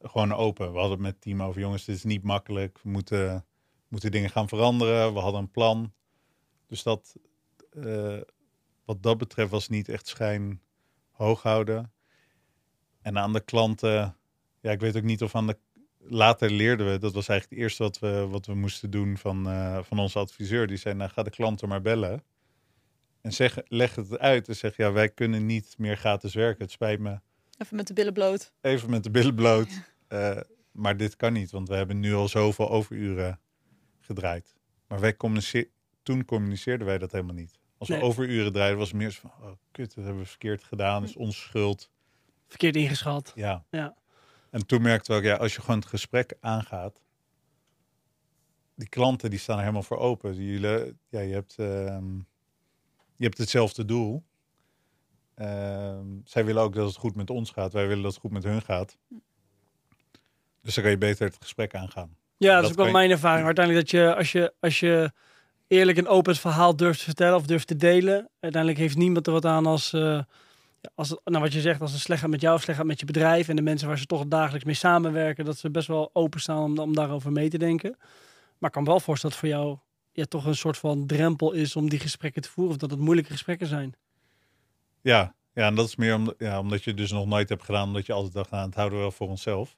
gewoon 0.00 0.32
open. 0.32 0.72
We 0.72 0.78
hadden 0.78 0.92
het 0.92 1.00
met 1.00 1.12
het 1.12 1.20
team 1.20 1.42
over, 1.42 1.60
jongens, 1.60 1.84
dit 1.84 1.96
is 1.96 2.04
niet 2.04 2.22
makkelijk. 2.22 2.78
We 2.82 2.88
moeten, 2.88 3.46
moeten 3.88 4.10
dingen 4.10 4.30
gaan 4.30 4.48
veranderen. 4.48 5.14
We 5.14 5.20
hadden 5.20 5.40
een 5.40 5.50
plan. 5.50 5.92
Dus 6.66 6.82
dat, 6.82 7.16
eh, 7.70 8.20
wat 8.84 9.02
dat 9.02 9.18
betreft 9.18 9.50
was 9.50 9.68
niet 9.68 9.88
echt 9.88 10.06
schijn 10.06 10.60
hoog 11.10 11.42
houden. 11.42 11.92
En 13.02 13.18
aan 13.18 13.32
de 13.32 13.40
klanten, 13.40 14.16
ja, 14.64 14.70
ik 14.70 14.80
weet 14.80 14.96
ook 14.96 15.02
niet 15.02 15.22
of 15.22 15.34
aan 15.34 15.46
de 15.46 15.58
later 15.98 16.50
leerden 16.50 16.90
we, 16.92 16.98
dat 16.98 17.12
was 17.14 17.28
eigenlijk 17.28 17.50
het 17.50 17.58
eerste 17.68 17.82
wat 17.82 17.98
we, 17.98 18.26
wat 18.30 18.46
we 18.46 18.54
moesten 18.54 18.90
doen 18.90 19.18
van, 19.18 19.48
eh, 19.48 19.78
van 19.82 19.98
onze 19.98 20.18
adviseur. 20.18 20.66
Die 20.66 20.76
zei, 20.76 20.94
nou 20.94 21.10
ga 21.10 21.22
de 21.22 21.30
klanten 21.30 21.68
maar 21.68 21.80
bellen. 21.80 22.22
En 23.20 23.32
zeg, 23.32 23.58
leg 23.68 23.94
het 23.94 24.18
uit 24.18 24.48
en 24.48 24.56
zeg, 24.56 24.76
ja, 24.76 24.92
wij 24.92 25.08
kunnen 25.08 25.46
niet 25.46 25.74
meer 25.78 25.96
gratis 25.96 26.34
werken. 26.34 26.62
Het 26.62 26.70
spijt 26.72 27.00
me. 27.00 27.20
Even 27.58 27.76
met 27.76 27.86
de 27.86 27.92
billen 27.92 28.12
bloot. 28.12 28.52
Even 28.60 28.90
met 28.90 29.02
de 29.02 29.10
billen 29.10 29.34
bloot. 29.34 29.68
Eh, 30.08 30.40
maar 30.72 30.96
dit 30.96 31.16
kan 31.16 31.32
niet, 31.32 31.50
want 31.50 31.68
we 31.68 31.74
hebben 31.74 32.00
nu 32.00 32.14
al 32.14 32.28
zoveel 32.28 32.70
overuren 32.70 33.40
gedraaid. 34.00 34.54
Maar 34.88 35.00
wij 35.00 35.16
communiceer, 35.16 35.68
toen 36.02 36.24
communiceerden 36.24 36.86
wij 36.86 36.98
dat 36.98 37.12
helemaal 37.12 37.34
niet. 37.34 37.58
Als 37.78 37.88
we 37.88 37.94
Nee. 37.94 38.02
overuren 38.04 38.52
draaiden, 38.52 38.78
was 38.78 38.88
het 38.88 38.96
meer 38.96 39.10
zo 39.10 39.20
van, 39.20 39.30
oh 39.48 39.52
kut, 39.70 39.94
dat 39.94 40.04
hebben 40.04 40.22
we 40.22 40.28
verkeerd 40.28 40.64
gedaan. 40.64 41.00
Dat 41.00 41.10
is 41.10 41.16
onze 41.16 41.40
schuld. 41.40 41.90
Verkeerd 42.46 42.76
ingeschat. 42.76 43.32
Ja. 43.34 43.64
Ja. 43.70 43.96
En 44.54 44.66
toen 44.66 44.82
merkten 44.82 45.12
we 45.12 45.18
ook, 45.18 45.24
ja, 45.24 45.34
als 45.36 45.54
je 45.54 45.60
gewoon 45.60 45.78
het 45.78 45.88
gesprek 45.88 46.34
aangaat, 46.40 47.00
die 48.74 48.88
klanten 48.88 49.30
die 49.30 49.38
staan 49.38 49.54
er 49.56 49.60
helemaal 49.60 49.82
voor 49.82 49.98
open. 49.98 50.34
Jullie, 50.34 50.96
ja, 51.08 51.20
je 51.20 51.32
hebt, 51.32 51.54
ehm, 51.58 52.16
je 53.16 53.24
hebt 53.24 53.38
hetzelfde 53.38 53.84
doel. 53.84 54.22
Ehm, 55.34 56.06
zij 56.24 56.44
willen 56.44 56.62
ook 56.62 56.74
dat 56.74 56.86
het 56.86 56.96
goed 56.96 57.14
met 57.14 57.30
ons 57.30 57.50
gaat. 57.50 57.72
Wij 57.72 57.86
willen 57.86 58.02
dat 58.02 58.12
het 58.12 58.20
goed 58.20 58.30
met 58.30 58.44
hun 58.44 58.62
gaat. 58.62 58.96
Dus 60.62 60.74
dan 60.74 60.82
kan 60.84 60.92
je 60.92 60.98
beter 60.98 61.26
het 61.26 61.36
gesprek 61.40 61.74
aangaan. 61.74 62.16
Ja, 62.36 62.52
dat, 62.52 62.54
Dat 62.54 62.64
is 62.64 62.70
ook 62.70 62.76
wel 62.76 62.86
je- 62.86 62.92
mijn 62.92 63.10
ervaring. 63.10 63.46
Uiteindelijk 63.46 63.90
dat 63.90 64.00
je 64.00 64.14
als, 64.14 64.32
je, 64.32 64.52
als 64.60 64.80
je 64.80 65.12
eerlijk 65.66 65.98
en 65.98 66.08
open 66.08 66.32
het 66.32 66.40
verhaal 66.40 66.76
durft 66.76 66.98
te 66.98 67.04
vertellen 67.04 67.36
of 67.36 67.46
durft 67.46 67.66
te 67.66 67.76
delen, 67.76 68.30
uiteindelijk 68.40 68.82
heeft 68.82 68.96
niemand 68.96 69.26
er 69.26 69.32
wat 69.32 69.44
aan 69.44 69.66
als, 69.66 69.92
eh, 69.92 70.22
als 70.94 71.08
het, 71.08 71.20
nou 71.24 71.42
wat 71.42 71.52
je 71.52 71.60
zegt, 71.60 71.80
als 71.80 71.92
het 71.92 72.00
slecht 72.00 72.20
gaat 72.20 72.30
met 72.30 72.40
jou 72.40 72.58
slecht 72.58 72.78
gaat 72.78 72.86
met 72.86 73.00
je 73.00 73.06
bedrijf 73.06 73.48
en 73.48 73.56
de 73.56 73.62
mensen 73.62 73.88
waar 73.88 73.98
ze 73.98 74.06
toch 74.06 74.26
dagelijks 74.26 74.64
mee 74.64 74.74
samenwerken, 74.74 75.44
dat 75.44 75.58
ze 75.58 75.70
best 75.70 75.88
wel 75.88 76.10
openstaan 76.12 76.78
om, 76.78 76.94
daarover 76.94 77.32
mee 77.32 77.48
te 77.48 77.58
denken. 77.58 77.96
Maar 78.58 78.70
ik 78.70 78.76
kan 78.76 78.84
wel 78.84 79.00
voorstellen 79.00 79.36
dat 79.36 79.44
voor 79.44 79.58
jou 79.58 79.78
ja, 80.12 80.24
toch 80.24 80.46
een 80.46 80.56
soort 80.56 80.78
van 80.78 81.06
drempel 81.06 81.52
is 81.52 81.76
om 81.76 81.88
die 81.88 81.98
gesprekken 81.98 82.42
te 82.42 82.48
voeren 82.48 82.74
of 82.74 82.80
dat 82.80 82.90
het 82.90 83.00
moeilijke 83.00 83.30
gesprekken 83.30 83.66
zijn. 83.66 83.94
Ja, 85.00 85.34
ja 85.54 85.66
en 85.66 85.74
dat 85.74 85.86
is 85.86 85.96
meer 85.96 86.34
ja, 86.38 86.58
omdat 86.58 86.84
je 86.84 86.90
het 86.90 86.98
dus 86.98 87.12
nog 87.12 87.26
nooit 87.26 87.48
hebt 87.48 87.64
gedaan. 87.64 87.86
Omdat 87.86 88.06
je 88.06 88.12
altijd 88.12 88.32
dacht, 88.32 88.50
nou, 88.50 88.66
het 88.66 88.74
houden 88.74 88.98
we 88.98 89.04
wel 89.04 89.12
voor 89.12 89.28
onszelf. 89.28 89.76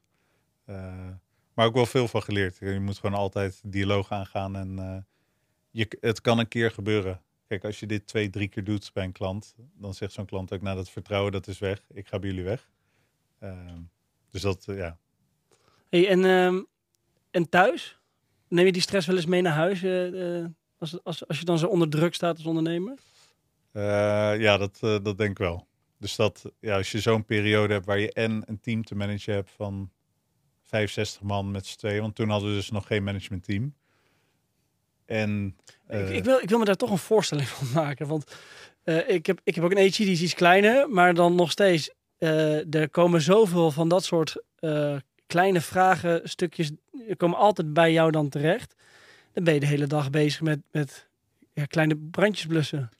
Eh, 0.65 1.09
maar 1.55 1.67
ook 1.67 1.75
wel 1.75 1.87
veel 1.87 2.09
van 2.09 2.23
geleerd. 2.23 2.59
Je 2.59 2.81
moet 2.81 2.99
gewoon 2.99 3.19
altijd 3.19 3.61
dialoog 3.65 4.13
aangaan. 4.13 4.57
En 4.57 4.79
eh, 4.79 4.97
je, 5.71 5.97
het 6.01 6.21
kan 6.21 6.39
een 6.39 6.49
keer 6.49 6.71
gebeuren. 6.71 7.21
Kijk, 7.47 7.65
als 7.65 7.81
je 7.81 7.87
dit 7.87 8.07
twee, 8.07 8.31
drie 8.31 8.49
keer 8.49 8.65
doet 8.65 8.91
bij 8.93 9.05
een 9.05 9.13
klant, 9.13 9.55
dan 9.75 9.95
zegt 9.95 10.13
zo'n 10.13 10.27
klant 10.27 10.53
ook, 10.53 10.61
nou, 10.61 10.77
dat 10.77 10.91
vertrouwen, 10.91 11.33
dat 11.33 11.47
is 11.47 11.59
weg. 11.59 11.83
Ik 11.93 12.07
ga 12.07 12.19
bij 12.19 12.29
jullie 12.29 12.45
weg. 12.45 12.71
Ehm, 13.39 13.81
dus 14.31 14.43
dat, 14.43 14.65
eh, 14.69 14.77
ja. 14.77 14.99
Hey, 15.89 16.09
en, 16.09 16.25
ehm, 16.25 16.63
en 17.31 17.49
thuis? 17.49 17.99
Neem 18.49 18.67
je 18.67 18.73
die 18.73 18.83
stress 18.83 19.07
wel 19.07 19.17
eens 19.17 19.27
mee 19.27 19.43
naar 19.43 19.53
huis 19.53 19.83
eh, 19.83 20.45
als, 20.79 21.05
als, 21.05 21.29
als 21.29 21.39
je 21.39 21.45
dan 21.45 21.59
zo 21.59 21.67
onder 21.67 21.89
druk 21.89 22.15
staat 22.15 22.37
als 22.37 22.47
ondernemer? 22.47 22.99
Eh, 23.73 23.83
ja, 24.41 24.57
dat, 24.57 24.79
dat 24.81 25.19
denk 25.19 25.31
ik 25.31 25.39
wel. 25.39 25.67
Dus 25.99 26.17
dat, 26.17 26.53
ja, 26.61 26.77
als 26.77 26.93
je 26.93 27.01
zo'n 27.01 27.25
periode 27.25 27.73
hebt 27.73 27.87
waar 27.87 27.99
je 27.99 28.13
en 28.13 28.43
een 28.47 28.61
team 28.61 28.85
te 28.85 28.95
managen 28.95 29.35
hebt 29.35 29.51
van 29.51 29.91
65 30.63 31.23
man 31.23 31.51
met 31.51 31.67
z'n 31.67 31.77
tweeën, 31.77 32.01
want 32.01 32.15
toen 32.15 32.29
hadden 32.29 32.49
we 32.49 32.55
dus 32.55 32.71
nog 32.71 32.87
geen 32.87 33.05
managementteam. 33.05 33.75
En 35.07 35.57
ik, 35.89 35.95
eh, 35.95 36.15
ik, 36.15 36.25
wil, 36.25 36.39
ik 36.39 36.49
wil 36.49 36.59
me 36.59 36.65
daar 36.65 36.77
toch 36.77 36.91
een 36.91 36.99
voorstelling 36.99 37.49
van 37.49 37.67
maken. 37.83 38.07
Want 38.07 38.37
eh, 38.83 39.09
ik, 39.09 39.27
heb, 39.27 39.41
ik 39.45 39.55
heb 39.55 39.65
ook 39.65 39.71
een 39.71 39.87
AG 39.87 39.97
die 39.97 40.11
is 40.11 40.23
iets 40.23 40.35
kleiner, 40.35 40.91
maar 40.91 41.15
dan 41.15 41.35
nog 41.35 41.51
steeds. 41.51 41.91
eh, 42.19 42.75
er 42.75 42.91
komen 42.91 43.21
zoveel 43.21 43.71
van 43.71 43.89
dat 43.89 44.05
soort 44.05 44.45
kleine 45.27 45.61
vragen, 45.61 46.21
stukjes, 46.29 46.71
er 47.09 47.17
komen 47.17 47.39
altijd 47.39 47.73
bij 47.73 47.93
jou 47.93 48.11
dan 48.11 48.29
terecht. 48.29 48.75
Dan 49.33 49.45
ben 49.45 49.55
je 49.55 49.61
de 49.61 49.67
hele 49.67 49.87
dag 49.87 50.11
bezig 50.11 50.41
met, 50.41 50.59
met 50.71 51.09
ja, 51.53 51.65
kleine 51.65 51.97
brandjes 51.97 52.47
blussen. 52.47 52.91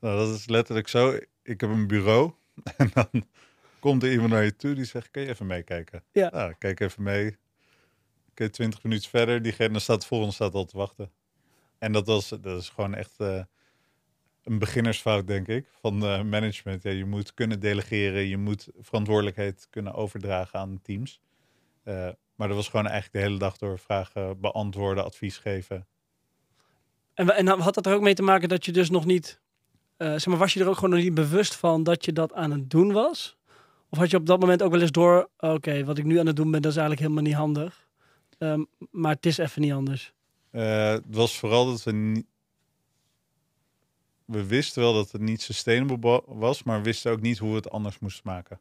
nou, 0.00 0.18
dat 0.18 0.38
is 0.38 0.48
letterlijk 0.48 0.88
zo. 0.88 1.18
Ik 1.42 1.60
heb 1.60 1.70
een 1.70 1.86
bureau 1.86 2.32
en 2.76 2.90
dan 2.94 3.26
komt 3.78 4.02
er 4.02 4.12
iemand 4.12 4.30
naar 4.30 4.44
je 4.44 4.56
toe 4.56 4.74
die 4.74 4.84
zegt, 4.84 5.10
kun 5.10 5.22
je 5.22 5.28
even 5.28 5.46
meekijken? 5.46 6.02
Ja. 6.12 6.30
Nou, 6.30 6.54
kijk 6.58 6.80
even 6.80 7.02
mee. 7.02 7.36
Oké, 8.30 8.48
20 8.48 8.82
minuten 8.82 9.10
verder, 9.10 9.42
diegene 9.42 9.78
staat 9.78 10.00
de 10.00 10.06
volgende 10.06 10.34
staat 10.34 10.54
al 10.54 10.64
te 10.64 10.76
wachten. 10.76 11.10
En 11.82 11.92
dat, 11.92 12.06
was, 12.06 12.28
dat 12.28 12.60
is 12.60 12.68
gewoon 12.68 12.94
echt 12.94 13.14
eh, 13.16 13.42
een 14.42 14.58
beginnersfout, 14.58 15.26
denk 15.26 15.48
ik, 15.48 15.66
van 15.80 16.04
eh, 16.04 16.22
management. 16.22 16.82
Ja, 16.82 16.90
je 16.90 17.04
moet 17.04 17.34
kunnen 17.34 17.60
delegeren, 17.60 18.26
je 18.26 18.36
moet 18.36 18.68
verantwoordelijkheid 18.80 19.66
kunnen 19.70 19.94
overdragen 19.94 20.58
aan 20.58 20.80
teams. 20.82 21.20
Eh, 21.82 22.08
maar 22.34 22.48
dat 22.48 22.56
was 22.56 22.68
gewoon 22.68 22.86
eigenlijk 22.86 23.14
de 23.14 23.28
hele 23.28 23.38
dag 23.38 23.56
door 23.56 23.78
vragen 23.78 24.40
beantwoorden, 24.40 25.04
advies 25.04 25.38
geven. 25.38 25.86
En, 27.14 27.36
en 27.36 27.48
had 27.48 27.74
dat 27.74 27.86
er 27.86 27.94
ook 27.94 28.02
mee 28.02 28.14
te 28.14 28.22
maken 28.22 28.48
dat 28.48 28.64
je 28.64 28.72
dus 28.72 28.90
nog 28.90 29.04
niet, 29.04 29.40
zeg 29.96 30.26
maar, 30.26 30.38
was 30.38 30.52
je 30.52 30.60
er 30.60 30.68
ook 30.68 30.74
gewoon 30.74 30.90
nog 30.90 31.02
niet 31.02 31.14
bewust 31.14 31.56
van 31.56 31.82
dat 31.82 32.04
je 32.04 32.12
dat 32.12 32.32
aan 32.32 32.50
het 32.50 32.70
doen 32.70 32.92
was? 32.92 33.36
Of 33.88 33.98
had 33.98 34.10
je 34.10 34.16
op 34.16 34.26
dat 34.26 34.40
moment 34.40 34.62
ook 34.62 34.72
wel 34.72 34.80
eens 34.80 34.90
door, 34.90 35.28
oké, 35.38 35.84
wat 35.84 35.98
ik 35.98 36.04
nu 36.04 36.18
aan 36.18 36.26
het 36.26 36.36
doen 36.36 36.50
ben, 36.50 36.62
dat 36.62 36.70
is 36.70 36.76
eigenlijk 36.76 37.06
helemaal 37.06 37.30
niet 37.30 37.40
handig. 37.40 37.88
Ehm, 38.38 38.64
maar 38.90 39.14
het 39.14 39.26
is 39.26 39.38
even 39.38 39.62
niet 39.62 39.72
anders. 39.72 40.14
Eh, 40.52 40.90
het 40.90 41.04
was 41.08 41.38
vooral 41.38 41.66
dat 41.66 41.82
we. 41.82 42.24
We 44.24 44.46
wisten 44.46 44.82
wel 44.82 44.94
dat 44.94 45.10
het 45.10 45.20
niet 45.20 45.42
sustainable 45.42 46.22
was, 46.26 46.62
maar 46.62 46.82
wisten 46.82 47.12
ook 47.12 47.20
niet 47.20 47.38
hoe 47.38 47.50
we 47.50 47.56
het 47.56 47.70
anders 47.70 47.98
moesten 47.98 48.22
maken. 48.24 48.60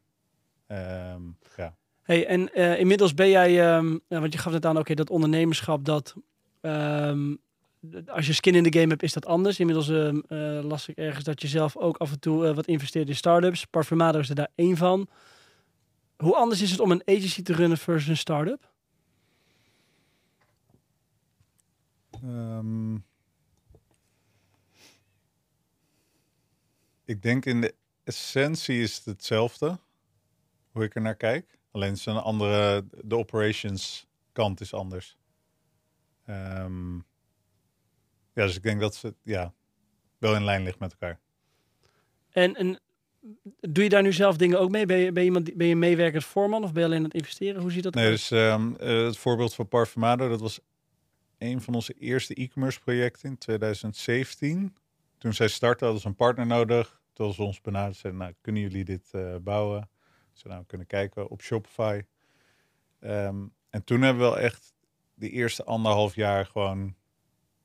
Ehm, 0.67 1.21
ja. 1.57 1.75
Hey, 2.01 2.27
en 2.27 2.53
eh, 2.53 2.79
inmiddels 2.79 3.13
ben 3.13 3.29
jij, 3.29 3.75
ehm, 3.75 3.97
want 4.07 4.33
je 4.33 4.39
gaf 4.39 4.51
net 4.51 4.65
aan, 4.65 4.77
oké, 4.77 4.93
dat 4.93 5.09
ondernemerschap, 5.09 5.85
dat, 5.85 6.15
ehm, 6.61 7.35
als 8.05 8.27
je 8.27 8.33
skin 8.33 8.55
in 8.55 8.63
de 8.63 8.73
game 8.73 8.89
hebt, 8.89 9.03
is 9.03 9.13
dat 9.13 9.25
anders. 9.25 9.59
Inmiddels 9.59 9.89
eh, 9.89 10.59
las 10.63 10.87
ik 10.87 10.97
ergens 10.97 11.23
dat 11.23 11.41
je 11.41 11.47
zelf 11.47 11.77
ook 11.77 11.97
af 11.97 12.11
en 12.11 12.19
toe 12.19 12.53
wat 12.53 12.67
investeert 12.67 13.07
in 13.07 13.15
startups. 13.15 13.65
Parfumado 13.65 14.19
is 14.19 14.29
er 14.29 14.35
daar 14.35 14.51
één 14.55 14.77
van. 14.77 15.07
Hoe 16.17 16.35
anders 16.35 16.61
is 16.61 16.71
het 16.71 16.79
om 16.79 16.91
een 16.91 17.03
agency 17.05 17.41
te 17.41 17.53
runnen 17.53 17.77
versus 17.77 18.07
een 18.09 18.17
start-up? 18.17 18.70
Ehm, 22.23 22.95
ik 27.05 27.21
denk 27.21 27.45
in 27.45 27.61
de 27.61 27.75
essentie 28.03 28.81
is 28.81 28.95
het 28.95 29.05
hetzelfde. 29.05 29.79
Hoe 30.71 30.83
ik 30.83 30.95
er 30.95 31.01
naar 31.01 31.15
kijk. 31.15 31.59
Alleen 31.71 31.91
is 31.91 32.05
een 32.05 32.15
andere, 32.17 32.85
de 33.03 33.17
operations 33.17 34.07
kant 34.31 34.61
is 34.61 34.73
anders. 34.73 35.17
Ehm, 36.25 36.95
ja, 38.33 38.45
dus 38.45 38.55
ik 38.55 38.63
denk 38.63 38.79
dat 38.79 38.95
ze 38.95 39.15
ja, 39.23 39.53
wel 40.17 40.35
in 40.35 40.43
lijn 40.43 40.63
ligt 40.63 40.79
met 40.79 40.91
elkaar. 40.91 41.19
En, 42.29 42.55
en 42.55 42.79
doe 43.59 43.83
je 43.83 43.89
daar 43.89 44.01
nu 44.01 44.13
zelf 44.13 44.37
dingen 44.37 44.59
ook 44.59 44.69
mee? 44.69 44.85
Ben 44.85 44.97
je, 44.97 45.11
ben 45.11 45.21
je, 45.23 45.27
iemand, 45.27 45.45
die- 45.45 45.55
ben 45.55 45.67
je 45.67 45.75
meewerkend 45.75 46.23
voorman 46.25 46.63
of 46.63 46.71
ben 46.71 46.81
je 46.81 46.87
alleen 46.87 46.97
aan 46.99 47.03
het 47.05 47.13
investeren? 47.13 47.61
Hoe 47.61 47.71
ziet 47.71 47.83
dat 47.83 47.93
Nee, 47.93 48.03
uit? 48.05 48.13
dus 48.13 48.31
ehm, 48.31 48.73
eh, 48.75 49.03
het 49.05 49.17
voorbeeld 49.17 49.53
van 49.55 49.67
Parfumado, 49.67 50.29
dat 50.29 50.39
was 50.41 50.59
een 51.41 51.61
van 51.61 51.73
onze 51.73 51.93
eerste 51.93 52.33
e-commerce 52.33 52.79
projecten 52.79 53.29
in 53.29 53.37
2017. 53.37 54.75
Toen 55.17 55.33
zij 55.33 55.47
startten 55.47 55.85
hadden 55.85 56.01
ze 56.01 56.07
een 56.07 56.15
partner 56.15 56.45
nodig. 56.45 57.01
Toen 57.13 57.33
ze 57.33 57.43
ons 57.43 57.61
benaderd 57.61 57.97
zeiden, 57.97 58.21
nou, 58.21 58.33
kunnen 58.41 58.61
jullie 58.61 58.83
dit 58.83 59.09
eh, 59.11 59.35
bouwen? 59.35 59.89
Ze 60.33 60.47
nou, 60.47 60.59
we 60.59 60.65
kunnen 60.65 60.87
kijken 60.87 61.29
op 61.29 61.41
Shopify. 61.41 62.01
Ehm, 62.99 63.45
en 63.69 63.83
toen 63.83 64.01
hebben 64.01 64.23
we 64.23 64.29
wel 64.29 64.39
echt 64.39 64.73
de 65.13 65.29
eerste 65.29 65.63
anderhalf 65.63 66.15
jaar 66.15 66.45
gewoon 66.45 66.95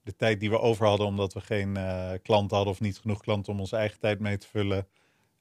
de 0.03 0.17
tijd 0.17 0.41
die 0.41 0.51
we 0.51 0.59
over 0.59 0.87
hadden, 0.87 1.07
omdat 1.07 1.33
we 1.33 1.41
geen 1.41 1.77
eh, 1.77 2.13
klanten 2.23 2.57
hadden 2.57 2.75
of 2.75 2.81
niet 2.81 2.99
genoeg 2.99 3.21
klanten 3.21 3.53
om 3.53 3.61
onze 3.61 3.77
eigen 3.77 3.99
tijd 4.01 4.21
mee 4.21 4.37
te 4.37 4.47
vullen, 4.47 4.89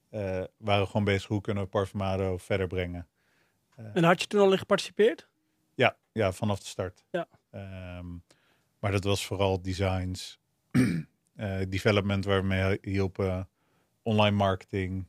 eh, 0.08 0.20
waren 0.56 0.82
we 0.82 0.86
gewoon 0.86 1.04
bezig 1.04 1.28
hoe 1.28 1.40
kunnen 1.40 1.62
we 1.62 1.68
Parfumado 1.68 2.36
verder 2.36 2.66
brengen. 2.66 3.08
En 3.76 4.04
had 4.04 4.20
je 4.20 4.26
toen 4.26 4.40
al 4.40 4.52
in 4.52 4.58
geparticipeerd? 4.58 5.28
Ja, 5.74 5.96
ja, 6.12 6.32
vanaf 6.32 6.58
de 6.58 6.66
start. 6.66 7.04
Ja. 7.10 7.28
Ehm, 7.56 8.06
maar 8.78 8.90
dat 8.92 9.04
was 9.04 9.26
vooral 9.26 9.62
designs, 9.62 10.40
eh, 11.34 11.60
development 11.68 12.24
waar 12.24 12.40
we 12.40 12.46
mee 12.46 12.78
hielpen, 12.82 13.48
online 14.02 14.36
marketing. 14.36 15.08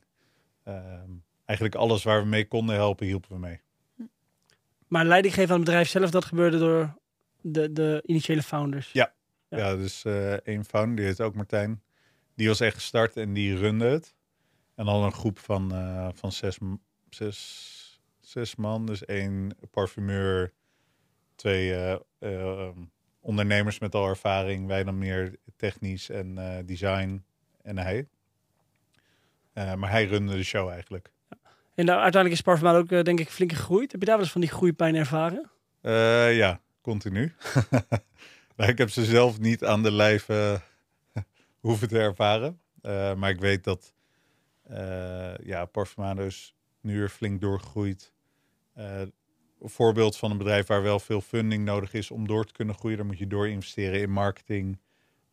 Ehm, 0.64 1.10
eigenlijk 1.44 1.78
alles 1.78 2.02
waar 2.02 2.22
we 2.22 2.28
mee 2.28 2.48
konden 2.48 2.74
helpen, 2.74 3.06
hielpen 3.06 3.30
we 3.30 3.38
mee. 3.38 3.60
Maar 4.86 5.04
leiding 5.04 5.34
geven 5.34 5.50
aan 5.50 5.56
het 5.56 5.64
bedrijf 5.64 5.88
zelf, 5.88 6.10
dat 6.10 6.24
gebeurde 6.24 6.58
door 6.58 6.98
de, 7.40 7.72
de 7.72 8.02
initiële 8.06 8.42
founders. 8.42 8.92
Ja. 8.92 9.16
Ja. 9.48 9.58
Ja, 9.58 9.76
dus 9.76 10.04
eh 10.04 10.32
één 10.32 10.64
founder, 10.64 10.96
die 10.96 11.04
heet 11.04 11.20
ook 11.20 11.34
Martijn. 11.34 11.82
Die 12.34 12.48
was 12.48 12.60
echt 12.60 12.74
gestart 12.74 13.16
en 13.16 13.32
die 13.32 13.56
runde 13.56 13.84
het. 13.84 14.14
En 14.74 14.84
dan 14.84 15.02
een 15.02 15.12
groep 15.12 15.38
van, 15.38 15.72
eh, 15.72 16.08
van 16.14 16.32
zes, 16.32 16.58
zes, 17.10 18.00
zes 18.20 18.56
man. 18.56 18.86
Dus 18.86 19.04
één 19.04 19.56
parfumeur, 19.70 20.52
twee 21.34 21.74
eh, 21.74 21.96
eh, 22.18 22.68
ondernemers 23.20 23.78
met 23.78 23.94
al 23.94 24.08
ervaring. 24.08 24.66
Wij 24.66 24.84
dan 24.84 24.98
meer 24.98 25.36
technisch 25.56 26.10
en 26.10 26.38
eh, 26.38 26.66
design 26.66 27.24
en 27.62 27.78
hij. 27.78 28.08
Eh, 29.52 29.74
maar 29.74 29.90
hij 29.90 30.04
runde 30.04 30.36
de 30.36 30.42
show 30.42 30.68
eigenlijk. 30.68 31.10
En 31.74 31.84
nou, 31.84 32.00
uiteindelijk 32.00 32.32
is 32.32 32.40
Parfumado 32.40 32.78
ook, 32.78 32.92
eh, 32.92 33.02
denk 33.02 33.20
ik, 33.20 33.28
flink 33.28 33.52
gegroeid. 33.52 33.92
Heb 33.92 34.00
je 34.00 34.06
daar 34.06 34.14
wel 34.14 34.24
eens 34.24 34.32
van 34.32 34.40
die 34.40 34.50
groeipijn 34.50 34.94
ervaren? 34.94 35.50
Ja, 36.34 36.60
continu. 36.80 37.34
nou, 38.56 38.70
ik 38.70 38.78
heb 38.78 38.90
ze 38.90 39.04
zelf 39.04 39.38
niet 39.38 39.64
aan 39.64 39.82
de 39.82 39.92
lijf 39.92 40.26
hoeven 41.60 41.88
te 41.88 41.98
ervaren. 41.98 42.60
Maar 43.18 43.30
ik 43.30 43.40
weet 43.40 43.64
dat 43.64 43.94
ja, 45.42 45.64
Parfumado 45.64 46.22
is 46.22 46.54
nu 46.80 46.98
weer 46.98 47.08
flink 47.08 47.40
doorgegroeid. 47.40 48.12
Voorbeeld 49.62 50.16
van 50.16 50.30
een 50.30 50.38
bedrijf 50.38 50.66
waar 50.66 50.82
wel 50.82 51.00
veel 51.00 51.20
funding 51.20 51.64
nodig 51.64 51.92
is 51.92 52.10
om 52.10 52.26
door 52.26 52.44
te 52.44 52.52
kunnen 52.52 52.74
groeien. 52.74 52.96
Daar 52.96 53.06
moet 53.06 53.18
je 53.18 53.26
door 53.26 53.48
investeren 53.48 54.00
in 54.00 54.10
marketing. 54.10 54.78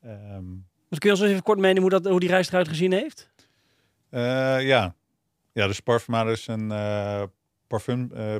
Ehm, 0.01 0.43
Dus 0.89 0.99
kun 0.99 1.09
je 1.09 1.15
ons 1.15 1.26
even 1.26 1.43
kort 1.43 1.59
meenemen 1.59 1.82
hoe, 1.82 2.01
dat, 2.01 2.11
hoe 2.11 2.19
die 2.19 2.30
reis 2.30 2.47
eruit 2.47 2.67
gezien 2.67 2.91
heeft? 2.91 3.30
Eh, 4.09 4.21
ja. 4.67 4.95
ja, 5.51 5.67
dus 5.67 5.80
Parfumado 5.80 6.32
is 6.32 6.47
een 6.47 6.71
eh, 6.71 7.23
parfum, 7.67 8.11
eh, 8.13 8.36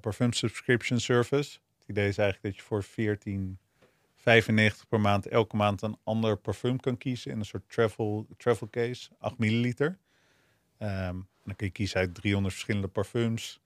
parfum 0.00 0.32
subscription 0.32 1.00
service. 1.00 1.58
Het 1.78 1.88
idee 1.88 2.08
is 2.08 2.18
eigenlijk 2.18 2.42
dat 2.42 2.56
je 2.56 2.62
voor 2.62 2.84
14,95 2.84 4.88
per 4.88 5.00
maand 5.00 5.26
elke 5.26 5.56
maand 5.56 5.82
een 5.82 5.96
ander 6.04 6.36
parfum 6.36 6.80
kan 6.80 6.96
kiezen 6.96 7.30
in 7.30 7.38
een 7.38 7.44
soort 7.44 7.68
travel, 7.68 8.26
travel 8.36 8.68
case, 8.70 9.10
8 9.18 9.38
milliliter. 9.38 9.98
Ehm, 10.78 11.14
dan 11.44 11.56
kun 11.56 11.66
je 11.66 11.72
kiezen 11.72 12.00
uit 12.00 12.14
300 12.14 12.54
verschillende 12.54 12.88
parfums. 12.88 13.60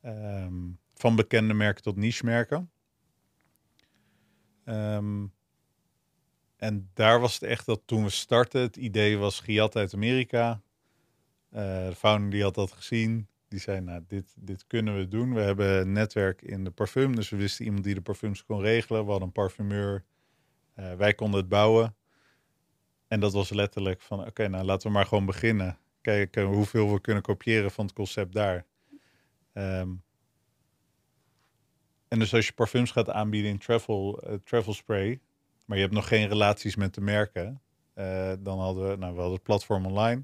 Ehm, 0.00 0.54
van 0.94 1.16
bekende 1.16 1.54
merken 1.54 1.82
tot 1.82 1.96
niche 1.96 2.24
merken. 2.24 2.70
Ehm, 4.64 5.26
en 6.56 6.90
daar 6.94 7.20
was 7.20 7.34
het 7.34 7.42
echt 7.42 7.66
dat 7.66 7.82
toen 7.84 8.04
we 8.04 8.10
startten, 8.10 8.60
het 8.60 8.76
idee 8.76 9.18
was 9.18 9.40
Giat 9.40 9.76
uit 9.76 9.94
Amerika. 9.94 10.60
Eh, 11.50 11.86
de 11.86 11.94
founder 11.94 12.30
die 12.30 12.42
had 12.42 12.54
dat 12.54 12.72
gezien. 12.72 13.28
Die 13.48 13.60
zei, 13.60 13.80
nou, 13.80 14.04
dit, 14.06 14.34
dit 14.36 14.66
kunnen 14.66 14.96
we 14.96 15.08
doen. 15.08 15.34
We 15.34 15.40
hebben 15.40 15.80
een 15.80 15.92
netwerk 15.92 16.42
in 16.42 16.64
de 16.64 16.70
parfum. 16.70 17.14
Dus 17.14 17.28
we 17.28 17.36
wisten 17.36 17.64
iemand 17.64 17.84
die 17.84 17.94
de 17.94 18.00
parfums 18.00 18.44
kon 18.44 18.60
regelen. 18.60 19.04
We 19.04 19.10
hadden 19.10 19.26
een 19.26 19.34
parfumeur. 19.34 20.04
Eh, 20.74 20.94
wij 20.94 21.14
konden 21.14 21.40
het 21.40 21.48
bouwen. 21.48 21.96
En 23.08 23.20
dat 23.20 23.32
was 23.32 23.50
letterlijk 23.50 24.02
van, 24.02 24.26
oké, 24.26 24.48
nou 24.48 24.64
laten 24.64 24.86
we 24.86 24.92
maar 24.92 25.06
gewoon 25.06 25.26
beginnen. 25.26 25.78
Kijken 26.00 26.44
hoeveel 26.44 26.92
we 26.92 27.00
kunnen 27.00 27.22
kopiëren 27.22 27.70
van 27.70 27.84
het 27.84 27.94
concept 27.94 28.32
daar. 28.32 28.66
Ehm, 29.58 29.88
en 32.08 32.18
dus 32.18 32.34
als 32.34 32.46
je 32.46 32.52
parfums 32.52 32.90
gaat 32.90 33.10
aanbieden 33.10 33.50
in 33.50 33.58
travel, 33.58 34.20
eh, 34.22 34.34
travel 34.44 34.72
spray, 34.74 35.20
maar 35.64 35.76
je 35.76 35.82
hebt 35.82 35.94
nog 35.94 36.08
geen 36.08 36.28
relaties 36.28 36.76
met 36.76 36.94
de 36.94 37.00
merken, 37.00 37.60
eh, 37.94 38.32
dan 38.38 38.58
hadden 38.60 38.88
we, 38.90 38.96
nou, 38.96 39.12
we 39.12 39.18
hadden 39.18 39.34
het 39.36 39.42
platform 39.42 39.86
online. 39.86 40.22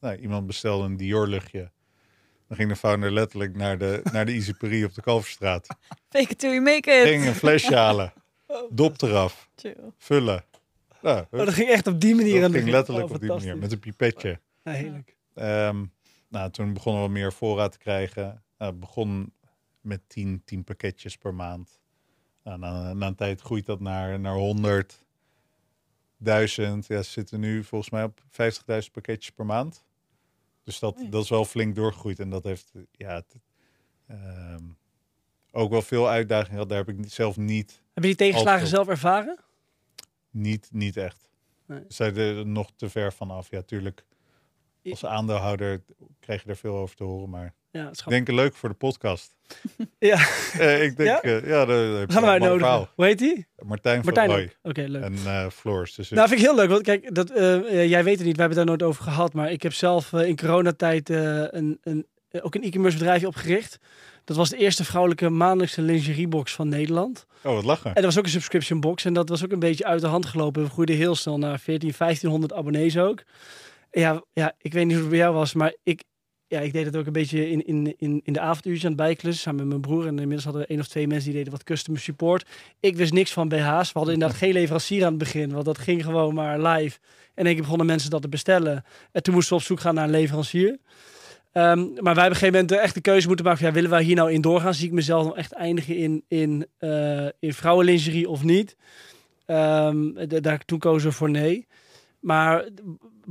Nou, 0.00 0.16
iemand 0.16 0.46
bestelde 0.46 0.84
een 0.84 0.96
Dior 0.96 1.26
luchtje. 1.28 1.70
Dan 2.48 2.56
ging 2.56 2.68
de 2.68 2.76
founder 2.76 3.12
letterlijk 3.12 3.56
naar 3.56 3.78
de, 3.78 4.00
naar 4.12 4.26
de 4.26 4.32
Easy 4.32 4.52
Paris 4.54 4.84
op 4.84 4.94
de 4.94 5.02
Kalverstraat. 5.02 5.66
Fake 6.08 6.30
it 6.30 6.38
till 6.38 6.50
you 6.50 6.60
make 6.62 6.90
it. 6.90 7.08
Ging 7.08 7.26
een 7.26 7.34
flesje 7.34 7.76
halen, 7.84 8.12
dop 8.70 9.02
eraf, 9.02 9.48
Chill. 9.56 9.76
vullen. 9.98 10.44
Nou, 11.02 11.24
Oh, 11.30 11.38
dat 11.38 11.54
ging 11.54 11.68
echt 11.68 11.86
op 11.86 12.00
die 12.00 12.14
manier. 12.14 12.44
aan 12.44 12.50
dat 12.52 12.60
ging 12.60 12.70
letterlijk 12.72 13.06
Oh, 13.08 13.14
op 13.14 13.20
die 13.20 13.28
manier, 13.28 13.58
met 13.58 13.72
een 13.72 13.78
pipetje. 13.78 14.40
Ja, 14.64 14.72
heerlijk. 14.72 15.16
Ehm, 15.34 15.84
nou, 16.28 16.50
toen 16.50 16.72
begonnen 16.72 17.02
we 17.02 17.08
meer 17.08 17.32
voorraad 17.32 17.72
te 17.72 17.78
krijgen. 17.78 18.42
Het 18.58 18.80
begon 18.80 19.32
met 19.80 20.00
10, 20.06 20.42
10 20.44 20.64
pakketjes 20.64 21.16
per 21.16 21.34
maand. 21.34 21.80
Nou, 22.42 22.58
na, 22.58 22.92
na 22.92 23.06
een 23.06 23.14
tijd 23.14 23.40
groeit 23.40 23.66
dat 23.66 23.80
naar, 23.80 24.20
naar 24.20 24.34
100, 24.34 25.04
1000. 26.16 26.86
Ja, 26.86 27.02
ze 27.02 27.10
zitten 27.10 27.40
nu 27.40 27.64
volgens 27.64 27.90
mij 27.90 28.04
op 28.04 28.20
50.000 28.22 28.90
pakketjes 28.92 29.30
per 29.30 29.46
maand. 29.46 29.84
Dus 30.64 30.78
dat, 30.78 31.06
dat 31.10 31.22
is 31.22 31.28
wel 31.28 31.44
flink 31.44 31.74
doorgegroeid. 31.74 32.20
En 32.20 32.30
dat 32.30 32.44
heeft 32.44 32.72
ja, 32.92 33.14
het, 33.14 33.34
ehm, 34.06 34.64
ook 35.50 35.70
wel 35.70 35.82
veel 35.82 36.08
uitdagingen 36.08 36.52
gehad. 36.52 36.68
Daar 36.68 36.84
heb 36.84 36.88
ik 36.88 37.10
zelf 37.10 37.36
niet, 37.36 37.82
Heb 37.92 38.02
je 38.02 38.08
die 38.08 38.18
tegenslagen 38.18 38.52
Altijd. 38.52 38.70
zelf 38.70 38.88
ervaren? 38.88 39.38
niet, 40.30 40.68
niet 40.72 40.96
echt. 40.96 41.30
Nee. 41.66 41.84
Zijn 41.88 42.16
er 42.16 42.46
nog 42.46 42.70
te 42.76 42.90
ver 42.90 43.12
vanaf. 43.12 43.50
Ja, 43.50 43.62
tuurlijk. 43.62 44.04
Als 44.84 45.04
aandeelhouder 45.04 45.84
krijg 46.20 46.42
je 46.42 46.48
er 46.48 46.56
veel 46.56 46.76
over 46.76 46.96
te 46.96 47.04
horen. 47.04 47.30
Maar 47.30 47.54
Ja, 47.70 47.88
Ik 47.90 48.08
denk 48.08 48.28
leuk 48.28 48.54
voor 48.54 48.68
de 48.68 48.74
podcast. 48.74 49.36
Ja, 49.98 50.18
Eh, 50.58 50.82
ik 50.84 50.96
denk, 50.96 51.08
Ja? 51.08 51.30
ja, 51.30 51.40
ja 51.46 51.64
daar, 51.64 51.66
we 51.66 52.04
gaan 52.08 52.24
uitnodigen. 52.24 52.88
Hoe 52.94 53.04
heet 53.04 53.18
die? 53.18 53.46
Martijn, 53.58 54.00
Martijn 54.04 54.30
van 54.30 54.70
Oké, 54.70 54.80
leuk. 54.88 55.02
en 55.02 55.14
eh 55.24 55.46
Floors. 55.50 55.94
Dus 55.94 56.08
Nou, 56.10 56.28
vind 56.28 56.40
ik 56.40 56.46
heel 56.46 56.54
leuk. 56.56 56.68
Want 56.68 56.82
kijk, 56.82 57.14
dat, 57.14 57.28
jij 57.88 58.04
weet 58.04 58.16
het 58.18 58.26
niet, 58.26 58.36
we 58.36 58.40
hebben 58.42 58.44
het 58.48 58.54
daar 58.56 58.64
nooit 58.66 58.82
over 58.82 59.02
gehad. 59.02 59.32
Maar 59.32 59.50
ik 59.52 59.62
heb 59.62 59.72
zelf 59.72 60.12
in 60.12 60.36
coronatijd 60.36 61.08
een, 61.08 61.78
een, 61.82 62.06
ook 62.42 62.54
een 62.54 62.62
e-commerce 62.62 62.98
bedrijfje 62.98 63.26
opgericht. 63.26 63.78
Dat 64.24 64.36
was 64.36 64.48
de 64.48 64.56
eerste 64.56 64.84
vrouwelijke 64.84 65.28
maandelijkse 65.28 65.82
lingeriebox 65.82 66.54
van 66.54 66.68
Nederland. 66.68 67.26
oh, 67.42 67.54
wat 67.54 67.64
lachen. 67.64 67.86
En 67.88 67.94
dat 67.94 68.04
was 68.04 68.18
ook 68.18 68.24
een 68.24 68.30
subscription 68.30 68.80
box. 68.80 69.04
En 69.04 69.12
dat 69.12 69.28
was 69.28 69.44
ook 69.44 69.52
een 69.52 69.58
beetje 69.58 69.84
uit 69.84 70.00
de 70.00 70.06
hand 70.06 70.26
gelopen. 70.26 70.62
We 70.62 70.70
groeiden 70.70 70.96
heel 70.96 71.14
snel 71.14 71.38
naar 71.38 71.58
14, 71.58 71.92
1500 71.98 72.52
abonnees 72.52 72.98
ook. 72.98 73.22
Ja, 73.90 74.22
ja, 74.32 74.54
ik 74.58 74.72
weet 74.72 74.84
niet 74.84 74.92
hoe 74.92 75.00
het 75.02 75.10
bij 75.10 75.18
jou 75.18 75.34
was, 75.34 75.54
maar 75.54 75.74
ik, 75.82 76.02
ja, 76.48 76.60
ik 76.60 76.72
deed 76.72 76.84
het 76.84 76.96
ook 76.96 77.06
een 77.06 77.12
beetje 77.12 77.50
in, 77.50 77.66
in, 77.66 77.94
in, 77.98 78.20
in 78.24 78.32
de 78.32 78.40
avonduurtjes 78.40 78.84
aan 78.84 78.92
het 78.92 79.00
bijklussen 79.00 79.42
samen 79.42 79.60
met 79.60 79.68
mijn 79.68 79.80
broer. 79.80 80.02
En 80.06 80.18
inmiddels 80.18 80.44
hadden 80.44 80.62
we 80.62 80.68
één 80.68 80.80
of 80.80 80.88
twee 80.88 81.06
mensen 81.06 81.26
die 81.26 81.36
deden 81.36 81.52
wat 81.52 81.64
customer 81.64 82.00
support. 82.00 82.46
Ik 82.80 82.96
wist 82.96 83.12
niks 83.12 83.32
van 83.32 83.48
BH's. 83.48 83.92
We 83.92 83.98
hadden 83.98 84.14
inderdaad 84.14 84.38
geen 84.38 84.52
leverancier 84.52 85.02
aan 85.02 85.08
het 85.08 85.18
begin, 85.18 85.52
want 85.52 85.64
dat 85.64 85.78
ging 85.78 86.04
gewoon 86.04 86.34
maar 86.34 86.60
live. 86.60 86.98
En 87.34 87.44
keer 87.44 87.56
begonnen 87.56 87.86
mensen 87.86 88.10
dat 88.10 88.22
te 88.22 88.28
bestellen. 88.28 88.84
En 89.12 89.22
toen 89.22 89.34
moesten 89.34 89.52
we 89.56 89.60
op 89.60 89.66
zoek 89.66 89.80
gaan 89.80 89.94
naar 89.94 90.04
een 90.04 90.10
leverancier. 90.10 90.78
Ehm, 91.52 91.78
maar 91.78 91.84
wij 91.84 91.92
hebben 92.04 92.14
op 92.14 92.16
een 92.18 92.34
gegeven 92.34 92.52
moment 92.52 92.72
echt 92.72 92.94
de 92.94 93.00
keuze 93.00 93.26
moeten 93.26 93.44
maken. 93.44 93.60
van, 93.60 93.68
Ja, 93.68 93.74
willen 93.74 93.90
wij 93.90 94.02
hier 94.02 94.16
nou 94.16 94.32
in 94.32 94.40
doorgaan? 94.40 94.74
Zie 94.74 94.86
ik 94.86 94.92
mezelf 94.92 95.24
nog 95.24 95.36
echt 95.36 95.52
eindigen 95.52 95.96
in, 95.96 96.24
in, 96.28 96.66
eh 96.78 97.26
in 97.38 97.54
vrouwenlingerie 97.54 98.28
of 98.28 98.42
niet? 98.42 98.76
D- 99.46 100.42
daar, 100.42 100.64
toen 100.64 100.78
kozen 100.78 101.08
we 101.08 101.14
voor 101.14 101.30
nee. 101.30 101.66
Maar 102.20 102.64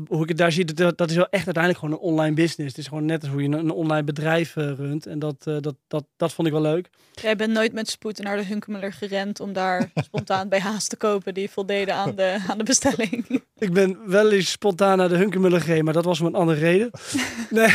hoe 0.07 0.23
ik 0.23 0.29
het 0.29 0.37
daar 0.37 0.51
zie, 0.51 0.65
dat, 0.65 0.97
dat 0.97 1.09
is 1.09 1.15
wel 1.15 1.29
echt 1.29 1.45
uiteindelijk 1.45 1.83
gewoon 1.83 1.99
een 1.99 2.13
online 2.13 2.35
business. 2.35 2.69
Het 2.69 2.77
is 2.77 2.87
gewoon 2.87 3.05
net 3.05 3.21
als 3.21 3.31
hoe 3.31 3.41
je 3.41 3.47
een, 3.47 3.53
een 3.53 3.71
online 3.71 4.03
bedrijf 4.03 4.55
eh, 4.55 4.71
runt. 4.71 5.05
En 5.05 5.19
dat, 5.19 5.35
eh, 5.43 5.57
dat, 5.59 5.75
dat, 5.87 6.05
dat 6.17 6.33
vond 6.33 6.47
ik 6.47 6.53
wel 6.53 6.61
leuk. 6.61 6.89
Jij 7.11 7.35
bent 7.35 7.53
nooit 7.53 7.73
met 7.73 7.89
spoed 7.89 8.19
naar 8.23 8.37
de 8.37 8.43
Hunkemuller 8.43 8.93
gerend 8.93 9.39
om 9.39 9.53
daar 9.53 9.91
spontaan 10.07 10.49
BH's 10.49 10.87
te 10.87 10.95
kopen 10.95 11.33
die 11.33 11.49
voldeden 11.49 11.95
aan 11.95 12.15
de, 12.15 12.37
aan 12.47 12.57
de 12.57 12.63
bestelling. 12.63 13.25
Ik 13.57 13.73
ben 13.73 13.97
wel 14.05 14.31
eens 14.31 14.51
spontaan 14.51 14.97
naar 14.97 15.09
de 15.09 15.17
Hunkemuller 15.17 15.61
gereden, 15.61 15.85
maar 15.85 15.93
dat 15.93 16.05
was 16.05 16.19
om 16.19 16.25
een 16.25 16.35
andere 16.35 16.59
reden. 16.59 16.89
Nee. 17.49 17.69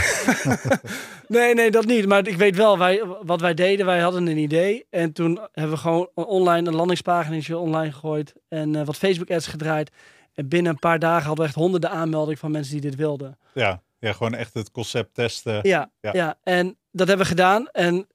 nee, 1.29 1.55
nee, 1.55 1.71
dat 1.71 1.87
niet. 1.87 2.07
Maar 2.07 2.27
ik 2.27 2.37
weet 2.37 2.57
wel, 2.57 2.79
wij, 2.79 3.03
wat 3.23 3.41
wij 3.41 3.55
deden, 3.55 3.87
wij 3.87 4.01
hadden 4.01 4.27
een 4.27 4.39
idee. 4.39 4.87
En 4.91 5.13
toen 5.13 5.41
hebben 5.53 5.75
we 5.75 5.81
gewoon 5.81 6.09
online 6.15 6.69
een 6.69 6.75
landingspaginaatje 6.75 7.59
online 7.59 7.93
gegooid. 7.93 8.33
En 8.49 8.77
eh, 8.77 8.87
wat 8.87 8.97
Facebook 8.97 9.31
ads 9.31 9.47
gedraaid. 9.47 9.91
En 10.35 10.49
binnen 10.49 10.73
een 10.73 10.79
paar 10.79 10.99
dagen 10.99 11.27
hadden 11.27 11.45
we 11.45 11.51
echt 11.51 11.61
honderden 11.61 11.91
aanmeldingen 11.91 12.39
van 12.39 12.51
mensen 12.51 12.73
die 12.73 12.91
dit 12.91 12.97
wilden. 12.97 13.39
Ja, 13.55 13.83
ja, 13.99 14.13
gewoon 14.13 14.35
echt 14.35 14.55
het 14.55 14.71
concept 14.71 15.15
testen. 15.15 15.59
Ja, 15.63 15.91
Ja. 16.01 16.11
ja. 16.13 16.39
en 16.43 16.77
dat 16.93 17.09
hebben 17.09 17.27
we 17.27 17.33
gedaan. 17.33 17.69
En 17.73 18.07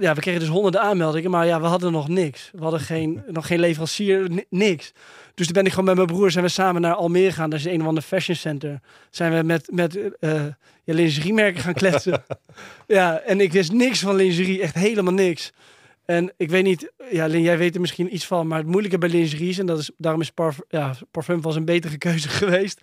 ja, 0.00 0.14
we 0.14 0.20
kregen 0.20 0.40
dus 0.40 0.48
honderden 0.48 0.80
aanmeldingen, 0.80 1.30
maar 1.30 1.46
ja, 1.46 1.60
we 1.60 1.66
hadden 1.66 1.92
nog 1.92 2.08
niks. 2.08 2.50
We 2.54 2.62
hadden 2.62 2.80
geen, 2.80 3.22
nog 3.26 3.46
geen 3.46 3.60
leverancier, 3.60 4.30
ni- 4.30 4.44
niks. 4.50 4.92
Dus 5.34 5.46
toen 5.46 5.54
ben 5.54 5.64
ik 5.64 5.70
gewoon 5.70 5.84
met 5.84 5.94
mijn 5.94 6.06
broer, 6.06 6.30
zijn 6.30 6.44
we 6.44 6.50
samen 6.50 6.80
naar 6.80 6.94
Almere 6.94 7.30
gegaan. 7.30 7.50
Dat 7.50 7.58
is 7.58 7.64
een 7.64 7.80
of 7.80 7.86
ander 7.86 8.02
fashion 8.02 8.36
center. 8.36 8.80
Zijn 9.10 9.32
we 9.36 9.42
met, 9.42 9.70
met 9.72 10.18
eh 10.18 10.44
ja, 10.84 10.94
lingeriemerken 10.94 11.62
gaan 11.62 11.74
kletsen. 11.74 12.24
ja, 12.86 13.18
en 13.20 13.40
ik 13.40 13.52
wist 13.52 13.72
niks 13.72 14.00
van 14.00 14.14
lingerie, 14.16 14.62
echt 14.62 14.74
helemaal 14.74 15.12
niks. 15.12 15.52
En 16.04 16.32
ik 16.36 16.50
weet 16.50 16.64
niet, 16.64 16.92
ja, 17.10 17.26
Lin, 17.26 17.42
jij 17.42 17.58
weet 17.58 17.74
er 17.74 17.80
misschien 17.80 18.14
iets 18.14 18.26
van, 18.26 18.46
maar 18.46 18.58
het 18.58 18.66
moeilijke 18.66 18.98
bij 18.98 19.08
lingerie 19.08 19.48
is, 19.48 19.58
en 19.58 19.66
dat 19.66 19.78
is, 19.78 19.90
daarom 19.96 20.20
is 20.20 20.30
parfum, 20.30 20.64
ja, 20.68 20.94
parfum 21.10 21.40
was 21.40 21.56
een 21.56 21.64
betere 21.64 21.98
keuze 21.98 22.28
geweest. 22.42 22.80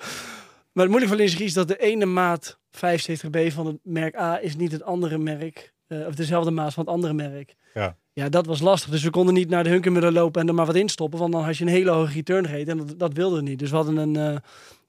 Maar 0.72 0.84
het 0.84 0.89
moeilijke 0.89 1.07
van 1.07 1.17
lingerie 1.17 1.45
is 1.45 1.53
dat 1.53 1.67
de 1.67 1.78
ene 1.78 2.05
maat 2.05 2.57
75B 2.76 3.47
van 3.47 3.65
het 3.65 3.78
merk 3.84 4.15
A 4.15 4.41
is 4.41 4.55
niet 4.55 4.72
het 4.72 4.84
andere 4.84 5.17
merk, 5.17 5.74
eh, 5.88 6.07
of 6.07 6.15
dezelfde 6.15 6.51
maat 6.51 6.74
van 6.74 6.84
het 6.84 6.93
andere 6.93 7.13
merk. 7.13 7.55
Ja. 7.74 7.97
Ja, 8.13 8.30
dat 8.30 8.45
was 8.45 8.59
lastig. 8.59 8.89
Dus 8.89 9.03
we 9.03 9.09
konden 9.09 9.34
niet 9.34 9.49
naar 9.49 9.63
de 9.63 9.70
Hunkemuller 9.70 10.11
lopen 10.11 10.41
en 10.41 10.47
er 10.47 10.53
maar 10.53 10.65
wat 10.65 10.76
instoppen, 10.76 11.20
want 11.20 11.32
dan 11.32 11.43
had 11.43 11.57
je 11.57 11.63
een 11.63 11.70
hele 11.70 11.91
hoge 11.91 12.13
return 12.13 12.47
rate 12.47 12.72
en 12.72 12.78
dat, 12.78 12.99
dat 12.99 13.13
wilden 13.13 13.43
we 13.43 13.49
niet. 13.49 13.59
Dus 13.59 13.70
we 13.70 13.76
hadden 13.76 13.97
een, 13.97 14.15
eh, 14.15 14.39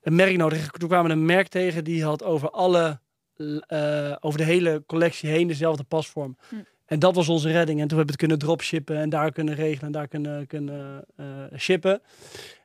een 0.02 0.14
merk 0.14 0.36
nodig. 0.36 0.70
Toen 0.70 0.88
kwamen 0.88 1.10
we 1.10 1.16
een 1.16 1.24
merk 1.24 1.48
tegen 1.48 1.84
die 1.84 2.04
had 2.04 2.22
over 2.22 2.50
alle, 2.50 3.00
eh, 3.66 4.16
over 4.20 4.38
de 4.38 4.44
hele 4.44 4.82
collectie 4.86 5.30
heen 5.30 5.48
dezelfde 5.48 5.84
pasvorm. 5.84 6.36
Hm. 6.48 6.56
En 6.90 6.98
dat 6.98 7.14
was 7.14 7.28
onze 7.28 7.50
redding. 7.50 7.80
En 7.80 7.88
toen 7.88 7.96
hebben 7.98 8.06
we 8.06 8.10
het 8.12 8.16
kunnen 8.16 8.38
dropshippen 8.38 8.96
en 8.96 9.08
daar 9.08 9.32
kunnen 9.32 9.54
regelen 9.54 9.82
en 9.86 9.92
daar 9.92 10.08
kunnen, 10.08 10.46
kunnen 10.46 11.04
eh, 11.16 11.24
shippen. 11.58 12.00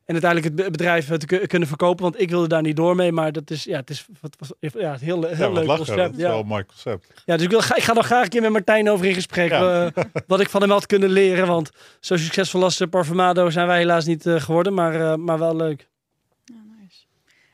En 0.06 0.14
uiteindelijk 0.14 0.54
het 0.56 0.66
be- 0.66 0.72
bedrijf 0.72 1.10
eh, 1.12 1.18
te 1.18 1.26
ku- 1.26 1.46
kunnen 1.48 1.68
verkopen, 1.68 2.04
want 2.04 2.22
ik 2.22 2.30
wilde 2.30 2.48
daar 2.48 2.62
niet 2.62 2.76
door 2.76 2.96
mee. 2.96 3.12
Maar 3.12 3.32
dat 3.32 3.50
is, 3.50 3.64
ja, 3.64 3.78
het 3.80 3.90
is 3.90 4.06
wat, 4.22 4.36
was, 4.40 4.52
ja, 4.74 4.92
het 4.92 5.02
heel, 5.02 5.24
heel 5.24 5.48
Ja, 5.48 5.54
leuk 5.54 5.66
lachen. 5.66 5.68
Dat 5.86 5.96
concept. 5.96 6.16
is 6.16 6.22
Ja. 6.22 6.30
wel 6.30 6.40
een 6.40 6.46
mooi 6.48 6.66
concept. 6.66 7.22
ja, 7.26 7.36
dus 7.36 7.44
ik, 7.44 7.50
wil, 7.52 7.62
ga- 7.62 7.76
ik 7.76 7.84
ga 7.84 7.94
nog 7.94 8.06
graag 8.06 8.24
een 8.24 8.30
keer 8.30 8.42
met 8.42 8.52
Martijn 8.52 8.90
over 8.90 9.06
in 9.06 9.14
gesprek. 9.14 9.50
Ja. 9.50 9.86
eh, 9.96 10.04
wat 10.28 10.40
ik 10.40 10.50
van 10.50 10.62
hem 10.62 10.72
had 10.72 10.86
kunnen 10.86 11.10
leren. 11.10 11.48
Want 11.48 11.70
zo 12.00 12.18
succesvol 12.18 12.64
als 12.64 12.80
eh, 12.80 12.88
Parfumado 12.90 13.50
zijn 13.50 13.68
wij 13.68 13.78
helaas 13.78 14.06
niet 14.06 14.26
eh, 14.26 14.42
geworden. 14.42 14.74
Maar, 14.74 15.02
eh, 15.12 15.16
maar 15.16 15.40
wel 15.40 15.56
leuk. 15.56 15.88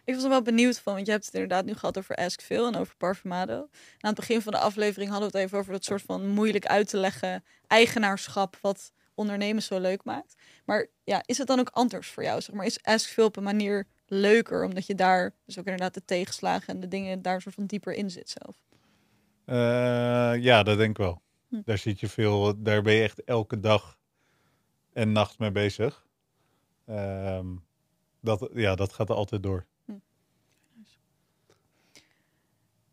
Ik 0.03 0.13
was 0.13 0.23
er 0.23 0.29
wel 0.29 0.41
benieuwd 0.41 0.79
van, 0.79 0.93
want 0.93 1.05
je 1.05 1.11
hebt 1.11 1.25
het 1.25 1.33
inderdaad 1.33 1.65
nu 1.65 1.73
gehad 1.73 1.97
over 1.97 2.15
Ask 2.15 2.41
Phil 2.41 2.67
en 2.67 2.75
over 2.75 2.95
Parfumado. 2.97 3.53
En 3.53 3.69
aan 3.99 4.09
het 4.09 4.15
begin 4.15 4.41
van 4.41 4.51
de 4.51 4.59
aflevering 4.59 5.11
hadden 5.11 5.31
we 5.31 5.37
het 5.37 5.45
even 5.45 5.59
over 5.59 5.71
dat 5.71 5.83
soort 5.83 6.01
van 6.01 6.27
moeilijk 6.27 6.65
uit 6.65 6.89
te 6.89 6.97
leggen 6.97 7.43
eigenaarschap 7.67 8.57
wat 8.61 8.91
ondernemers 9.13 9.65
zo 9.65 9.79
leuk 9.79 10.03
maakt. 10.03 10.35
Maar 10.65 10.87
ja, 11.03 11.23
is 11.25 11.37
het 11.37 11.47
dan 11.47 11.59
ook 11.59 11.69
anders 11.69 12.07
voor 12.07 12.23
jou? 12.23 12.41
Zeg 12.41 12.55
maar, 12.55 12.65
is 12.65 12.83
Ask 12.83 13.09
Phil 13.09 13.25
op 13.25 13.35
een 13.35 13.43
manier 13.43 13.87
leuker, 14.05 14.63
omdat 14.63 14.85
je 14.85 14.95
daar 14.95 15.33
dus 15.45 15.59
ook 15.59 15.65
inderdaad 15.65 15.93
de 15.93 16.05
tegenslagen 16.05 16.73
en 16.73 16.79
de 16.79 16.87
dingen 16.87 17.21
daar 17.21 17.41
soort 17.41 17.55
van 17.55 17.65
dieper 17.65 17.93
in 17.93 18.09
zit 18.09 18.35
zelf? 18.39 18.55
Eh, 19.45 20.43
ja, 20.43 20.63
dat 20.63 20.77
denk 20.77 20.89
ik 20.89 20.97
wel. 20.97 21.21
Hm. 21.49 21.61
Daar 21.65 21.77
zit 21.77 21.99
je 21.99 22.07
veel, 22.07 22.61
daar 22.61 22.81
ben 22.81 22.93
je 22.93 23.03
echt 23.03 23.23
elke 23.23 23.59
dag 23.59 23.99
en 24.93 25.11
nacht 25.11 25.39
mee 25.39 25.51
bezig. 25.51 26.05
Ehm, 26.85 27.47
dat, 28.21 28.49
ja, 28.53 28.75
dat 28.75 28.93
gaat 28.93 29.09
er 29.09 29.15
altijd 29.15 29.43
door. 29.43 29.65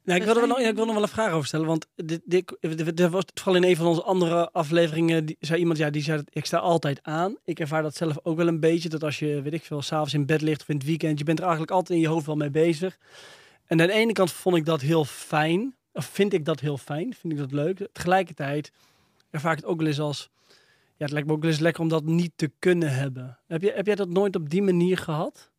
Nou, 0.08 0.20
ik, 0.20 0.26
wilde 0.26 0.40
wel, 0.40 0.48
nog- 0.48 0.58
ik 0.58 0.74
wil 0.74 0.84
nog 0.84 0.94
wel 0.94 1.02
een 1.02 1.08
vraag 1.08 1.32
over 1.32 1.46
stellen. 1.46 1.66
Want 1.66 1.86
dit, 1.94 2.20
dit, 2.24 2.56
dit, 2.60 3.00
er 3.00 3.10
was 3.10 3.24
vooral 3.34 3.62
in 3.62 3.68
een 3.68 3.76
van 3.76 3.86
onze 3.86 4.02
andere 4.02 4.50
afleveringen. 4.52 5.24
Die, 5.26 5.36
zei 5.40 5.58
iemand, 5.58 5.78
ja, 5.78 5.90
die 5.90 6.02
zei 6.02 6.16
dat 6.16 6.26
ik 6.32 6.44
sta 6.46 6.58
altijd 6.58 6.98
aan. 7.02 7.36
Ik 7.44 7.60
ervaar 7.60 7.82
dat 7.82 7.96
zelf 7.96 8.18
ook 8.22 8.36
wel 8.36 8.46
een 8.48 8.60
beetje. 8.60 8.88
Dat 8.88 9.04
als 9.04 9.18
je, 9.18 9.42
weet 9.42 9.52
ik 9.52 9.64
veel, 9.64 9.82
s'avonds 9.82 10.14
in 10.14 10.26
bed 10.26 10.40
ligt 10.40 10.60
of 10.60 10.68
in 10.68 10.76
het 10.76 10.84
weekend. 10.84 11.18
Je 11.18 11.24
bent 11.24 11.38
er 11.38 11.44
eigenlijk 11.44 11.74
altijd 11.74 11.98
in 11.98 12.04
je 12.04 12.10
hoofd 12.10 12.26
wel 12.26 12.36
mee 12.36 12.50
bezig. 12.50 12.98
En 13.66 13.80
aan 13.80 13.86
de 13.86 13.92
ene 13.92 14.12
kant 14.12 14.32
vond 14.32 14.56
ik 14.56 14.64
dat 14.64 14.80
heel 14.80 15.04
fijn. 15.04 15.74
Of 15.92 16.04
vind 16.04 16.32
ik 16.32 16.44
dat 16.44 16.60
heel 16.60 16.78
fijn. 16.78 17.14
Vind 17.14 17.32
ik 17.32 17.38
dat 17.38 17.52
leuk. 17.52 17.88
Tegelijkertijd 17.92 18.72
ervaar 19.30 19.52
ik 19.52 19.58
het 19.58 19.66
ook 19.66 19.78
wel 19.78 19.86
eens 19.86 20.00
als... 20.00 20.30
Ja, 20.96 21.04
het 21.04 21.10
lijkt 21.12 21.28
me 21.28 21.34
ook 21.34 21.42
wel 21.42 21.50
eens 21.50 21.60
lekker 21.60 21.82
om 21.82 21.88
dat 21.88 22.04
niet 22.04 22.32
te 22.36 22.50
kunnen 22.58 22.94
hebben. 22.94 23.38
Heb, 23.46 23.62
je, 23.62 23.72
heb 23.72 23.86
jij 23.86 23.94
dat 23.94 24.08
nooit 24.08 24.36
op 24.36 24.50
die 24.50 24.62
manier 24.62 24.98
gehad? 24.98 25.50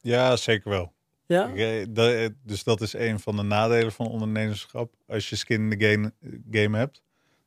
Ja, 0.00 0.36
zeker 0.36 0.70
wel. 0.70 0.93
Ja? 1.26 1.54
Eh, 1.54 1.86
dat- 1.90 2.12
eh, 2.12 2.28
dus 2.42 2.64
dat 2.64 2.80
is 2.80 2.92
een 2.92 3.20
van 3.20 3.36
de 3.36 3.42
nadelen 3.42 3.92
van 3.92 4.06
ondernemerschap. 4.06 4.94
Als 5.06 5.28
je 5.28 5.36
skin 5.36 5.60
in 5.72 5.78
de 5.78 5.86
game, 5.90 6.12
game 6.50 6.76
hebt, 6.78 7.02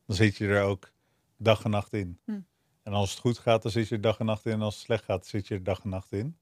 dan 0.06 0.16
zit 0.16 0.36
je 0.36 0.46
er 0.48 0.62
ook 0.62 0.92
dag 1.36 1.64
en 1.64 1.70
nacht 1.70 1.92
in. 1.92 2.18
Hm. 2.24 2.40
En 2.82 2.92
als 2.92 3.10
het 3.10 3.18
goed 3.18 3.38
gaat, 3.38 3.62
dan 3.62 3.70
zit 3.70 3.88
je 3.88 3.94
er 3.94 4.00
dag 4.00 4.18
en 4.18 4.26
nacht 4.26 4.46
in. 4.46 4.52
En 4.52 4.60
als 4.62 4.74
het 4.74 4.84
slecht 4.84 5.04
gaat, 5.04 5.26
zit 5.26 5.48
je 5.48 5.54
er 5.54 5.62
dag 5.62 5.82
en 5.84 5.88
nacht 5.90 6.12
in. 6.12 6.36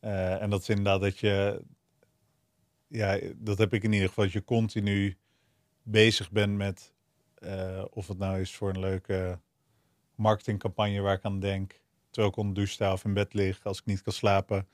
Eh, 0.00 0.42
en 0.42 0.50
dat 0.50 0.60
is 0.60 0.68
inderdaad 0.68 1.00
dat 1.00 1.18
je, 1.18 1.62
ja, 2.88 3.18
dat 3.36 3.58
heb 3.58 3.72
ik 3.72 3.82
in 3.82 3.92
ieder 3.92 4.08
geval, 4.08 4.24
dat 4.24 4.32
je 4.32 4.44
continu 4.44 5.16
bezig 5.82 6.30
bent 6.30 6.56
met, 6.56 6.92
of 7.90 8.08
het 8.08 8.18
nou 8.18 8.40
is 8.40 8.54
voor 8.54 8.68
een 8.68 8.80
leuke 8.80 9.38
marketingcampagne 10.14 11.00
waar 11.00 11.14
ik 11.14 11.24
aan 11.24 11.40
denk, 11.40 11.80
terwijl 12.10 12.32
ik 12.32 12.38
onder 12.38 12.54
de 12.54 12.60
douche 12.60 12.74
sta 12.74 12.92
of 12.92 13.04
in 13.04 13.14
bed 13.14 13.34
lig, 13.34 13.64
als 13.64 13.78
ik 13.78 13.84
niet 13.84 14.02
kan 14.02 14.12
slapen. 14.12 14.68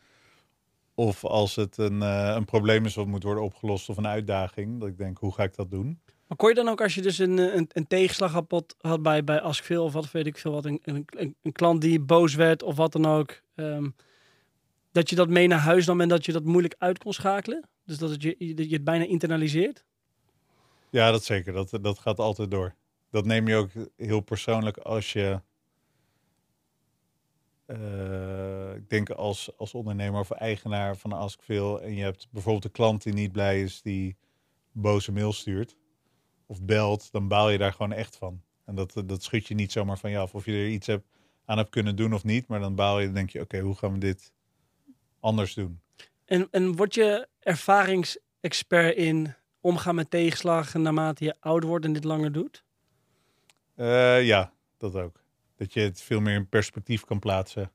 Of 1.01 1.25
als 1.25 1.57
het 1.57 1.79
een, 1.79 2.03
eh, 2.03 2.33
een 2.37 2.45
probleem 2.45 2.85
is 2.85 2.95
wat 2.95 3.07
moet 3.07 3.23
worden 3.23 3.43
opgelost 3.43 3.89
of 3.89 3.97
een 3.97 4.07
uitdaging. 4.07 4.81
Dat 4.81 4.89
ik 4.89 4.99
denk, 4.99 5.19
hoe 5.19 5.35
ga 5.35 5.43
ik 5.43 5.55
dat 5.55 5.71
doen? 5.71 6.01
Maar 6.27 6.37
kon 6.37 6.49
je 6.49 6.55
dan 6.55 6.69
ook 6.69 6.81
als 6.81 6.95
je 6.95 7.03
dus 7.03 7.19
een, 7.19 7.39
eh, 7.39 7.55
een, 7.55 7.69
een 7.73 7.87
tegenslag 7.87 8.33
had, 8.33 8.75
had 8.79 9.03
bij, 9.03 9.25
bij 9.25 9.41
Askveel 9.41 9.85
of 9.85 9.93
wat 9.93 10.11
weet 10.11 10.27
ik 10.27 10.39
veel 10.39 10.53
wat, 10.53 10.65
een, 10.65 10.81
een, 10.83 11.07
een, 11.43 11.53
klant 11.53 11.81
die 11.81 12.01
boos 12.01 12.35
werd 12.35 12.63
of 12.63 12.77
wat 12.77 12.93
dan 12.93 13.07
ook, 13.07 13.41
ehm, 13.55 13.89
dat 14.93 15.11
je 15.11 15.17
dat 15.17 15.29
mee 15.29 15.47
naar 15.47 15.59
huis 15.59 15.87
nam 15.87 16.01
en 16.01 16.09
dat 16.09 16.25
je 16.25 16.33
dat 16.33 16.45
moeilijk 16.45 16.75
uit 16.79 16.99
kon 16.99 17.13
schakelen? 17.13 17.69
Dus 17.85 17.99
dat, 17.99 18.11
het 18.11 18.23
je, 18.23 18.55
dat 18.55 18.69
je 18.69 18.75
het 18.75 18.85
bijna 18.85 19.05
internaliseert? 19.05 19.85
Ja, 20.91 21.11
dat 21.11 21.25
zeker. 21.25 21.53
Dat, 21.53 21.79
dat 21.81 21.99
gaat 21.99 22.19
altijd 22.19 22.51
door. 22.51 22.75
Dat 23.11 23.25
neem 23.25 23.49
je 23.49 23.57
ook 23.57 23.71
heel 23.97 24.21
persoonlijk 24.21 24.77
als 24.77 25.13
je... 25.13 25.41
eh, 27.71 28.75
ik 28.75 28.91
denk 28.91 29.11
als, 29.11 29.51
als 29.57 29.75
ondernemer 29.75 30.21
of 30.21 30.31
eigenaar 30.31 30.97
van 30.97 31.13
Askveel... 31.13 31.81
en 31.81 31.95
je 31.95 32.03
hebt 32.03 32.29
bijvoorbeeld 32.31 32.65
een 32.65 32.71
klant 32.71 33.03
die 33.03 33.13
niet 33.13 33.33
blij 33.33 33.63
is... 33.63 33.83
die 33.83 34.17
boze 34.73 35.13
mail 35.13 35.33
stuurt 35.33 35.77
of 36.47 36.63
belt... 36.63 37.13
dan 37.13 37.29
baal 37.29 37.51
je 37.51 37.59
daar 37.59 37.73
gewoon 37.73 37.93
echt 37.93 38.17
van. 38.17 38.43
En 38.65 38.75
dat, 38.75 39.03
dat 39.07 39.23
schud 39.23 39.47
je 39.47 39.55
niet 39.55 39.73
zomaar 39.73 39.99
van 39.99 40.11
je 40.11 40.19
af. 40.19 40.35
Of 40.35 40.45
je 40.45 40.53
er 40.53 40.69
iets 40.69 40.87
hebt, 40.87 41.07
aan 41.45 41.59
hebt 41.59 41.71
kunnen 41.71 41.97
doen 41.97 42.15
of 42.15 42.25
niet... 42.25 42.47
maar 42.47 42.61
dan 42.61 42.75
baal 42.75 42.99
je, 42.99 43.05
dan 43.05 43.15
denk 43.15 43.31
je... 43.31 43.41
oké, 43.41 43.61
hoe 43.61 43.77
gaan 43.77 43.93
we 43.93 43.99
dit 43.99 44.33
anders 45.21 45.55
doen? 45.55 45.81
En, 46.25 46.49
en 46.51 46.77
word 46.77 46.95
je 46.95 47.29
ervaringsexpert 47.41 48.97
in 48.97 49.35
omgaan 49.61 49.95
met 49.95 50.11
tegenslagen 50.11 50.83
naarmate 50.83 51.25
je 51.25 51.35
ouder 51.41 51.69
wordt 51.69 51.85
en 51.85 51.93
dit 51.93 52.05
langer 52.05 52.33
doet? 52.33 52.65
Eh, 53.75 54.27
ja, 54.27 54.53
dat 54.79 54.95
ook. 54.95 55.20
Dat 55.61 55.73
je 55.73 55.81
het 55.81 56.01
veel 56.01 56.21
meer 56.21 56.35
in 56.35 56.49
perspectief 56.49 57.05
kan 57.05 57.19
plaatsen. 57.19 57.73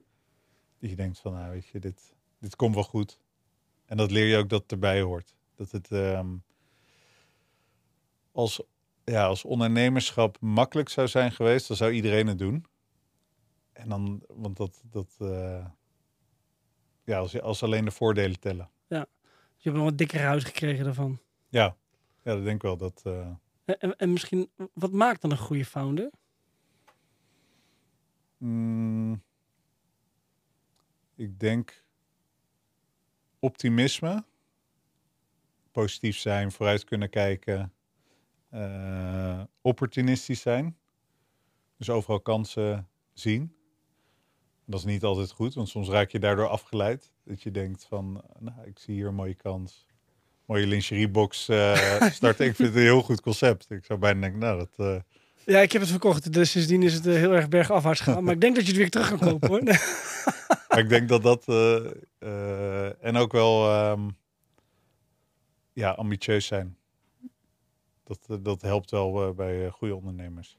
Dat 0.80 0.90
je 0.90 0.96
denkt 0.96 1.20
van, 1.20 1.34
nou 1.34 1.52
weet 1.52 1.66
je, 1.66 1.80
dit, 1.80 2.16
dit 2.40 2.56
komt 2.56 2.74
wel 2.74 2.84
goed. 2.84 3.20
En 3.86 3.98
dat 3.98 4.12
leer 4.12 4.26
je 4.26 4.38
ook 4.38 4.50
dat 4.50 4.62
het 4.62 4.72
erbij 4.72 5.02
hoort. 5.02 5.36
Dat 5.56 5.72
het 5.72 5.92
ehm, 5.92 6.36
als, 8.32 8.62
ja, 9.04 9.26
als 9.26 9.44
ondernemerschap 9.44 10.38
makkelijk 10.40 10.90
zou 10.90 11.08
zijn 11.08 11.32
geweest, 11.32 11.68
dan 11.68 11.78
zou 11.78 11.92
iedereen 11.92 12.28
het 12.28 12.38
doen. 12.38 12.66
En 13.74 13.90
dan, 13.90 14.24
want 14.28 14.58
dat, 14.58 14.82
dat 14.90 15.16
eh, 15.20 15.66
ja, 17.04 17.18
als, 17.18 17.42
als 17.42 17.64
alleen 17.64 17.86
de 17.86 17.92
voordelen 17.92 18.40
tellen. 18.40 18.70
Je 19.58 19.70
hebt 19.70 19.76
nog 19.76 19.90
wat 19.90 19.98
dikker 19.98 20.22
huis 20.22 20.44
gekregen 20.44 20.86
daarvan. 20.86 21.20
Ja, 21.50 21.76
ja 22.24 22.34
dat 22.36 22.44
denk 22.44 22.56
ik 22.56 22.62
wel. 22.62 22.78
Dat, 22.78 23.02
eh, 23.04 23.30
en, 23.66 23.96
en 23.96 24.12
misschien, 24.14 24.50
wat 24.74 24.92
maakt 24.92 25.22
dan 25.22 25.32
een 25.32 25.38
goede 25.38 25.66
founder? 25.66 26.12
Mm, 28.38 29.24
ik 31.16 31.40
denk 31.40 31.84
optimisme, 33.40 34.26
positief 35.72 36.18
zijn, 36.18 36.52
vooruit 36.52 36.84
kunnen 36.84 37.10
kijken, 37.10 37.74
eh, 38.50 39.44
opportunistisch 39.62 40.42
zijn, 40.42 40.78
dus 41.78 41.90
overal 41.90 42.22
kansen 42.22 42.90
zien. 43.14 43.56
Dat 44.66 44.80
is 44.80 44.86
niet 44.86 45.04
altijd 45.04 45.32
goed, 45.32 45.54
want 45.54 45.70
soms 45.70 45.90
raak 45.90 46.10
je 46.10 46.20
daardoor 46.20 46.48
afgeleid. 46.48 47.14
Dat 47.24 47.42
je 47.42 47.52
denkt 47.52 47.86
van, 47.86 48.24
nou, 48.40 48.68
ik 48.68 48.80
zie 48.80 48.94
hier 48.94 49.08
een 49.08 49.16
mooie 49.16 49.36
kans. 49.36 49.86
Mooie 50.46 50.68
lingeriebox 50.68 51.48
eh 51.50 52.02
starten. 52.12 52.46
ik 52.46 52.56
vind 52.56 52.68
het 52.68 52.78
een 52.78 52.84
heel 52.84 53.02
goed 53.02 53.22
concept. 53.22 53.70
Ik 53.72 53.86
zou 53.86 54.00
bijna 54.00 54.22
denken, 54.22 54.40
nou, 54.40 54.58
dat... 54.58 54.74
eh, 54.78 55.02
Ja, 55.46 55.60
ik 55.60 55.72
heb 55.72 55.82
het 55.82 55.90
verkocht. 55.92 56.34
Dus 56.34 56.52
sindsdien 56.52 56.84
is 56.84 56.94
het 56.94 57.06
eh, 57.08 57.14
heel 57.14 57.32
erg 57.32 57.48
bergafwaarts 57.50 58.00
gegaan. 58.02 58.24
Maar 58.24 58.34
ik 58.34 58.42
denk 58.42 58.56
dat 58.56 58.64
je 58.64 58.70
het 58.72 58.80
weer 58.80 58.90
terug 58.90 59.10
kan 59.10 59.20
kopen 59.20 59.50
hoor. 59.50 59.62
Maar 60.70 60.80
ik 60.84 60.90
denk 60.90 61.10
dat 61.10 61.24
dat. 61.24 61.48
eh, 61.48 61.86
eh, 62.20 63.04
en 63.06 63.16
ook 63.18 63.32
wel. 63.32 63.70
ehm, 63.72 64.10
ja, 65.74 65.92
ambitieus 65.92 66.46
zijn. 66.46 66.78
Dat, 68.04 68.40
dat 68.44 68.62
helpt 68.62 68.92
wel 68.92 69.34
bij 69.34 69.70
goede 69.70 69.96
ondernemers. 69.96 70.58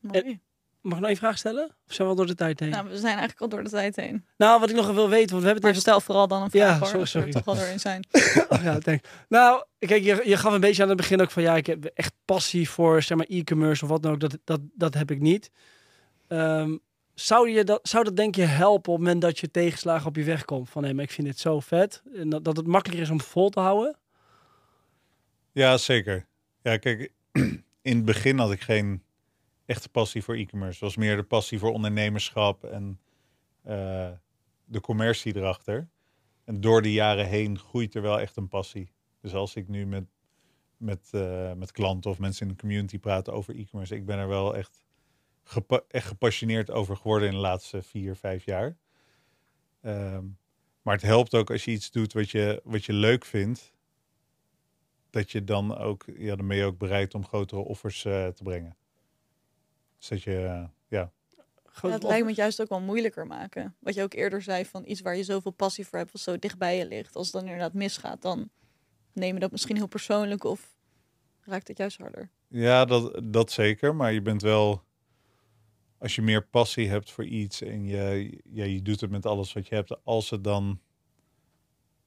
Mooi. 0.00 0.40
Mag 0.82 0.92
ik 0.94 0.98
nog 1.00 1.08
één 1.08 1.16
vraag 1.18 1.38
stellen? 1.38 1.64
Of 1.88 1.94
zijn 1.94 2.08
we 2.08 2.14
al 2.14 2.18
door 2.18 2.26
de 2.26 2.34
tijd 2.34 2.60
heen? 2.60 2.68
Nou, 2.68 2.82
Nou, 2.82 2.94
we 2.94 3.00
zijn 3.00 3.12
eigenlijk 3.18 3.40
al 3.40 3.48
door 3.48 3.62
de 3.62 3.70
tijd 3.70 3.96
heen. 3.96 4.24
wat 4.36 4.70
ik 4.70 4.76
nog 4.76 4.92
wil 4.92 5.08
weten, 5.08 5.30
want 5.30 5.42
we 5.42 5.46
hebben 5.46 5.46
Maar 5.46 5.54
het 5.54 5.64
even... 5.64 5.80
stel 5.80 6.00
vooral 6.00 6.28
dan 6.28 6.42
een 6.42 6.48
Ja, 6.52 6.76
vraag 6.76 6.78
hoor, 6.78 6.88
sorry, 6.88 7.02
er 7.02 7.08
sorry. 7.08 7.30
toch 7.32 7.46
al 7.46 7.54
doorheen 7.54 7.80
zijn. 7.80 8.04
Oh, 8.48 8.62
ja, 8.62 8.78
denk. 8.78 9.04
Nou, 9.28 9.64
kijk, 9.78 10.02
je, 10.02 10.22
je 10.24 10.36
gaf 10.36 10.52
een 10.52 10.60
beetje 10.60 10.82
aan 10.82 10.88
het 10.88 10.96
begin 10.96 11.20
ook 11.20 11.30
van... 11.30 11.42
Ja, 11.42 11.56
ik 11.56 11.66
heb 11.66 11.84
echt 11.84 12.12
passie 12.24 12.68
voor, 12.70 13.02
zeg 13.02 13.16
maar, 13.18 13.26
e-commerce 13.28 13.84
of 13.84 13.90
wat 13.90 14.02
dan 14.02 14.12
ook. 14.12 14.20
Dat, 14.20 14.38
dat, 14.44 14.60
dat 14.74 14.94
heb 14.94 15.10
ik 15.10 15.20
niet. 15.20 15.50
Ehm, 16.28 16.76
zou, 17.14 17.50
je 17.50 17.64
dat, 17.64 17.80
zou 17.88 18.04
dat 18.04 18.16
denk 18.16 18.34
je 18.34 18.42
helpen 18.42 18.92
op 18.92 18.98
het 18.98 19.06
moment 19.06 19.22
dat 19.22 19.38
je 19.38 19.50
tegenslagen 19.50 20.06
op 20.06 20.16
je 20.16 20.24
weg 20.24 20.44
komt? 20.44 20.70
Van, 20.70 20.84
hé, 20.84 20.92
maar 20.94 21.04
ik 21.04 21.10
vind 21.10 21.26
dit 21.26 21.38
zo 21.38 21.60
vet. 21.60 22.02
En 22.14 22.28
dat, 22.28 22.44
dat 22.44 22.56
het 22.56 22.66
makkelijker 22.66 23.04
is 23.06 23.10
om 23.12 23.20
vol 23.20 23.48
te 23.50 23.60
houden? 23.60 23.96
Ja, 25.52 25.76
zeker. 25.76 26.26
Ja, 26.62 26.76
kijk, 26.76 27.12
in 27.82 27.96
het 27.96 28.04
begin 28.04 28.38
had 28.38 28.52
ik 28.52 28.60
geen 28.60 29.02
echte 29.66 29.88
passie 29.88 30.22
voor 30.22 30.34
e-commerce. 30.34 30.84
Was 30.84 30.96
meer 30.96 31.16
de 31.16 31.22
passie 31.22 31.58
voor 31.58 31.72
ondernemerschap 31.72 32.64
en 32.64 33.00
eh, 33.62 34.10
de 34.64 34.80
commercie 34.80 35.36
erachter. 35.36 35.88
En 36.44 36.60
door 36.60 36.82
de 36.82 36.92
jaren 36.92 37.26
heen 37.26 37.58
groeit 37.58 37.94
er 37.94 38.02
wel 38.02 38.20
echt 38.20 38.36
een 38.36 38.48
passie. 38.48 38.92
Dus 39.20 39.34
als 39.34 39.56
ik 39.56 39.68
nu 39.68 39.86
met, 39.86 40.04
met, 40.76 41.08
eh, 41.10 41.52
met 41.52 41.72
klanten 41.72 42.10
of 42.10 42.18
mensen 42.18 42.46
in 42.46 42.52
de 42.52 42.60
community 42.60 42.98
praat 42.98 43.30
over 43.30 43.56
e-commerce, 43.56 43.94
ik 43.94 44.06
ben 44.06 44.18
er 44.18 44.28
wel 44.28 44.56
echt, 44.56 44.84
echt 45.88 46.06
gepassioneerd 46.06 46.70
over 46.70 46.96
geworden 46.96 47.28
in 47.28 47.34
de 47.34 47.40
laatste 47.40 47.82
vier, 47.82 48.16
vijf 48.16 48.44
jaar. 48.44 48.76
Ehm, 49.80 50.24
maar 50.82 50.94
het 50.94 51.02
helpt 51.02 51.34
ook 51.34 51.50
als 51.50 51.64
je 51.64 51.70
iets 51.70 51.90
doet 51.90 52.12
wat 52.12 52.30
je, 52.30 52.60
wat 52.64 52.84
je 52.84 52.92
leuk 52.92 53.24
vindt 53.24 53.72
dat 55.10 55.30
je 55.30 55.44
dan 55.44 55.76
ook, 55.76 56.04
ja, 56.16 56.36
dan 56.36 56.52
ook 56.52 56.78
bereid 56.78 57.14
om 57.14 57.26
grotere 57.26 57.60
offers 57.60 58.04
eh, 58.04 58.26
te 58.26 58.42
brengen. 58.42 58.76
Dus 60.02 60.10
dat 60.10 60.22
je, 60.22 60.36
eh, 60.36 60.64
ja, 60.88 61.12
Ja, 61.82 61.88
het 61.88 62.02
lijkt 62.02 62.22
me 62.22 62.28
het 62.28 62.36
juist 62.36 62.60
ook 62.60 62.68
wel 62.68 62.80
moeilijker 62.80 63.26
maken. 63.26 63.76
Wat 63.78 63.94
je 63.94 64.02
ook 64.02 64.14
eerder 64.14 64.42
zei 64.42 64.64
van 64.64 64.82
iets 64.86 65.00
waar 65.00 65.16
je 65.16 65.24
zoveel 65.24 65.50
passie 65.50 65.86
voor 65.86 65.98
hebt, 65.98 66.12
wat 66.12 66.20
zo 66.20 66.38
dichtbij 66.38 66.78
je 66.78 66.86
ligt. 66.86 67.16
Als 67.16 67.26
het 67.26 67.34
dan 67.34 67.44
inderdaad 67.44 67.72
misgaat, 67.72 68.22
dan 68.22 68.50
neem 69.12 69.34
je 69.34 69.40
dat 69.40 69.50
misschien 69.50 69.76
heel 69.76 69.86
persoonlijk 69.86 70.44
of 70.44 70.74
raakt 71.40 71.68
het 71.68 71.78
juist 71.78 71.98
harder. 71.98 72.30
ja 72.48 72.84
dat, 72.84 73.20
dat 73.24 73.50
zeker. 73.50 73.94
Maar 73.94 74.12
je 74.12 74.22
bent 74.22 74.42
wel, 74.42 74.82
als 75.98 76.14
je 76.14 76.22
meer 76.22 76.46
passie 76.46 76.88
hebt 76.88 77.10
voor 77.10 77.24
iets 77.24 77.60
en 77.60 77.84
je, 77.84 78.38
ja, 78.44 78.64
je 78.64 78.82
doet 78.82 79.00
het 79.00 79.10
met 79.10 79.26
alles 79.26 79.52
wat 79.52 79.68
je 79.68 79.74
hebt, 79.74 80.04
als 80.04 80.30
het 80.30 80.44
dan 80.44 80.80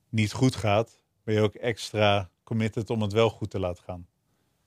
niet 0.10 0.34
goed 0.34 0.56
gaat, 0.56 1.02
ben 1.24 1.36
je 1.36 1.42
ook 1.42 1.56
extra 1.56 2.32
committed 2.44 2.90
om 2.90 3.02
het 3.02 3.14
wel 3.14 3.30
goed 3.30 3.50
te 3.50 3.60
laten 3.60 3.84
gaan. 3.84 4.08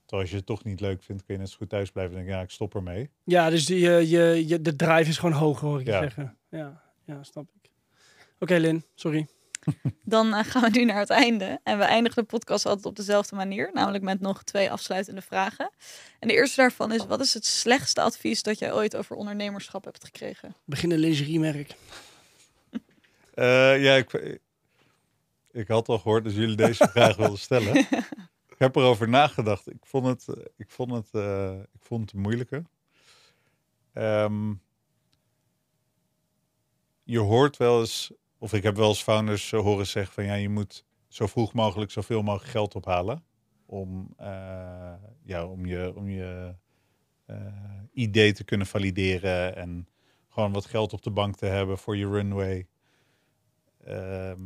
Terwijl 0.09 0.21
als 0.23 0.31
je 0.31 0.37
het 0.37 0.47
toch 0.47 0.65
niet 0.65 0.81
leuk 0.81 1.03
vindt, 1.03 1.25
kun 1.25 1.35
je 1.35 1.41
net 1.41 1.51
zo 1.51 1.57
goed 1.57 1.69
thuis 1.69 1.91
blijven 1.91 2.13
en 2.13 2.19
denken, 2.19 2.37
ja, 2.39 2.45
ik 2.45 2.51
stop 2.51 2.75
ermee. 2.75 3.11
Ja, 3.25 3.51
dus 3.51 3.67
die, 3.67 3.79
je, 3.81 4.09
je, 4.09 4.47
je, 4.49 4.61
de 4.63 4.77
drive 4.77 5.09
is 5.11 5.19
gewoon 5.19 5.35
hoger, 5.35 5.69
hoor 5.69 5.81
ik 5.81 5.87
je 5.87 5.93
Ja. 5.93 6.01
zeggen. 6.01 6.37
Ja, 6.51 6.83
ja, 7.05 7.23
snap 7.23 7.49
ik. 7.63 7.71
Oké, 8.39 8.55
Lin, 8.57 8.85
sorry. 8.95 9.27
Dan 10.05 10.35
eh, 10.35 10.45
gaan 10.45 10.63
we 10.63 10.79
nu 10.79 10.85
naar 10.85 10.99
het 10.99 11.11
einde. 11.11 11.61
En 11.63 11.79
we 11.79 11.85
eindigen 11.85 12.23
de 12.23 12.29
podcast 12.29 12.67
altijd 12.67 12.87
op 12.87 12.97
dezelfde 12.97 13.37
manier. 13.37 13.71
Namelijk 13.73 14.05
met 14.05 14.21
nog 14.21 14.43
twee 14.45 14.71
afsluitende 14.71 15.21
vragen. 15.23 15.71
En 16.19 16.29
de 16.29 16.35
eerste 16.35 16.61
daarvan 16.61 16.93
is, 16.93 17.07
wat 17.07 17.21
is 17.21 17.35
het 17.35 17.45
slechtste 17.47 18.01
advies 18.01 18.43
dat 18.43 18.59
jij 18.59 18.73
ooit 18.75 18.97
over 18.97 19.17
ondernemerschap 19.17 19.85
hebt 19.85 20.05
gekregen? 20.05 20.55
Begin 20.65 20.91
een 20.91 20.99
lingeriemerk. 20.99 21.75
Eh, 23.35 23.83
ja, 23.83 23.95
ik, 23.95 24.39
ik 25.51 25.69
had 25.69 25.89
al 25.89 25.99
gehoord 25.99 26.25
dat 26.25 26.35
jullie 26.35 26.57
deze 26.57 26.89
vraag 26.93 27.17
wilden 27.17 27.39
stellen. 27.39 27.87
Ik 28.59 28.65
heb 28.65 28.77
erover 28.77 29.09
nagedacht. 29.09 29.71
Ik 29.71 29.87
vond 29.87 30.07
het, 30.07 30.29
eh, 30.29 30.45
ik 30.57 30.71
vond 30.71 30.93
het, 30.93 31.09
eh, 31.13 31.59
ik 31.73 31.83
vond 31.83 32.01
het 32.01 32.13
een 32.13 32.21
moeilijke. 32.21 32.65
Ehm, 33.93 34.55
je 37.03 37.19
hoort 37.19 37.57
wel 37.57 37.81
eens, 37.81 38.13
of 38.39 38.53
ik 38.53 38.63
heb 38.63 38.77
wel 38.77 38.89
eens 38.89 39.03
founders 39.03 39.53
eh, 39.53 39.61
horen 39.61 39.87
zeggen 39.87 40.15
van 40.15 40.25
ja, 40.25 40.35
je 40.35 40.49
moet 40.49 40.85
zo 41.09 41.27
vroeg 41.27 41.53
mogelijk 41.53 41.91
zoveel 41.91 42.23
mogelijk 42.23 42.51
geld 42.51 42.75
ophalen 42.75 43.25
om, 43.67 44.15
ja, 45.23 45.47
om 45.47 45.67
je, 45.67 45.93
om 45.97 46.09
je 46.09 46.55
idee 47.93 48.33
te 48.33 48.45
kunnen 48.45 48.67
valideren 48.67 49.57
en 49.57 49.89
gewoon 50.29 50.53
wat 50.53 50.67
geld 50.67 50.93
op 50.93 51.03
de 51.03 51.11
bank 51.11 51.37
te 51.37 51.47
hebben 51.47 51.79
voor 51.79 51.97
je 51.97 52.09
runway. 52.09 52.67
Ehm, 53.85 54.41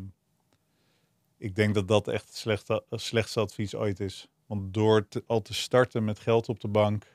ik 1.42 1.54
denk 1.54 1.74
dat 1.74 1.88
dat 1.88 2.08
echt 2.08 2.44
het 2.88 3.00
slechtste 3.00 3.40
advies 3.40 3.74
ooit 3.74 4.00
is. 4.00 4.28
Want 4.46 4.74
door 4.74 5.08
al 5.26 5.42
te 5.42 5.54
starten 5.54 6.04
met 6.04 6.18
geld 6.18 6.48
op 6.48 6.60
de 6.60 6.68
bank, 6.68 7.06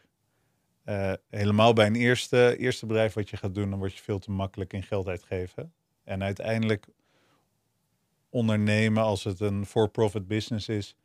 eh, 0.84 1.14
helemaal 1.30 1.74
bij 1.74 1.86
een 1.86 1.96
eerste, 1.96 2.58
eerste 2.58 2.86
bedrijf 2.86 3.14
wat 3.14 3.30
je 3.30 3.38
gaat 3.38 3.56
doen, 3.56 3.70
dan 3.70 3.80
word 3.80 3.94
je 3.94 4.04
veel 4.04 4.20
te 4.20 4.32
makkelijk 4.32 4.74
in 4.74 4.84
geld 4.84 5.08
uitgeven. 5.08 5.74
En 6.04 6.24
uiteindelijk 6.24 6.88
ondernemen, 8.30 9.04
als 9.04 9.24
het 9.24 9.40
een 9.40 9.66
for-profit 9.66 10.28
business 10.28 10.70
is, 10.70 10.96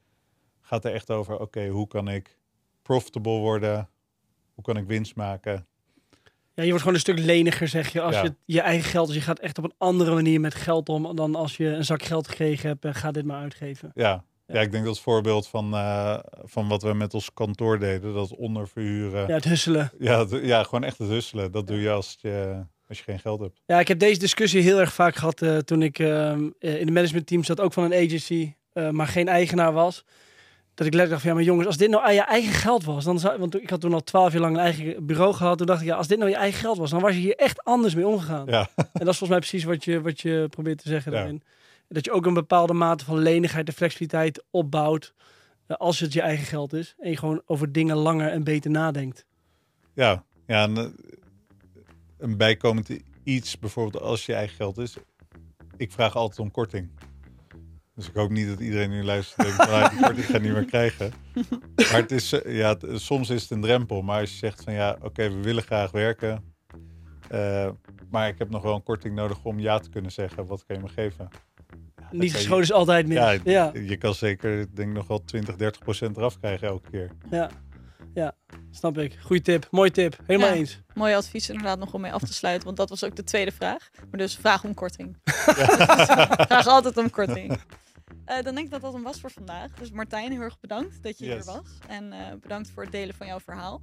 gaat 0.60 0.84
er 0.84 0.92
echt 0.92 1.10
over, 1.10 1.38
oké, 1.38 1.68
hoe 1.68 1.86
kan 1.86 2.08
ik 2.08 2.38
profitable 2.82 3.38
worden? 3.38 3.88
Hoe 4.54 4.64
kan 4.64 4.76
ik 4.76 4.86
winst 4.86 5.14
maken? 5.14 5.66
Ja, 6.54 6.62
je 6.62 6.68
wordt 6.68 6.78
gewoon 6.82 6.94
een 6.94 7.00
stuk 7.00 7.18
leniger, 7.18 7.68
zeg 7.68 7.92
je, 7.92 8.00
als 8.00 8.14
Ja. 8.14 8.22
je 8.22 8.34
je 8.44 8.60
eigen 8.60 8.90
geld... 8.90 9.06
Dus 9.06 9.16
je 9.16 9.22
gaat 9.22 9.38
echt 9.38 9.58
op 9.58 9.64
een 9.64 9.74
andere 9.78 10.14
manier 10.14 10.40
met 10.40 10.54
geld 10.54 10.88
om... 10.88 11.16
dan 11.16 11.34
als 11.34 11.56
je 11.56 11.66
een 11.66 11.84
zak 11.84 12.02
geld 12.02 12.28
gekregen 12.28 12.68
hebt 12.68 12.84
en 12.84 12.94
ga 12.94 13.10
dit 13.10 13.24
maar 13.24 13.40
uitgeven. 13.42 13.90
Ja, 13.94 14.24
Ja. 14.46 14.60
ik 14.60 14.72
denk 14.72 14.84
dat 14.84 14.94
het 14.94 15.02
voorbeeld 15.02 15.48
van, 15.48 15.74
eh, 15.74 16.18
van 16.42 16.68
wat 16.68 16.82
we 16.82 16.92
met 16.94 17.14
ons 17.14 17.32
kantoor 17.34 17.78
deden, 17.78 18.14
dat 18.14 18.36
onderverhuren. 18.36 19.26
Ja, 19.28 19.34
het 19.34 19.44
husselen. 19.44 19.90
Ja, 19.98 20.26
het- 20.26 20.44
ja, 20.44 20.62
gewoon 20.62 20.84
echt 20.84 20.98
het 20.98 21.08
husselen. 21.08 21.52
Dat 21.52 21.66
doe 21.66 21.80
je 21.80 21.90
als 21.90 22.16
je, 22.20 22.62
als 22.88 22.98
je 22.98 23.04
geen 23.04 23.18
geld 23.18 23.40
hebt. 23.40 23.60
Ja, 23.66 23.80
ik 23.80 23.88
heb 23.88 23.98
deze 23.98 24.18
discussie 24.20 24.62
heel 24.62 24.80
erg 24.80 24.92
vaak 24.92 25.14
gehad 25.16 25.42
eh, 25.42 25.56
toen 25.56 25.82
ik 25.82 25.98
eh, 25.98 26.30
in 26.58 26.86
de 26.86 26.92
managementteam 26.92 27.44
zat, 27.44 27.60
ook 27.60 27.72
van 27.72 27.84
een 27.84 28.06
agency, 28.06 28.54
eh, 28.72 28.90
maar 28.90 29.06
geen 29.06 29.28
eigenaar 29.28 29.72
was. 29.72 30.04
Dat 30.82 30.92
ik 30.92 30.98
letterlijk 30.98 31.10
dacht 31.10 31.22
van, 31.22 31.30
ja, 31.30 31.36
maar 31.36 31.44
jongens, 31.44 31.66
als 31.66 31.76
dit 31.76 31.90
nou 31.90 32.04
aan 32.04 32.14
je 32.14 32.20
eigen 32.20 32.52
geld 32.52 32.84
was, 32.84 33.04
dan 33.04 33.18
zou, 33.18 33.38
want 33.38 33.62
ik 33.62 33.70
had 33.70 33.80
toen 33.80 33.92
al 33.92 34.02
twaalf 34.02 34.32
jaar 34.32 34.40
lang 34.40 34.56
een 34.56 34.62
eigen 34.62 35.06
bureau 35.06 35.34
gehad, 35.34 35.58
toen 35.58 35.66
dacht 35.66 35.80
ik, 35.80 35.86
ja, 35.86 35.96
als 35.96 36.06
dit 36.06 36.18
nou 36.18 36.30
je 36.30 36.36
eigen 36.36 36.60
geld 36.60 36.78
was, 36.78 36.90
dan 36.90 37.00
was 37.00 37.14
je 37.14 37.20
hier 37.20 37.36
echt 37.36 37.64
anders 37.64 37.94
mee 37.94 38.06
omgegaan. 38.06 38.46
Ja, 38.46 38.68
En 38.76 38.86
dat 38.92 39.08
is 39.08 39.18
volgens 39.18 39.28
mij 39.28 39.38
precies 39.38 39.64
wat 39.64 39.84
je, 39.84 40.00
wat 40.00 40.20
je 40.20 40.46
probeert 40.50 40.82
te 40.82 40.88
zeggen 40.88 41.12
daarin. 41.12 41.42
Dat 41.88 42.04
je 42.04 42.12
ook 42.12 42.26
een 42.26 42.34
bepaalde 42.34 42.72
mate 42.72 43.04
van 43.04 43.18
lenigheid 43.18 43.68
en 43.68 43.74
flexibiliteit 43.74 44.44
opbouwt, 44.50 45.14
eh, 45.66 45.76
als 45.76 46.00
het 46.00 46.12
je 46.12 46.20
eigen 46.20 46.46
geld 46.46 46.72
is, 46.72 46.94
en 46.98 47.10
je 47.10 47.16
gewoon 47.16 47.42
over 47.46 47.72
dingen 47.72 47.96
langer 47.96 48.30
en 48.30 48.44
beter 48.44 48.70
nadenkt. 48.70 49.24
ja. 49.94 50.24
ja 50.46 50.68
eh, 50.68 50.84
een 52.18 52.36
bijkomend 52.36 52.88
iets, 53.24 53.58
bijvoorbeeld 53.58 54.02
als 54.02 54.26
je 54.26 54.34
eigen 54.34 54.56
geld 54.56 54.78
is. 54.78 54.96
Ik 55.76 55.92
vraag 55.92 56.16
altijd 56.16 56.38
om 56.38 56.50
korting. 56.50 56.90
Dus 58.02 58.10
ik 58.10 58.16
hoop 58.16 58.30
niet 58.30 58.48
dat 58.48 58.60
iedereen 58.60 58.90
nu 58.90 59.02
luistert 59.04 59.38
en 59.38 59.56
denkt, 59.56 59.72
"Ah, 59.72 60.02
korting 60.02 60.26
ga 60.26 60.36
ik 60.36 60.42
niet 60.42 60.52
meer 60.52 60.64
krijgen. 60.64 61.12
Maar 61.92 62.00
het 62.00 62.10
is, 62.10 62.32
eh, 62.32 62.56
ja, 62.56 62.68
het- 62.78 63.00
soms 63.00 63.30
is 63.30 63.42
het 63.42 63.50
een 63.50 63.60
drempel. 63.60 64.02
Maar 64.02 64.20
als 64.20 64.30
je 64.30 64.36
zegt 64.36 64.62
van 64.62 64.72
ja, 64.72 64.96
oké, 65.02 65.28
we 65.28 65.40
willen 65.42 65.62
graag 65.62 65.90
werken. 65.90 66.44
eh, 67.28 67.68
maar 68.10 68.28
ik 68.28 68.38
heb 68.38 68.50
nog 68.50 68.62
wel 68.62 68.74
een 68.74 68.82
korting 68.82 69.14
nodig 69.14 69.44
om 69.44 69.58
ja 69.60 69.78
te 69.78 69.88
kunnen 69.90 70.12
zeggen. 70.12 70.46
Wat 70.46 70.64
kan 70.64 70.76
je 70.76 70.82
me 70.82 70.88
geven? 70.88 71.28
Ja, 71.96 72.08
Niet 72.10 72.32
geschoten 72.34 72.62
is 72.62 72.72
altijd 72.72 73.06
meer. 73.06 73.16
Ja, 73.18 73.30
Ja, 73.30 73.40
ja, 73.44 73.70
je 73.80 73.96
kan 73.96 74.14
zeker, 74.14 74.60
ik 74.60 74.76
denk 74.76 74.92
nog 74.92 75.06
wel 75.06 75.24
20, 75.24 75.56
30 75.56 75.80
procent 75.82 76.16
eraf 76.16 76.38
krijgen 76.38 76.68
elke 76.68 76.90
keer. 76.90 77.10
ja, 78.14 78.34
snap 78.70 78.98
ik. 78.98 79.18
Goeie 79.22 79.42
tip, 79.42 79.66
mooi 79.70 79.90
tip, 79.90 80.18
helemaal 80.26 80.48
Ja. 80.48 80.54
eens. 80.54 80.80
Mooi 80.94 81.14
advies 81.14 81.48
inderdaad 81.50 81.78
nog 81.78 81.94
om 81.94 82.00
mee 82.00 82.12
af 82.12 82.22
te 82.22 82.32
sluiten, 82.32 82.64
want 82.64 82.76
dat 82.76 82.88
was 82.88 83.04
ook 83.04 83.16
de 83.16 83.24
tweede 83.24 83.52
vraag. 83.52 83.88
Maar 84.10 84.18
dus 84.20 84.36
vraag 84.36 84.64
om 84.64 84.74
korting. 84.74 85.16
vraag 86.48 86.66
altijd 86.66 86.96
om 86.96 87.10
korting. 87.10 87.58
Eh, 88.24 88.42
dan 88.42 88.54
denk 88.54 88.66
ik 88.66 88.70
dat 88.70 88.80
dat 88.80 88.92
hem 88.92 89.02
was 89.02 89.20
voor 89.20 89.30
vandaag. 89.30 89.72
Dus 89.72 89.90
Martijn, 89.90 90.32
heel 90.32 90.40
erg 90.40 90.60
bedankt 90.60 91.02
dat 91.02 91.18
je 91.18 91.24
Yes. 91.24 91.34
hier 91.34 91.44
was. 91.44 91.78
En 91.88 92.12
eh, 92.12 92.34
bedankt 92.40 92.70
voor 92.70 92.82
het 92.82 92.92
delen 92.92 93.14
van 93.14 93.26
jouw 93.26 93.40
verhaal. 93.40 93.80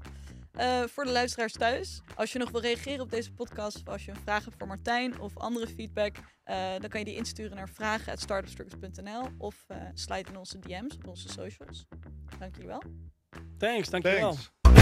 Eh, 0.52 0.84
voor 0.84 1.04
de 1.04 1.12
luisteraars 1.12 1.54
thuis, 1.54 2.02
als 2.16 2.32
je 2.34 2.40
nog 2.40 2.52
wil 2.52 2.62
reageren 2.62 3.02
op 3.02 3.10
deze 3.12 3.32
podcast, 3.32 3.78
of 3.78 3.88
als 3.88 4.06
je 4.06 4.12
een 4.12 4.18
vraag 4.24 4.44
hebt 4.46 4.56
voor 4.58 4.68
Martijn 4.68 5.20
of 5.20 5.38
andere 5.38 5.68
feedback, 5.68 6.16
eh, 6.44 6.72
dan 6.80 6.90
kan 6.90 7.00
je 7.00 7.06
die 7.06 7.16
insturen 7.16 7.56
naar 7.56 7.70
vragen.startupstruggles.nl 7.70 9.28
of 9.38 9.64
eh 9.68 9.78
slide 9.94 10.30
in 10.30 10.38
onze 10.38 10.60
DM's 10.60 10.96
op 10.96 11.08
onze 11.08 11.30
socials. 11.30 11.86
Dank 12.40 12.54
jullie 12.56 12.70
wel. 12.70 12.84
Thanks, 13.58 13.90
dankjewel. 13.90 14.36
Thanks. 14.62 14.79